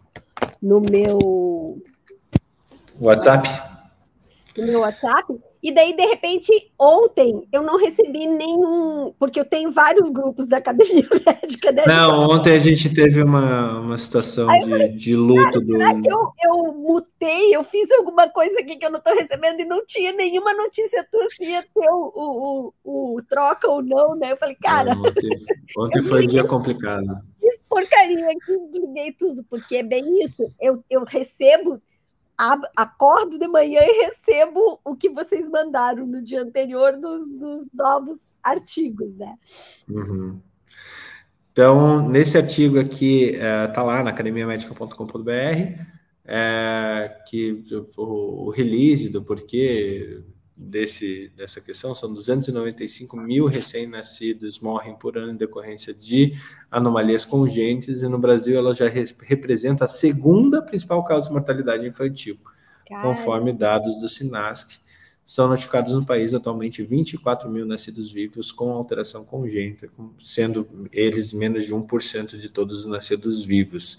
[0.62, 1.82] No meu.
[3.00, 3.50] WhatsApp?
[4.58, 5.40] No meu WhatsApp.
[5.64, 10.58] E daí, de repente, ontem eu não recebi nenhum, porque eu tenho vários grupos da
[10.58, 11.72] academia médica.
[11.72, 11.84] Né?
[11.86, 15.78] Não, ontem a gente teve uma, uma situação de, falei, de luto do.
[15.78, 19.60] Será que eu, eu mutei, eu fiz alguma coisa aqui que eu não estou recebendo
[19.60, 23.84] e não tinha nenhuma notícia tua se ia ter o, o, o, o troca ou
[23.84, 24.32] não, né?
[24.32, 24.96] Eu falei, cara.
[24.96, 25.30] Não, ontem,
[25.78, 27.06] ontem foi um dia complicado.
[27.70, 30.44] Porcaria aqui, liguei tudo, porque é bem isso.
[30.60, 31.82] Eu, eu recebo
[32.76, 38.38] acordo de manhã e recebo o que vocês mandaram no dia anterior dos, dos novos
[38.44, 39.36] artigos, né?
[39.90, 40.40] Uhum.
[41.52, 45.30] Então, nesse artigo aqui, está é, lá na academiamedica.com.br,
[46.26, 47.64] é, que
[47.98, 50.24] o, o, release do porquê
[50.62, 56.38] desse, dessa questão são 295 mil recém-nascidos morrem por ano em decorrência de
[56.70, 61.88] anomalias congênitas, e no Brasil ela já re representa a segunda principal causa de mortalidade
[61.88, 62.38] infantil,
[63.02, 64.80] conforme dados do SINASC.
[65.24, 69.90] São notificados no país atualmente 24 mil nascidos vivos com alteração congênita,
[70.20, 73.98] sendo eles menos de 1% de todos os nascidos vivos.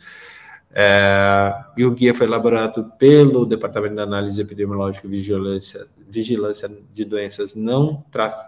[0.74, 7.05] É, e o guia foi elaborado pelo Departamento de Análise Epidemiológica e Vigilância, Vigilância de
[7.05, 8.05] Doenças Não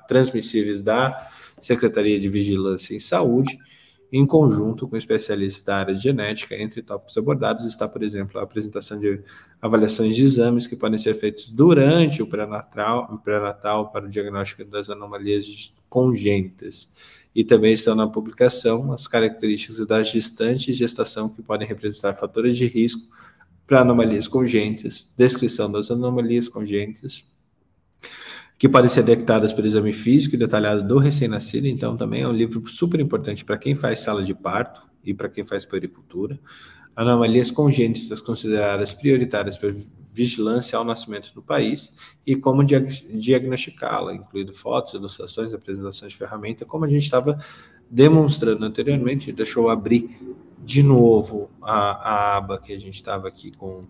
[0.09, 1.29] Transmissíveis da
[1.61, 3.59] Secretaria de Vigilância em Saúde,
[4.11, 6.55] em conjunto com especialistas da área de genética.
[6.55, 9.21] Entre tópicos abordados está, por exemplo, a apresentação de
[9.61, 13.39] avaliações de exames que podem ser feitos durante o pré-natal pré
[13.93, 15.45] para o diagnóstico das anomalias
[15.95, 16.91] congênitas
[17.33, 22.57] e também estão na publicação as características da gestante e gestação que podem representar fatores
[22.57, 23.09] de risco
[23.65, 27.25] para anomalias congênitas, descrição das anomalias congênitas,
[28.59, 32.33] que podem ser detectadas pelo exame físico e detalhado do recém-nascido, então também é um
[32.33, 36.41] livro super importante para quem faz sala de parto e para quem faz pericultura.
[36.97, 39.73] Anomalias congênitas consideradas prioritárias para
[40.15, 41.93] vigilância ao nascimento do país
[42.25, 47.37] e como diagnosticá-la, incluindo fotos, ilustrações, apresentações de ferramenta, como a gente estava
[47.91, 49.33] demonstrando anteriormente.
[49.33, 50.17] Deixa eu abrir
[50.63, 53.87] de novo a, a aba que a gente estava aqui com,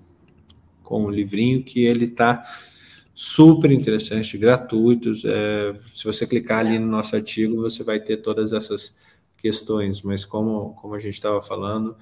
[0.82, 2.42] com o livrinho, que ele está
[3.14, 5.12] super interessante, gratuito.
[5.26, 8.96] É, se você clicar ali no nosso artigo, você vai ter todas essas
[9.36, 11.94] questões, mas como, como a gente estava falando,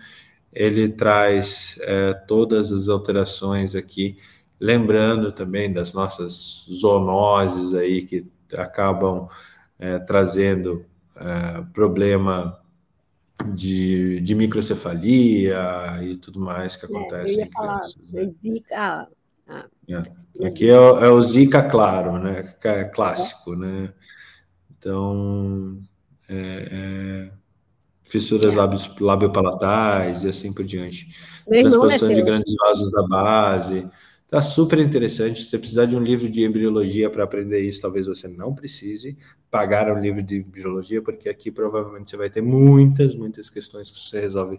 [0.52, 4.18] ele traz é, todas as alterações aqui,
[4.60, 9.26] lembrando também das nossas zoonoses aí que acabam
[9.78, 10.84] é, trazendo
[11.16, 12.60] é, problema
[13.54, 15.58] de, de, microcefalia
[16.02, 17.40] e tudo mais que é, acontece.
[17.40, 17.80] É, ia falar,
[18.12, 18.32] né?
[18.42, 18.76] Zika.
[18.76, 19.08] Ah,
[19.48, 20.46] ah, é.
[20.46, 22.54] Aqui é, é, o Zika claro, né?
[22.62, 23.92] É clássico, né?
[24.70, 25.78] Então,
[26.28, 27.30] é,
[28.04, 31.08] fissuras lábios, lábio-palatais e assim por diante.
[31.46, 33.88] Transposição de grandes vasos da base,
[34.32, 35.42] Tá super interessante.
[35.42, 39.14] Se você precisar de um livro de embriologia para aprender isso, talvez você não precise
[39.50, 43.98] pagar um livro de biologia, porque aqui provavelmente você vai ter muitas, muitas questões que
[43.98, 44.58] você resolve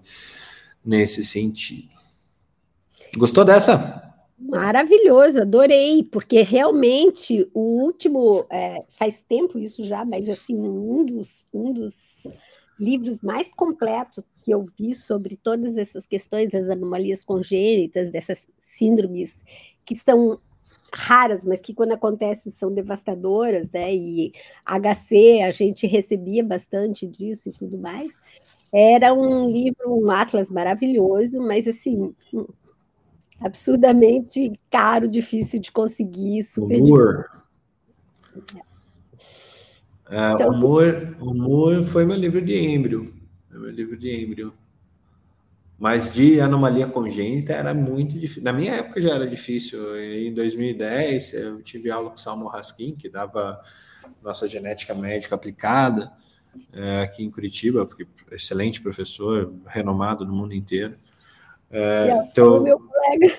[0.85, 1.89] nesse sentido.
[3.17, 4.13] Gostou dessa?
[4.37, 11.47] Maravilhoso, adorei, porque realmente o último, é, faz tempo isso já, mas assim, um dos,
[11.51, 12.27] um dos
[12.79, 19.43] livros mais completos que eu vi sobre todas essas questões das anomalias congênitas, dessas síndromes
[19.85, 20.39] que são
[20.93, 23.93] raras, mas que quando acontecem são devastadoras, né?
[23.93, 24.33] E
[24.65, 28.13] HC a gente recebia bastante disso e tudo mais.
[28.71, 32.15] Era um livro, um atlas maravilhoso, mas assim,
[33.39, 36.79] absurdamente caro, difícil de conseguir, super.
[40.13, 43.11] É, então, humor, humor foi meu livro de êmbrio.
[43.49, 44.53] Meu livro de êmbrio.
[45.79, 48.43] Mas de anomalia congênita era muito difícil.
[48.43, 49.99] Na minha época já era difícil.
[49.99, 53.59] Em 2010, eu tive aula com o Salmo Raskin, que dava
[54.21, 56.11] nossa genética médica aplicada
[56.71, 60.95] é, aqui em Curitiba, porque excelente professor, renomado no mundo inteiro.
[61.71, 63.35] É, teu, meu colega.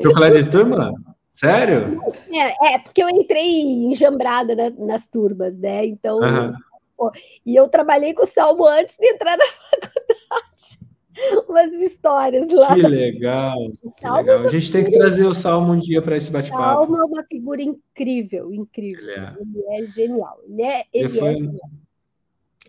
[0.00, 0.92] Seu colega de turma?
[1.38, 2.00] Sério?
[2.32, 5.86] É, é, porque eu entrei enjambrada na, nas turmas, né?
[5.86, 6.50] Então, uhum.
[6.96, 7.12] pô,
[7.46, 10.78] e eu trabalhei com o Salmo antes de entrar na faculdade.
[11.48, 12.74] Umas histórias lá.
[12.74, 13.56] Que legal,
[13.96, 14.44] que legal.
[14.44, 16.86] A gente tem que trazer o Salmo um dia para esse bate-papo.
[16.86, 19.04] Salmo é uma figura incrível, incrível.
[19.04, 20.40] Ele é, ele é genial.
[20.44, 21.28] Ele é, ele, ele foi...
[21.28, 21.70] é genial.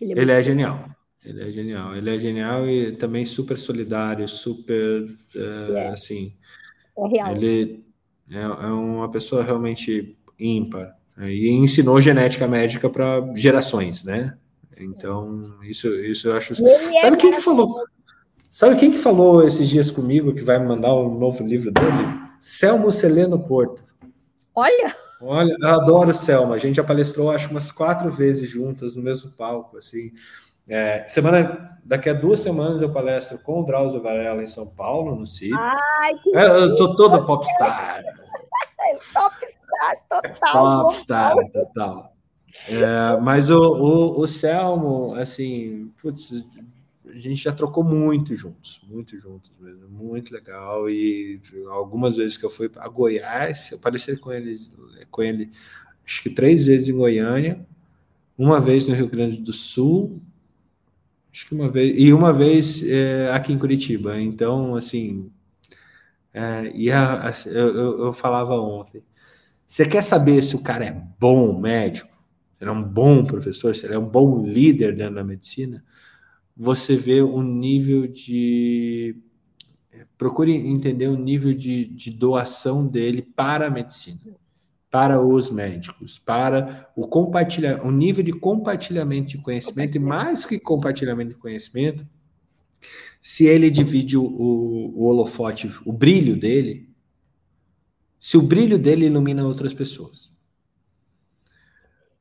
[0.00, 0.84] Ele, é, ele é genial.
[1.24, 1.96] Ele é genial.
[1.96, 5.02] Ele é genial e também super solidário, super
[5.34, 5.88] uh, é.
[5.88, 6.36] assim.
[6.96, 7.32] É real.
[7.32, 7.89] Ele
[8.30, 11.32] é, é uma pessoa realmente ímpar né?
[11.32, 14.36] e ensinou genética médica para gerações, né?
[14.78, 16.54] Então isso, isso eu acho.
[16.66, 17.84] É Sabe quem que falou?
[18.48, 22.20] Sabe quem que falou esses dias comigo que vai me mandar um novo livro dele?
[22.40, 23.84] Selmo Celeno Porto.
[24.54, 24.94] Olha.
[25.20, 26.54] Olha, eu adoro Selma.
[26.54, 30.10] A gente já palestrou, acho, umas quatro vezes juntas no mesmo palco, assim.
[30.70, 35.16] É, semana, daqui a duas semanas eu palestro com o Drauzio Varela em São Paulo,
[35.16, 35.52] no CID.
[35.52, 38.04] Ai, que é, eu tô toda popstar.
[39.12, 40.82] popstar, total.
[40.84, 42.16] Popstar, total.
[42.68, 46.44] É, mas o, o, o Selmo, assim, putz,
[47.04, 50.88] a gente já trocou muito juntos, muito juntos mesmo, muito legal.
[50.88, 54.54] E algumas vezes que eu fui a Goiás, eu palestei com ele,
[55.10, 55.50] com ele
[56.06, 57.66] acho que três vezes em Goiânia,
[58.38, 60.22] uma vez no Rio Grande do Sul,
[61.32, 64.20] acho que uma vez, e uma vez é, aqui em Curitiba.
[64.20, 65.30] Então, assim,
[66.32, 69.02] é, e a, a, eu, eu falava ontem,
[69.66, 72.08] você quer saber se o cara é bom médico,
[72.58, 75.84] se ele é um bom professor, se ele é um bom líder dentro da medicina?
[76.56, 79.16] Você vê o nível de.
[80.18, 84.39] Procure entender o nível de, de doação dele para a medicina
[84.90, 90.58] para os médicos, para o compartilhar, o nível de compartilhamento de conhecimento e mais que
[90.58, 92.06] compartilhamento de conhecimento,
[93.20, 96.88] se ele divide o, o, o holofote, o brilho dele,
[98.18, 100.32] se o brilho dele ilumina outras pessoas.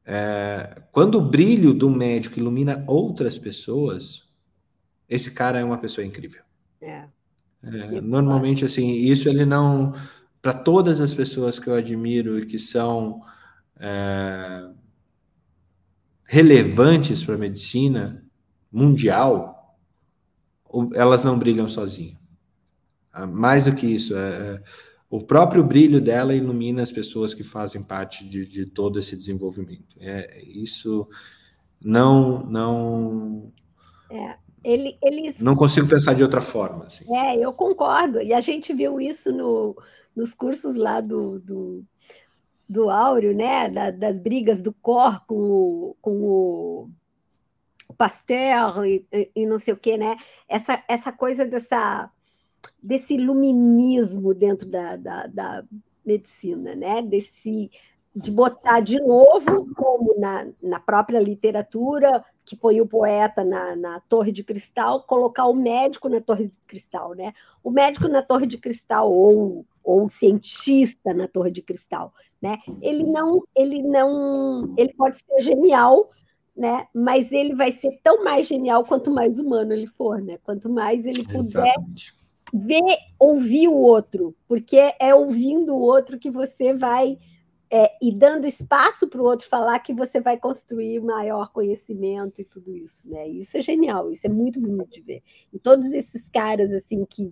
[0.06, 4.28] É, quando o brilho do médico ilumina outras pessoas,
[5.08, 6.44] esse cara é uma pessoa incrível.
[6.82, 7.06] É.
[7.64, 9.94] É, normalmente, assim, isso ele não
[10.42, 13.22] para todas as pessoas que eu admiro e que são
[13.80, 14.70] é,
[16.26, 18.24] relevantes para a medicina
[18.72, 19.78] mundial,
[20.94, 22.18] elas não brilham sozinhas.
[23.12, 24.64] Ah, mais do que isso, é, é,
[25.10, 29.96] o próprio brilho dela ilumina as pessoas que fazem parte de, de todo esse desenvolvimento.
[30.00, 31.08] É, isso
[31.82, 33.52] não não
[34.12, 36.86] é, ele, eles não consigo pensar de outra forma.
[36.86, 37.06] Assim.
[37.16, 38.22] É, eu concordo.
[38.22, 39.76] E a gente viu isso no,
[40.16, 41.84] nos cursos lá do, do,
[42.68, 43.70] do Áureo, né?
[43.70, 46.90] Da, das brigas do Cor com o, com o
[47.98, 49.06] Pasteur e,
[49.36, 50.18] e, não sei o quê, né?
[50.48, 52.10] Essa, essa coisa dessa,
[52.82, 55.64] desse iluminismo dentro da, da, da
[56.06, 57.02] medicina, né?
[57.02, 57.70] Desse
[58.16, 64.00] de botar de novo, como na, na própria literatura, que põe o poeta na, na
[64.00, 67.32] torre de cristal, colocar o médico na torre de cristal, né?
[67.64, 72.60] O médico na torre de cristal, ou ou cientista na Torre de Cristal, né?
[72.80, 76.12] Ele não, ele não, ele pode ser genial,
[76.56, 76.86] né?
[76.94, 80.38] Mas ele vai ser tão mais genial quanto mais humano ele for, né?
[80.44, 82.16] Quanto mais ele puder Exatamente.
[82.54, 87.18] ver, ouvir o outro, porque é ouvindo o outro que você vai
[87.72, 92.46] é, e dando espaço para o outro falar que você vai construir maior conhecimento e
[92.46, 93.28] tudo isso, né?
[93.28, 95.24] Isso é genial, isso é muito bonito de ver.
[95.54, 97.32] E todos esses caras assim que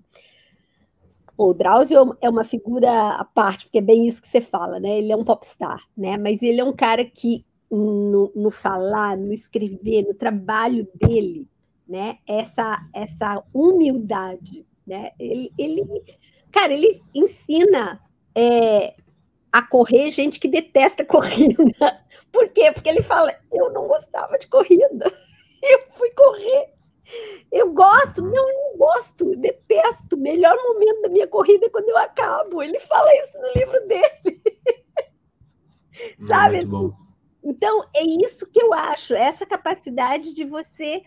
[1.36, 5.00] o Drauzio é uma figura à parte, porque é bem isso que você fala, né?
[5.00, 6.18] Ele é um popstar, né?
[6.18, 11.48] Mas ele é um cara que no, no falar, no escrever, no trabalho dele,
[11.88, 12.20] né?
[12.28, 15.12] Essa essa humildade, né?
[15.20, 15.84] Ele, ele
[16.52, 18.02] cara, ele ensina
[18.36, 18.96] é,
[19.58, 21.64] a correr gente que detesta corrida.
[22.32, 22.72] Por quê?
[22.72, 25.12] Porque ele fala: eu não gostava de corrida,
[25.64, 26.78] eu fui correr
[27.52, 30.16] eu gosto, não, eu não gosto, detesto.
[30.16, 32.62] O melhor momento da minha corrida é quando eu acabo.
[32.62, 34.42] Ele fala isso no livro dele.
[36.28, 36.68] Sabe?
[37.44, 41.02] Então, é isso que eu acho, essa capacidade de você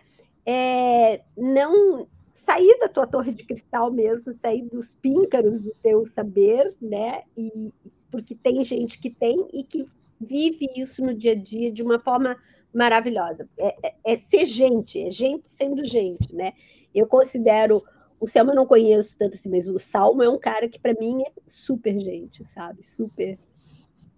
[0.47, 6.74] é, não sair da tua torre de cristal mesmo, sair dos píncaros do teu saber,
[6.81, 7.22] né?
[7.36, 7.74] E
[8.11, 9.87] porque tem gente que tem e que
[10.20, 12.37] vive isso no dia a dia de uma forma
[12.74, 13.49] maravilhosa.
[13.59, 16.53] É, é, é, ser gente, é gente sendo gente, né?
[16.95, 17.82] Eu considero.
[18.19, 20.93] O Selma eu não conheço tanto assim, mas o Salmo é um cara que, para
[20.93, 22.85] mim, é super gente, sabe?
[22.85, 23.39] Super.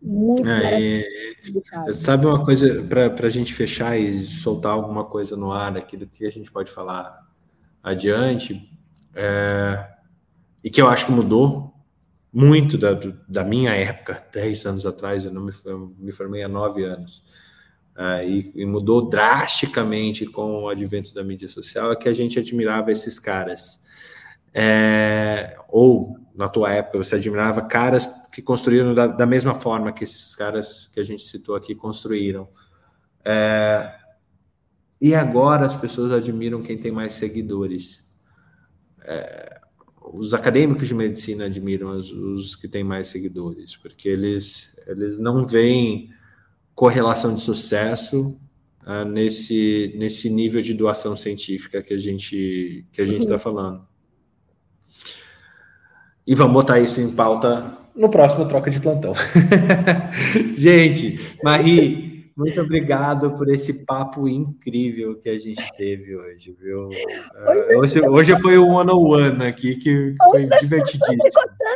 [0.02, 1.04] Muito é,
[1.94, 6.08] Sabe uma coisa, para a gente fechar e soltar alguma coisa no ar aqui do
[6.08, 7.24] que a gente pode falar
[7.80, 8.68] adiante,
[9.14, 9.88] é,
[10.64, 11.71] e que eu acho que mudou
[12.32, 12.98] muito da,
[13.28, 17.22] da minha época, 10 anos atrás, eu não me, eu me formei há 9 anos
[17.96, 22.38] uh, e, e, mudou drasticamente com o advento da mídia social, é que a gente
[22.38, 23.82] admirava esses caras.
[24.54, 30.04] É, ou, na tua época, você admirava caras que construíram da, da, mesma forma que
[30.04, 32.48] esses caras que a gente citou aqui construíram.
[33.24, 33.94] É,
[35.00, 38.02] e agora as pessoas admiram quem tem mais seguidores.
[39.04, 39.61] É,
[40.12, 45.46] os acadêmicos de medicina admiram os, os, que têm mais seguidores, porque eles, eles não
[45.46, 46.10] veem
[46.74, 48.36] correlação de sucesso
[48.86, 53.40] uh, nesse, nesse nível de doação científica que a gente que a gente está uhum.
[53.40, 53.86] falando.
[56.26, 59.14] E vamos botar isso em pauta no próximo troca de plantão.
[60.56, 62.11] gente, Marie,
[62.42, 66.88] muito obrigado por esse papo incrível que a gente teve hoje, viu?
[67.78, 71.22] Hoje, hoje foi o one on one aqui que foi divertidíssimo.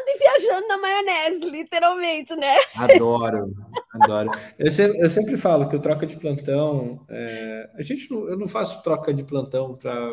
[0.08, 2.56] E viajando na maionese, literalmente, né?
[2.76, 3.54] Adoro,
[3.92, 4.30] adoro.
[4.58, 8.36] Eu sempre, eu sempre falo que o troca de plantão, é, a gente não, eu
[8.36, 10.10] não faço troca de plantão para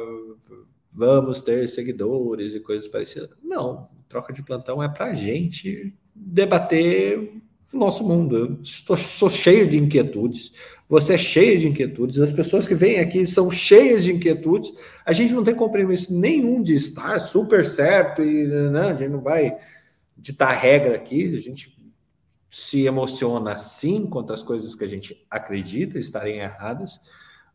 [0.95, 3.31] vamos ter seguidores e coisas parecidas.
[3.41, 7.41] Não, troca de plantão é para a gente debater
[7.77, 8.37] nosso mundo.
[8.37, 10.53] Eu estou, sou cheio de inquietudes,
[10.87, 14.71] você é cheio de inquietudes, as pessoas que vêm aqui são cheias de inquietudes.
[15.05, 19.21] A gente não tem compromisso nenhum de estar super certo e né, a gente não
[19.21, 19.57] vai
[20.17, 21.75] ditar regra aqui, a gente
[22.49, 27.01] se emociona sim quanto às coisas que a gente acredita estarem erradas,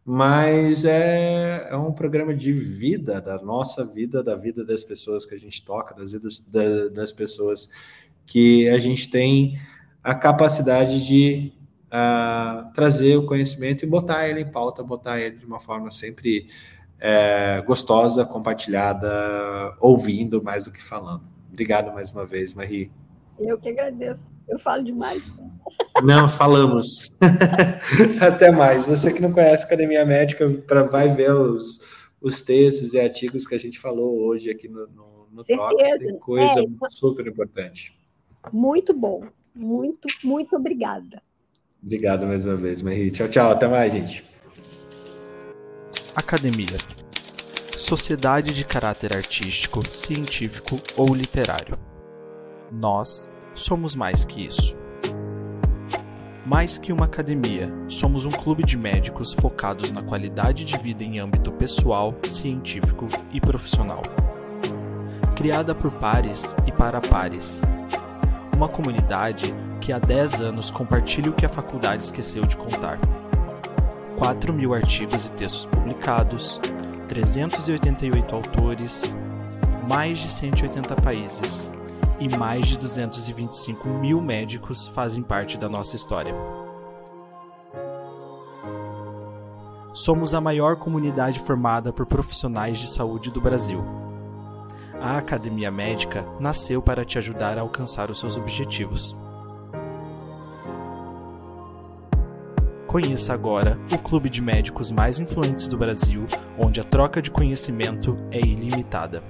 [0.04, 5.36] mas é, é um programa de vida, da nossa vida, da vida das pessoas que
[5.36, 6.10] a gente toca, das
[6.90, 7.68] das pessoas
[8.26, 9.58] que a gente tem
[10.02, 11.52] a capacidade de
[11.88, 16.46] uh, trazer o conhecimento e botar ele em pauta, botar ele de uma forma sempre
[17.00, 21.22] é, gostosa, compartilhada, ouvindo mais do que falando.
[21.50, 22.90] Obrigado mais uma vez, Marie.
[23.38, 24.36] Eu que agradeço.
[24.48, 25.22] Eu falo demais.
[26.02, 27.08] Não, falamos.
[28.20, 28.84] Até mais.
[28.84, 31.78] Você que não conhece Academia Médica, para vai ver os,
[32.20, 35.98] os textos e artigos que a gente falou hoje aqui no, no, no Certeza.
[35.98, 37.96] Tem coisa é, super importante.
[38.52, 39.22] Muito bom.
[39.54, 41.22] Muito, muito obrigada.
[41.82, 43.10] Obrigado mais uma vez, Marie.
[43.10, 43.50] Tchau, tchau.
[43.50, 44.24] Até mais, gente.
[46.14, 46.76] Academia.
[47.76, 51.78] Sociedade de caráter artístico, científico ou literário.
[52.72, 54.76] Nós somos mais que isso.
[56.44, 61.20] Mais que uma academia, somos um clube de médicos focados na qualidade de vida em
[61.20, 64.02] âmbito pessoal, científico e profissional.
[65.36, 67.62] Criada por pares e para pares
[68.58, 72.98] uma comunidade que há 10 anos compartilha o que a faculdade esqueceu de contar.
[74.16, 76.60] 4 mil artigos e textos publicados,
[77.06, 79.14] 388 autores,
[79.86, 81.72] mais de 180 países
[82.18, 86.34] e mais de 225 mil médicos fazem parte da nossa história.
[89.94, 94.07] Somos a maior comunidade formada por profissionais de saúde do Brasil
[95.00, 99.16] a Academia Médica nasceu para te ajudar a alcançar os seus objetivos.
[102.86, 106.24] Conheça agora o clube de médicos mais influentes do Brasil,
[106.58, 109.22] onde a troca de conhecimento é ilimitada.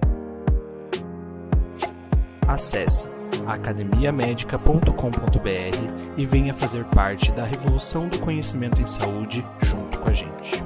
[2.46, 3.08] Acesse
[3.46, 10.62] academiamedica.com.br e venha fazer parte da revolução do conhecimento em saúde junto com a gente.